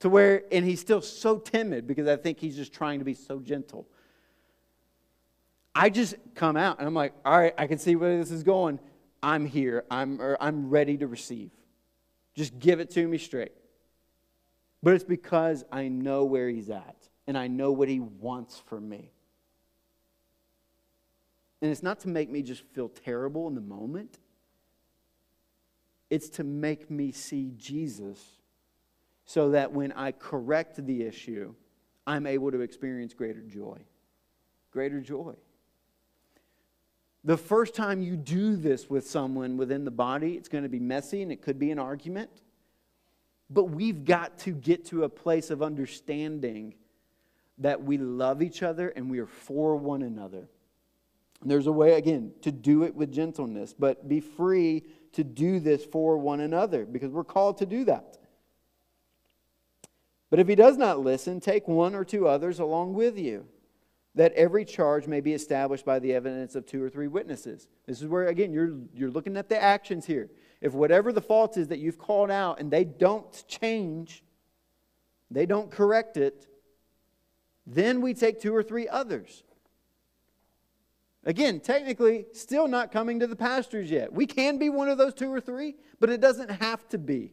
To 0.00 0.08
where, 0.08 0.44
and 0.52 0.64
he's 0.64 0.80
still 0.80 1.02
so 1.02 1.38
timid 1.38 1.86
because 1.86 2.06
I 2.06 2.16
think 2.16 2.38
he's 2.38 2.56
just 2.56 2.72
trying 2.72 3.00
to 3.00 3.04
be 3.04 3.14
so 3.14 3.40
gentle. 3.40 3.88
I 5.74 5.90
just 5.90 6.14
come 6.34 6.56
out 6.56 6.78
and 6.78 6.86
I'm 6.86 6.94
like, 6.94 7.14
all 7.24 7.38
right, 7.38 7.54
I 7.58 7.66
can 7.66 7.78
see 7.78 7.96
where 7.96 8.18
this 8.18 8.30
is 8.30 8.42
going. 8.42 8.78
I'm 9.22 9.46
here. 9.46 9.84
I'm, 9.90 10.20
I'm 10.40 10.70
ready 10.70 10.96
to 10.98 11.06
receive. 11.06 11.50
Just 12.34 12.58
give 12.58 12.78
it 12.80 12.90
to 12.90 13.06
me 13.06 13.18
straight. 13.18 13.52
But 14.82 14.94
it's 14.94 15.04
because 15.04 15.64
I 15.72 15.88
know 15.88 16.24
where 16.24 16.48
he's 16.48 16.70
at 16.70 16.96
and 17.26 17.36
I 17.36 17.48
know 17.48 17.72
what 17.72 17.88
he 17.88 18.00
wants 18.00 18.62
from 18.66 18.88
me. 18.88 19.10
And 21.60 21.70
it's 21.70 21.82
not 21.82 22.00
to 22.00 22.08
make 22.08 22.30
me 22.30 22.42
just 22.42 22.62
feel 22.72 22.88
terrible 22.88 23.48
in 23.48 23.54
the 23.54 23.60
moment, 23.60 24.18
it's 26.10 26.28
to 26.30 26.44
make 26.44 26.90
me 26.90 27.12
see 27.12 27.52
Jesus 27.56 28.37
so 29.28 29.50
that 29.50 29.70
when 29.70 29.92
I 29.92 30.12
correct 30.12 30.86
the 30.86 31.02
issue, 31.02 31.54
I'm 32.06 32.26
able 32.26 32.50
to 32.50 32.62
experience 32.62 33.12
greater 33.12 33.42
joy. 33.42 33.76
Greater 34.70 35.02
joy. 35.02 35.34
The 37.24 37.36
first 37.36 37.74
time 37.74 38.00
you 38.00 38.16
do 38.16 38.56
this 38.56 38.88
with 38.88 39.06
someone 39.06 39.58
within 39.58 39.84
the 39.84 39.90
body, 39.90 40.32
it's 40.32 40.48
going 40.48 40.62
to 40.62 40.70
be 40.70 40.78
messy 40.78 41.20
and 41.20 41.30
it 41.30 41.42
could 41.42 41.58
be 41.58 41.70
an 41.70 41.78
argument. 41.78 42.30
But 43.50 43.64
we've 43.64 44.02
got 44.02 44.38
to 44.38 44.52
get 44.52 44.86
to 44.86 45.04
a 45.04 45.10
place 45.10 45.50
of 45.50 45.62
understanding 45.62 46.72
that 47.58 47.84
we 47.84 47.98
love 47.98 48.40
each 48.40 48.62
other 48.62 48.88
and 48.88 49.10
we 49.10 49.18
are 49.18 49.26
for 49.26 49.76
one 49.76 50.00
another. 50.00 50.48
And 51.42 51.50
there's 51.50 51.66
a 51.66 51.72
way, 51.72 51.98
again, 51.98 52.32
to 52.40 52.50
do 52.50 52.82
it 52.84 52.94
with 52.94 53.12
gentleness, 53.12 53.74
but 53.78 54.08
be 54.08 54.20
free 54.20 54.84
to 55.12 55.22
do 55.22 55.60
this 55.60 55.84
for 55.84 56.16
one 56.16 56.40
another 56.40 56.86
because 56.86 57.12
we're 57.12 57.24
called 57.24 57.58
to 57.58 57.66
do 57.66 57.84
that. 57.84 58.16
But 60.30 60.40
if 60.40 60.48
he 60.48 60.54
does 60.54 60.76
not 60.76 61.00
listen, 61.00 61.40
take 61.40 61.66
one 61.66 61.94
or 61.94 62.04
two 62.04 62.28
others 62.28 62.58
along 62.58 62.94
with 62.94 63.18
you, 63.18 63.46
that 64.14 64.32
every 64.32 64.64
charge 64.64 65.06
may 65.06 65.20
be 65.20 65.32
established 65.32 65.84
by 65.84 65.98
the 65.98 66.12
evidence 66.12 66.54
of 66.54 66.66
two 66.66 66.82
or 66.82 66.90
three 66.90 67.06
witnesses. 67.06 67.68
This 67.86 68.02
is 68.02 68.08
where, 68.08 68.26
again, 68.26 68.52
you're, 68.52 68.72
you're 68.92 69.10
looking 69.10 69.36
at 69.36 69.48
the 69.48 69.62
actions 69.62 70.06
here. 70.06 70.28
If 70.60 70.72
whatever 70.72 71.12
the 71.12 71.20
fault 71.20 71.56
is 71.56 71.68
that 71.68 71.78
you've 71.78 71.98
called 71.98 72.30
out 72.30 72.60
and 72.60 72.70
they 72.70 72.84
don't 72.84 73.44
change, 73.46 74.24
they 75.30 75.46
don't 75.46 75.70
correct 75.70 76.16
it, 76.16 76.46
then 77.66 78.00
we 78.00 78.12
take 78.12 78.40
two 78.40 78.54
or 78.54 78.62
three 78.62 78.88
others. 78.88 79.44
Again, 81.24 81.60
technically, 81.60 82.26
still 82.32 82.66
not 82.68 82.90
coming 82.90 83.20
to 83.20 83.26
the 83.26 83.36
pastors 83.36 83.90
yet. 83.90 84.12
We 84.12 84.26
can 84.26 84.58
be 84.58 84.68
one 84.68 84.88
of 84.88 84.98
those 84.98 85.14
two 85.14 85.32
or 85.32 85.40
three, 85.40 85.76
but 86.00 86.10
it 86.10 86.20
doesn't 86.20 86.50
have 86.50 86.88
to 86.88 86.98
be. 86.98 87.32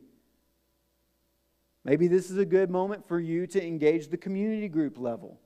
Maybe 1.86 2.08
this 2.08 2.32
is 2.32 2.38
a 2.38 2.46
good 2.46 2.72
moment 2.72 3.08
for 3.08 3.20
you 3.20 3.46
to 3.48 3.66
engage 3.66 4.08
the 4.08 4.18
community 4.18 4.68
group 4.68 4.98
level 4.98 5.40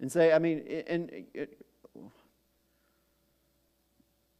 and 0.00 0.10
say, 0.10 0.32
I 0.32 0.38
mean, 0.38 0.64
and 0.88 1.10
uh, 1.38 1.42
uh, 1.42 2.08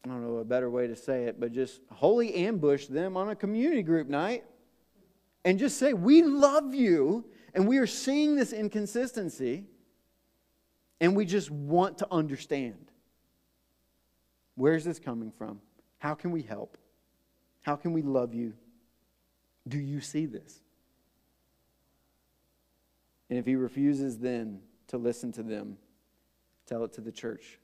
I 0.03 0.09
don't 0.09 0.23
know 0.27 0.39
a 0.39 0.45
better 0.45 0.71
way 0.71 0.87
to 0.87 0.97
say 0.97 1.25
it, 1.25 1.39
but 1.39 1.53
just 1.53 1.83
wholly 1.93 2.35
ambush 2.35 2.87
them 2.87 3.19
on 3.19 3.29
a 3.29 3.37
community 3.37 3.83
group 3.83 4.09
night 4.09 4.45
and 5.45 5.59
just 5.59 5.79
say, 5.79 5.93
We 5.93 6.23
love 6.23 6.75
you, 6.75 7.27
and 7.55 7.69
we 7.69 7.77
are 7.77 7.87
seeing 7.87 8.35
this 8.35 8.55
inconsistency, 8.55 9.67
and 11.03 11.15
we 11.15 11.27
just 11.27 11.51
want 11.51 11.99
to 11.99 12.09
understand. 12.11 12.91
Where's 14.55 14.85
this 14.85 14.99
coming 14.99 15.33
from? 15.33 15.61
How 15.99 16.15
can 16.15 16.31
we 16.31 16.41
help? 16.41 16.79
How 17.61 17.77
can 17.77 17.93
we 17.93 18.01
love 18.01 18.35
you? 18.35 18.55
Do 19.69 19.79
you 19.79 20.01
see 20.01 20.27
this? 20.27 20.61
And 23.29 23.39
if 23.39 23.47
he 23.47 23.55
refuses 23.55 24.19
then 24.19 24.61
to 24.89 24.99
listen 24.99 25.33
to 25.33 25.43
them, 25.43 25.77
tell 26.67 26.85
it 26.85 26.93
to 26.95 27.01
the 27.01 27.13
church. 27.13 27.59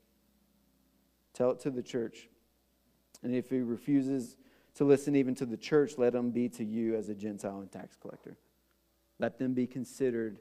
Tell 1.33 1.51
it 1.51 1.61
to 1.61 1.71
the 1.71 1.83
church. 1.83 2.29
And 3.23 3.35
if 3.35 3.51
he 3.51 3.61
refuses 3.61 4.37
to 4.77 4.85
listen 4.85 5.17
even 5.17 5.35
to 5.37 5.47
the 5.47 5.57
church, 5.57 5.93
let 5.99 6.15
him 6.15 6.31
be 6.31 6.49
to 6.51 6.65
you 6.65 6.95
as 6.95 7.09
a 7.09 7.15
Gentile 7.15 7.61
and 7.61 7.73
tax 7.73 7.97
collector. 7.97 8.37
Let 9.19 9.39
them 9.39 9.55
be 9.55 9.67
considered 9.67 10.39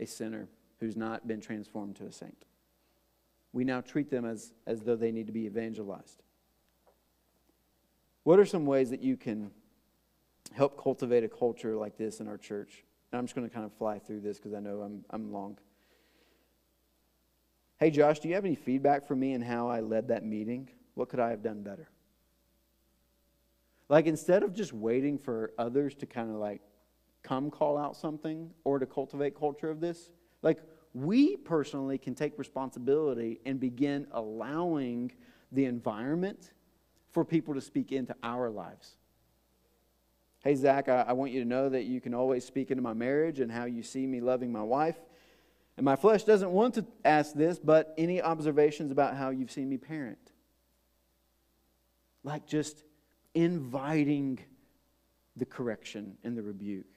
a 0.00 0.06
sinner 0.06 0.48
who's 0.80 0.96
not 0.96 1.26
been 1.26 1.40
transformed 1.40 1.96
to 1.96 2.06
a 2.06 2.12
saint. 2.12 2.44
We 3.52 3.64
now 3.64 3.80
treat 3.80 4.10
them 4.10 4.24
as, 4.24 4.52
as 4.66 4.82
though 4.82 4.96
they 4.96 5.10
need 5.10 5.26
to 5.26 5.32
be 5.32 5.46
evangelized. 5.46 6.22
What 8.22 8.38
are 8.38 8.44
some 8.44 8.66
ways 8.66 8.90
that 8.90 9.02
you 9.02 9.16
can 9.16 9.50
help 10.52 10.82
cultivate 10.82 11.24
a 11.24 11.28
culture 11.28 11.76
like 11.76 11.96
this 11.96 12.20
in 12.20 12.28
our 12.28 12.38
church? 12.38 12.84
And 13.12 13.18
I'm 13.18 13.24
just 13.24 13.34
going 13.34 13.48
to 13.48 13.54
kind 13.54 13.66
of 13.66 13.72
fly 13.74 13.98
through 13.98 14.20
this 14.20 14.38
because 14.38 14.54
I 14.54 14.60
know 14.60 14.80
I'm, 14.80 15.04
I'm 15.10 15.32
long. 15.32 15.58
Hey, 17.78 17.90
Josh, 17.90 18.20
do 18.20 18.28
you 18.28 18.34
have 18.34 18.44
any 18.44 18.54
feedback 18.54 19.06
for 19.06 19.14
me 19.14 19.34
in 19.34 19.42
how 19.42 19.68
I 19.68 19.80
led 19.80 20.08
that 20.08 20.24
meeting? 20.24 20.68
What 20.94 21.08
could 21.08 21.20
I 21.20 21.30
have 21.30 21.42
done 21.42 21.62
better? 21.62 21.90
Like, 23.88 24.06
instead 24.06 24.42
of 24.42 24.54
just 24.54 24.72
waiting 24.72 25.18
for 25.18 25.52
others 25.58 25.94
to 25.96 26.06
kind 26.06 26.30
of 26.30 26.36
like 26.36 26.62
come 27.22 27.50
call 27.50 27.76
out 27.76 27.96
something 27.96 28.50
or 28.64 28.78
to 28.78 28.86
cultivate 28.86 29.38
culture 29.38 29.70
of 29.70 29.80
this, 29.80 30.10
like, 30.42 30.58
we 30.94 31.36
personally 31.36 31.98
can 31.98 32.14
take 32.14 32.38
responsibility 32.38 33.40
and 33.44 33.60
begin 33.60 34.06
allowing 34.12 35.12
the 35.52 35.66
environment 35.66 36.52
for 37.10 37.24
people 37.24 37.52
to 37.52 37.60
speak 37.60 37.92
into 37.92 38.16
our 38.22 38.48
lives. 38.48 38.96
Hey, 40.46 40.54
Zach, 40.54 40.88
I, 40.88 41.06
I 41.08 41.12
want 41.14 41.32
you 41.32 41.42
to 41.42 41.48
know 41.48 41.68
that 41.70 41.86
you 41.86 42.00
can 42.00 42.14
always 42.14 42.44
speak 42.44 42.70
into 42.70 42.80
my 42.80 42.92
marriage 42.92 43.40
and 43.40 43.50
how 43.50 43.64
you 43.64 43.82
see 43.82 44.06
me 44.06 44.20
loving 44.20 44.52
my 44.52 44.62
wife. 44.62 44.94
And 45.76 45.84
my 45.84 45.96
flesh 45.96 46.22
doesn't 46.22 46.52
want 46.52 46.74
to 46.74 46.86
ask 47.04 47.34
this, 47.34 47.58
but 47.58 47.92
any 47.98 48.22
observations 48.22 48.92
about 48.92 49.16
how 49.16 49.30
you've 49.30 49.50
seen 49.50 49.68
me 49.68 49.76
parent? 49.76 50.30
Like 52.22 52.46
just 52.46 52.84
inviting 53.34 54.38
the 55.34 55.46
correction 55.46 56.16
and 56.22 56.38
the 56.38 56.44
rebuke 56.44 56.94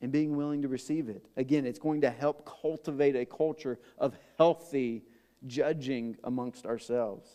and 0.00 0.12
being 0.12 0.36
willing 0.36 0.62
to 0.62 0.68
receive 0.68 1.08
it. 1.08 1.26
Again, 1.36 1.66
it's 1.66 1.80
going 1.80 2.02
to 2.02 2.10
help 2.10 2.48
cultivate 2.62 3.16
a 3.16 3.26
culture 3.26 3.80
of 3.98 4.16
healthy 4.38 5.02
judging 5.44 6.16
amongst 6.22 6.66
ourselves. 6.66 7.28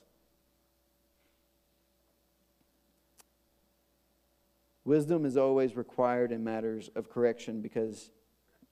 Wisdom 4.90 5.24
is 5.24 5.38
always 5.38 5.76
required 5.76 6.32
in 6.32 6.44
matters 6.44 6.90
of 6.96 7.12
correction 7.12 7.62
because, 7.62 8.10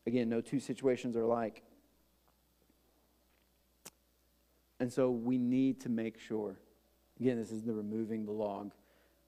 again, 0.08 0.28
no 0.28 0.42
two 0.42 0.60
situations 0.60 1.16
are 1.16 1.28
like. 1.28 1.62
And 4.80 4.92
so 4.92 5.12
we 5.12 5.38
need 5.38 5.80
to 5.82 5.90
make 5.90 6.18
sure, 6.18 6.58
again, 7.20 7.38
this 7.38 7.52
is 7.52 7.62
the 7.62 7.72
removing 7.72 8.26
the 8.26 8.32
log. 8.32 8.74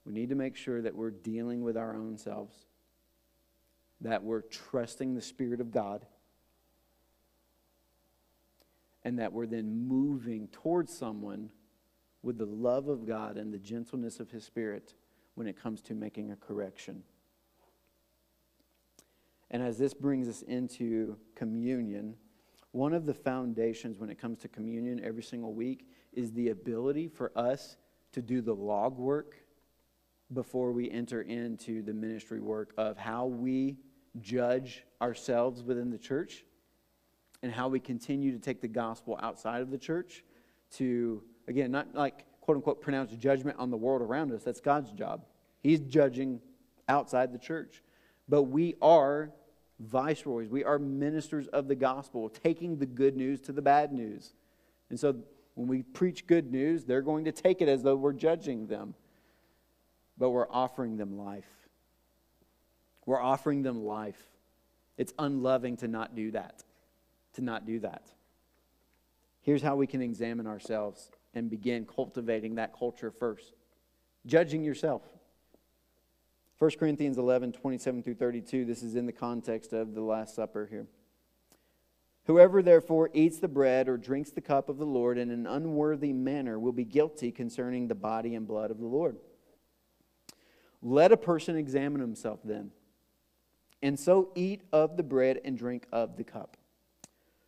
We 0.04 0.12
need 0.12 0.30
to 0.30 0.34
make 0.34 0.56
sure 0.56 0.82
that 0.82 0.96
we're 0.96 1.12
dealing 1.12 1.62
with 1.62 1.76
our 1.76 1.94
own 1.94 2.18
selves, 2.18 2.56
that 4.00 4.24
we're 4.24 4.40
trusting 4.42 5.14
the 5.14 5.22
Spirit 5.22 5.60
of 5.60 5.70
God, 5.70 6.04
and 9.04 9.20
that 9.20 9.32
we're 9.32 9.46
then 9.46 9.86
moving 9.86 10.48
towards 10.48 10.92
someone 10.92 11.50
with 12.24 12.36
the 12.36 12.46
love 12.46 12.88
of 12.88 13.06
God 13.06 13.36
and 13.36 13.54
the 13.54 13.58
gentleness 13.58 14.18
of 14.18 14.32
His 14.32 14.42
Spirit 14.42 14.94
when 15.34 15.46
it 15.46 15.60
comes 15.60 15.80
to 15.82 15.94
making 15.94 16.30
a 16.30 16.36
correction. 16.36 17.02
And 19.50 19.62
as 19.62 19.78
this 19.78 19.94
brings 19.94 20.28
us 20.28 20.42
into 20.42 21.16
communion, 21.34 22.14
one 22.72 22.92
of 22.94 23.06
the 23.06 23.14
foundations 23.14 23.98
when 23.98 24.10
it 24.10 24.18
comes 24.18 24.38
to 24.40 24.48
communion 24.48 25.00
every 25.02 25.22
single 25.22 25.54
week 25.54 25.88
is 26.12 26.32
the 26.32 26.50
ability 26.50 27.08
for 27.08 27.32
us 27.36 27.76
to 28.12 28.22
do 28.22 28.40
the 28.40 28.54
log 28.54 28.96
work 28.96 29.36
before 30.32 30.70
we 30.70 30.90
enter 30.90 31.22
into 31.22 31.82
the 31.82 31.92
ministry 31.92 32.40
work 32.40 32.72
of 32.76 32.96
how 32.96 33.26
we 33.26 33.76
judge 34.20 34.84
ourselves 35.02 35.62
within 35.62 35.90
the 35.90 35.98
church 35.98 36.44
and 37.42 37.50
how 37.50 37.68
we 37.68 37.80
continue 37.80 38.32
to 38.32 38.38
take 38.38 38.60
the 38.60 38.68
gospel 38.68 39.18
outside 39.22 39.62
of 39.62 39.70
the 39.70 39.78
church 39.78 40.24
to, 40.70 41.22
again, 41.48 41.70
not 41.70 41.94
like 41.94 42.24
quote 42.40 42.56
unquote 42.56 42.80
pronounce 42.80 43.12
judgment 43.12 43.58
on 43.58 43.70
the 43.70 43.76
world 43.76 44.02
around 44.02 44.32
us. 44.32 44.42
That's 44.42 44.60
God's 44.60 44.90
job. 44.92 45.24
He's 45.62 45.80
judging 45.80 46.40
outside 46.88 47.32
the 47.32 47.38
church. 47.38 47.82
But 48.28 48.44
we 48.44 48.76
are 48.80 49.30
viceroys, 49.78 50.48
we 50.48 50.62
are 50.62 50.78
ministers 50.78 51.46
of 51.48 51.68
the 51.68 51.74
gospel, 51.74 52.28
taking 52.28 52.78
the 52.78 52.86
good 52.86 53.16
news 53.16 53.40
to 53.40 53.52
the 53.52 53.62
bad 53.62 53.92
news. 53.92 54.34
And 54.90 55.00
so 55.00 55.16
when 55.54 55.68
we 55.68 55.82
preach 55.82 56.26
good 56.26 56.52
news, 56.52 56.84
they're 56.84 57.02
going 57.02 57.24
to 57.24 57.32
take 57.32 57.62
it 57.62 57.68
as 57.68 57.82
though 57.82 57.96
we're 57.96 58.12
judging 58.12 58.66
them. 58.66 58.94
But 60.18 60.30
we're 60.30 60.50
offering 60.50 60.98
them 60.98 61.18
life. 61.18 61.48
We're 63.06 63.20
offering 63.20 63.62
them 63.62 63.84
life. 63.84 64.22
It's 64.98 65.14
unloving 65.18 65.78
to 65.78 65.88
not 65.88 66.14
do 66.14 66.30
that. 66.32 66.62
To 67.34 67.40
not 67.42 67.64
do 67.64 67.80
that. 67.80 68.02
Here's 69.40 69.62
how 69.62 69.76
we 69.76 69.86
can 69.86 70.02
examine 70.02 70.46
ourselves 70.46 71.10
and 71.34 71.50
begin 71.50 71.86
cultivating 71.86 72.56
that 72.56 72.76
culture 72.76 73.10
first 73.10 73.54
judging 74.26 74.62
yourself. 74.62 75.02
1 76.58 76.72
Corinthians 76.78 77.16
11, 77.16 77.52
27 77.52 78.02
through 78.02 78.14
32. 78.14 78.64
This 78.66 78.82
is 78.82 78.94
in 78.94 79.06
the 79.06 79.12
context 79.12 79.72
of 79.72 79.94
the 79.94 80.02
Last 80.02 80.34
Supper 80.34 80.66
here. 80.70 80.86
Whoever 82.24 82.62
therefore 82.62 83.10
eats 83.14 83.38
the 83.38 83.48
bread 83.48 83.88
or 83.88 83.96
drinks 83.96 84.30
the 84.30 84.42
cup 84.42 84.68
of 84.68 84.76
the 84.76 84.84
Lord 84.84 85.16
in 85.16 85.30
an 85.30 85.46
unworthy 85.46 86.12
manner 86.12 86.58
will 86.58 86.72
be 86.72 86.84
guilty 86.84 87.32
concerning 87.32 87.88
the 87.88 87.94
body 87.94 88.34
and 88.34 88.46
blood 88.46 88.70
of 88.70 88.78
the 88.78 88.86
Lord. 88.86 89.16
Let 90.82 91.12
a 91.12 91.16
person 91.16 91.56
examine 91.56 92.00
himself 92.00 92.40
then, 92.44 92.70
and 93.82 93.98
so 93.98 94.30
eat 94.34 94.62
of 94.72 94.96
the 94.96 95.02
bread 95.02 95.40
and 95.44 95.56
drink 95.56 95.86
of 95.92 96.16
the 96.16 96.24
cup. 96.24 96.56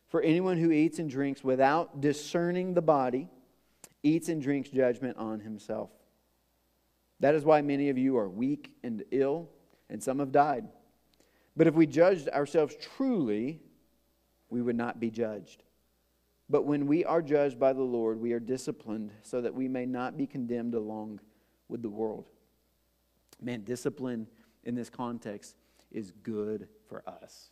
For 0.07 0.21
anyone 0.21 0.57
who 0.57 0.71
eats 0.71 0.99
and 0.99 1.09
drinks 1.09 1.43
without 1.43 2.01
discerning 2.01 2.73
the 2.73 2.81
body 2.81 3.29
eats 4.03 4.29
and 4.29 4.41
drinks 4.41 4.69
judgment 4.69 5.17
on 5.17 5.39
himself. 5.39 5.89
That 7.19 7.35
is 7.35 7.45
why 7.45 7.61
many 7.61 7.89
of 7.89 7.97
you 7.97 8.17
are 8.17 8.29
weak 8.29 8.75
and 8.83 9.03
ill, 9.11 9.49
and 9.89 10.03
some 10.03 10.19
have 10.19 10.31
died. 10.31 10.65
But 11.55 11.67
if 11.67 11.73
we 11.73 11.87
judged 11.87 12.27
ourselves 12.29 12.75
truly, 12.97 13.61
we 14.49 14.61
would 14.61 14.75
not 14.75 14.99
be 14.99 15.09
judged. 15.09 15.63
But 16.49 16.65
when 16.65 16.85
we 16.85 17.05
are 17.05 17.21
judged 17.21 17.59
by 17.59 17.73
the 17.73 17.83
Lord, 17.83 18.19
we 18.19 18.33
are 18.33 18.39
disciplined 18.39 19.11
so 19.21 19.41
that 19.41 19.53
we 19.53 19.67
may 19.67 19.85
not 19.85 20.17
be 20.17 20.27
condemned 20.27 20.75
along 20.75 21.21
with 21.69 21.81
the 21.81 21.89
world. 21.89 22.29
Man, 23.41 23.63
discipline 23.63 24.27
in 24.63 24.75
this 24.75 24.89
context 24.89 25.55
is 25.91 26.11
good 26.11 26.67
for 26.87 27.07
us. 27.07 27.51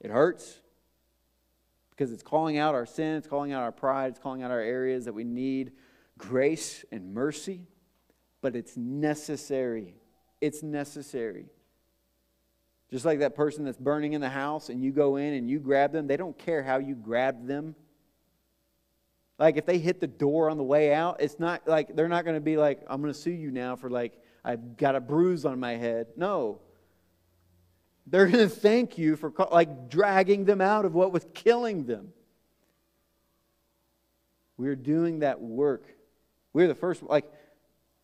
It 0.00 0.10
hurts 0.10 0.60
because 1.98 2.12
it's 2.12 2.22
calling 2.22 2.58
out 2.58 2.76
our 2.76 2.86
sin, 2.86 3.16
it's 3.16 3.26
calling 3.26 3.52
out 3.52 3.62
our 3.62 3.72
pride, 3.72 4.10
it's 4.10 4.20
calling 4.20 4.44
out 4.44 4.52
our 4.52 4.60
areas 4.60 5.06
that 5.06 5.12
we 5.12 5.24
need 5.24 5.72
grace 6.16 6.84
and 6.92 7.12
mercy, 7.12 7.62
but 8.40 8.54
it's 8.54 8.76
necessary. 8.76 9.96
It's 10.40 10.62
necessary. 10.62 11.46
Just 12.88 13.04
like 13.04 13.18
that 13.18 13.34
person 13.34 13.64
that's 13.64 13.76
burning 13.76 14.12
in 14.12 14.20
the 14.20 14.28
house 14.28 14.68
and 14.68 14.80
you 14.80 14.92
go 14.92 15.16
in 15.16 15.34
and 15.34 15.50
you 15.50 15.58
grab 15.58 15.90
them, 15.90 16.06
they 16.06 16.16
don't 16.16 16.38
care 16.38 16.62
how 16.62 16.78
you 16.78 16.94
grab 16.94 17.48
them. 17.48 17.74
Like 19.36 19.56
if 19.56 19.66
they 19.66 19.78
hit 19.78 20.00
the 20.00 20.06
door 20.06 20.50
on 20.50 20.56
the 20.56 20.62
way 20.62 20.94
out, 20.94 21.16
it's 21.20 21.40
not 21.40 21.66
like 21.66 21.96
they're 21.96 22.08
not 22.08 22.24
going 22.24 22.36
to 22.36 22.40
be 22.40 22.56
like, 22.56 22.80
I'm 22.88 23.00
going 23.00 23.12
to 23.12 23.18
sue 23.18 23.32
you 23.32 23.50
now 23.50 23.74
for 23.74 23.90
like, 23.90 24.22
I've 24.44 24.76
got 24.76 24.94
a 24.94 25.00
bruise 25.00 25.44
on 25.44 25.58
my 25.58 25.74
head. 25.74 26.06
No. 26.16 26.60
They're 28.10 28.26
going 28.26 28.48
to 28.48 28.54
thank 28.54 28.96
you 28.96 29.16
for 29.16 29.32
like 29.50 29.90
dragging 29.90 30.44
them 30.44 30.60
out 30.60 30.84
of 30.84 30.94
what 30.94 31.12
was 31.12 31.26
killing 31.34 31.84
them. 31.84 32.12
We're 34.56 34.76
doing 34.76 35.20
that 35.20 35.40
work. 35.40 35.84
We're 36.52 36.68
the 36.68 36.74
first, 36.74 37.02
like, 37.02 37.30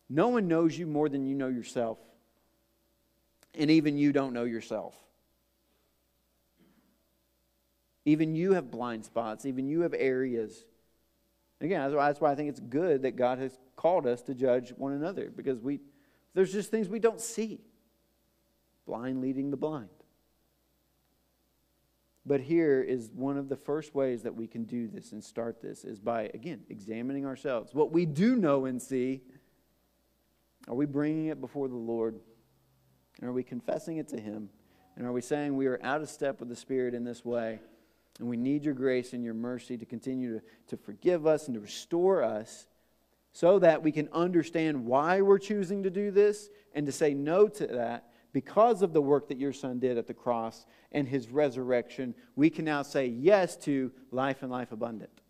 no 0.09 0.29
one 0.29 0.47
knows 0.47 0.77
you 0.77 0.85
more 0.85 1.09
than 1.09 1.25
you 1.25 1.35
know 1.35 1.47
yourself 1.47 1.97
and 3.57 3.71
even 3.71 3.97
you 3.97 4.11
don't 4.11 4.33
know 4.33 4.43
yourself. 4.43 4.95
Even 8.05 8.35
you 8.35 8.53
have 8.53 8.69
blind 8.69 9.05
spots, 9.05 9.45
even 9.45 9.67
you 9.67 9.81
have 9.81 9.95
areas. 9.97 10.65
Again, 11.59 11.81
that's 11.91 12.19
why, 12.21 12.31
I 12.31 12.35
think 12.35 12.49
it's 12.49 12.59
good 12.59 13.01
that 13.01 13.15
God 13.15 13.39
has 13.39 13.57
called 13.75 14.05
us 14.05 14.21
to 14.23 14.35
judge 14.35 14.69
one 14.77 14.93
another 14.93 15.31
because 15.35 15.59
we, 15.59 15.79
there's 16.35 16.51
just 16.51 16.69
things 16.69 16.87
we 16.87 16.99
don't 16.99 17.19
see. 17.19 17.61
Blind 18.85 19.21
leading 19.21 19.51
the 19.51 19.57
blind. 19.57 19.89
But 22.25 22.41
here 22.41 22.81
is 22.81 23.11
one 23.13 23.37
of 23.37 23.49
the 23.49 23.55
first 23.55 23.93
ways 23.93 24.23
that 24.23 24.33
we 24.33 24.47
can 24.47 24.63
do 24.63 24.87
this 24.87 25.11
and 25.11 25.23
start 25.23 25.61
this 25.61 25.85
is 25.85 25.99
by, 25.99 26.31
again, 26.33 26.61
examining 26.69 27.25
ourselves. 27.25 27.73
What 27.73 27.91
we 27.91 28.05
do 28.05 28.35
know 28.35 28.65
and 28.65 28.81
see, 28.81 29.21
are 30.67 30.73
we 30.73 30.87
bringing 30.87 31.27
it 31.27 31.39
before 31.39 31.67
the 31.67 31.75
Lord? 31.75 32.15
And 33.19 33.29
are 33.29 33.33
we 33.33 33.43
confessing 33.43 33.97
it 33.97 34.07
to 34.09 34.19
Him? 34.19 34.49
And 34.97 35.05
are 35.05 35.11
we 35.11 35.21
saying 35.21 35.55
we 35.55 35.67
are 35.67 35.79
out 35.83 36.01
of 36.01 36.09
step 36.09 36.39
with 36.39 36.49
the 36.49 36.55
Spirit 36.55 36.95
in 36.95 37.03
this 37.03 37.23
way? 37.23 37.59
And 38.19 38.27
we 38.27 38.37
need 38.37 38.65
your 38.65 38.73
grace 38.73 39.13
and 39.13 39.23
your 39.23 39.33
mercy 39.33 39.77
to 39.77 39.85
continue 39.85 40.39
to, 40.39 40.45
to 40.69 40.77
forgive 40.77 41.27
us 41.27 41.47
and 41.47 41.53
to 41.53 41.59
restore 41.59 42.23
us 42.23 42.65
so 43.33 43.59
that 43.59 43.83
we 43.83 43.91
can 43.91 44.09
understand 44.13 44.85
why 44.85 45.21
we're 45.21 45.37
choosing 45.37 45.83
to 45.83 45.89
do 45.91 46.09
this 46.09 46.49
and 46.73 46.85
to 46.85 46.91
say 46.91 47.13
no 47.13 47.47
to 47.49 47.67
that 47.67 48.09
because 48.35 48.81
of 48.81 48.91
the 48.91 49.01
work 49.01 49.29
that 49.29 49.37
your 49.37 49.53
son 49.53 49.79
did 49.79 49.97
at 49.97 50.07
the 50.07 50.13
cross 50.13 50.65
and 50.91 51.07
his 51.07 51.29
resurrection. 51.29 52.13
We 52.35 52.49
can 52.49 52.65
now 52.65 52.81
say 52.81 53.07
yes 53.07 53.55
to 53.59 53.93
life 54.11 54.43
and 54.43 54.51
life 54.51 54.73
abundant. 54.73 55.21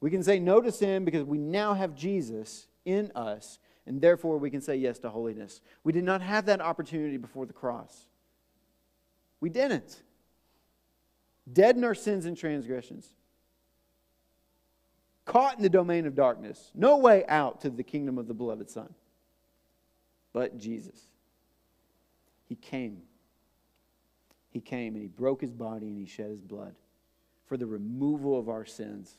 We 0.00 0.08
can 0.08 0.22
say 0.22 0.38
no 0.38 0.60
to 0.60 0.70
sin 0.70 1.04
because 1.04 1.24
we 1.24 1.38
now 1.38 1.74
have 1.74 1.96
Jesus 1.96 2.68
in 2.84 3.10
us 3.16 3.58
and 3.84 4.00
therefore 4.00 4.38
we 4.38 4.48
can 4.48 4.60
say 4.60 4.76
yes 4.76 5.00
to 5.00 5.10
holiness. 5.10 5.60
We 5.82 5.92
did 5.92 6.04
not 6.04 6.22
have 6.22 6.46
that 6.46 6.60
opportunity 6.60 7.16
before 7.16 7.46
the 7.46 7.52
cross. 7.52 8.06
We 9.40 9.50
didn't. 9.50 10.00
Dead 11.52 11.74
in 11.74 11.82
our 11.82 11.96
sins 11.96 12.26
and 12.26 12.36
transgressions. 12.36 13.08
Caught 15.24 15.56
in 15.56 15.64
the 15.64 15.68
domain 15.68 16.06
of 16.06 16.14
darkness. 16.14 16.70
No 16.76 16.98
way 16.98 17.24
out 17.26 17.62
to 17.62 17.70
the 17.70 17.82
kingdom 17.82 18.18
of 18.18 18.28
the 18.28 18.34
beloved 18.34 18.70
Son. 18.70 18.94
But 20.32 20.58
Jesus. 20.58 21.00
He 22.48 22.56
came. 22.56 23.02
He 24.50 24.60
came 24.60 24.94
and 24.94 25.02
he 25.02 25.08
broke 25.08 25.40
his 25.40 25.52
body 25.52 25.86
and 25.86 25.98
he 25.98 26.06
shed 26.06 26.30
his 26.30 26.40
blood 26.40 26.74
for 27.46 27.56
the 27.56 27.66
removal 27.66 28.38
of 28.38 28.48
our 28.48 28.64
sins 28.64 29.16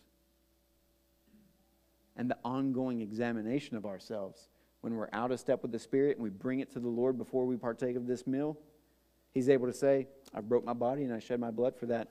and 2.17 2.29
the 2.29 2.37
ongoing 2.43 3.01
examination 3.01 3.77
of 3.77 3.85
ourselves 3.85 4.49
when 4.81 4.95
we're 4.95 5.09
out 5.13 5.31
of 5.31 5.39
step 5.39 5.61
with 5.61 5.71
the 5.71 5.79
Spirit 5.79 6.17
and 6.17 6.23
we 6.23 6.29
bring 6.29 6.59
it 6.59 6.71
to 6.73 6.79
the 6.79 6.87
Lord 6.87 7.17
before 7.17 7.45
we 7.45 7.57
partake 7.57 7.95
of 7.95 8.07
this 8.07 8.25
meal, 8.25 8.57
He's 9.31 9.49
able 9.49 9.67
to 9.67 9.73
say, 9.73 10.07
I 10.33 10.41
broke 10.41 10.65
my 10.65 10.73
body 10.73 11.03
and 11.03 11.13
I 11.13 11.19
shed 11.19 11.39
my 11.39 11.51
blood 11.51 11.75
for 11.75 11.85
that. 11.87 12.07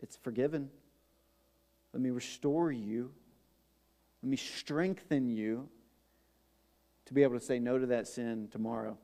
It's 0.00 0.16
forgiven. 0.16 0.68
Let 1.94 2.02
me 2.02 2.10
restore 2.10 2.70
you. 2.70 3.10
Let 4.22 4.28
me 4.28 4.36
strengthen 4.36 5.28
you 5.28 5.68
to 7.06 7.14
be 7.14 7.22
able 7.22 7.38
to 7.38 7.44
say 7.44 7.58
no 7.58 7.78
to 7.78 7.86
that 7.86 8.06
sin 8.06 8.48
tomorrow 8.50 8.98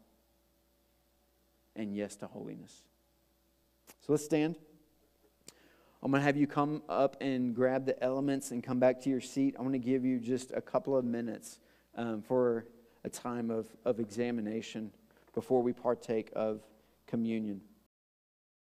and 1.77 1.95
yes 1.95 2.17
to 2.17 2.27
holiness. 2.27 2.83
So 4.01 4.13
let's 4.13 4.25
stand. 4.25 4.57
I'm 6.03 6.11
going 6.11 6.21
to 6.21 6.27
have 6.27 6.37
you 6.37 6.47
come 6.47 6.83
up 6.89 7.17
and 7.23 7.55
grab 7.55 7.87
the 7.87 8.03
elements 8.05 8.51
and 8.51 8.63
come 8.63 8.79
back 8.79 9.01
to 9.03 9.11
your 9.11 9.23
seat. 9.23 9.57
I 9.59 9.63
want 9.63 9.73
to 9.73 9.79
give 9.79 10.05
you 10.05 10.19
just 10.19 10.53
a 10.53 10.61
couple 10.61 10.97
of 10.97 11.05
minutes 11.05 11.59
um, 11.97 12.21
for 12.21 12.67
a 13.05 13.09
time 13.09 13.51
of, 13.51 13.69
of 13.87 14.01
examination 14.01 14.91
before 15.35 15.63
we 15.63 15.73
partake 15.73 16.31
of 16.37 16.61
communion. 17.07 17.63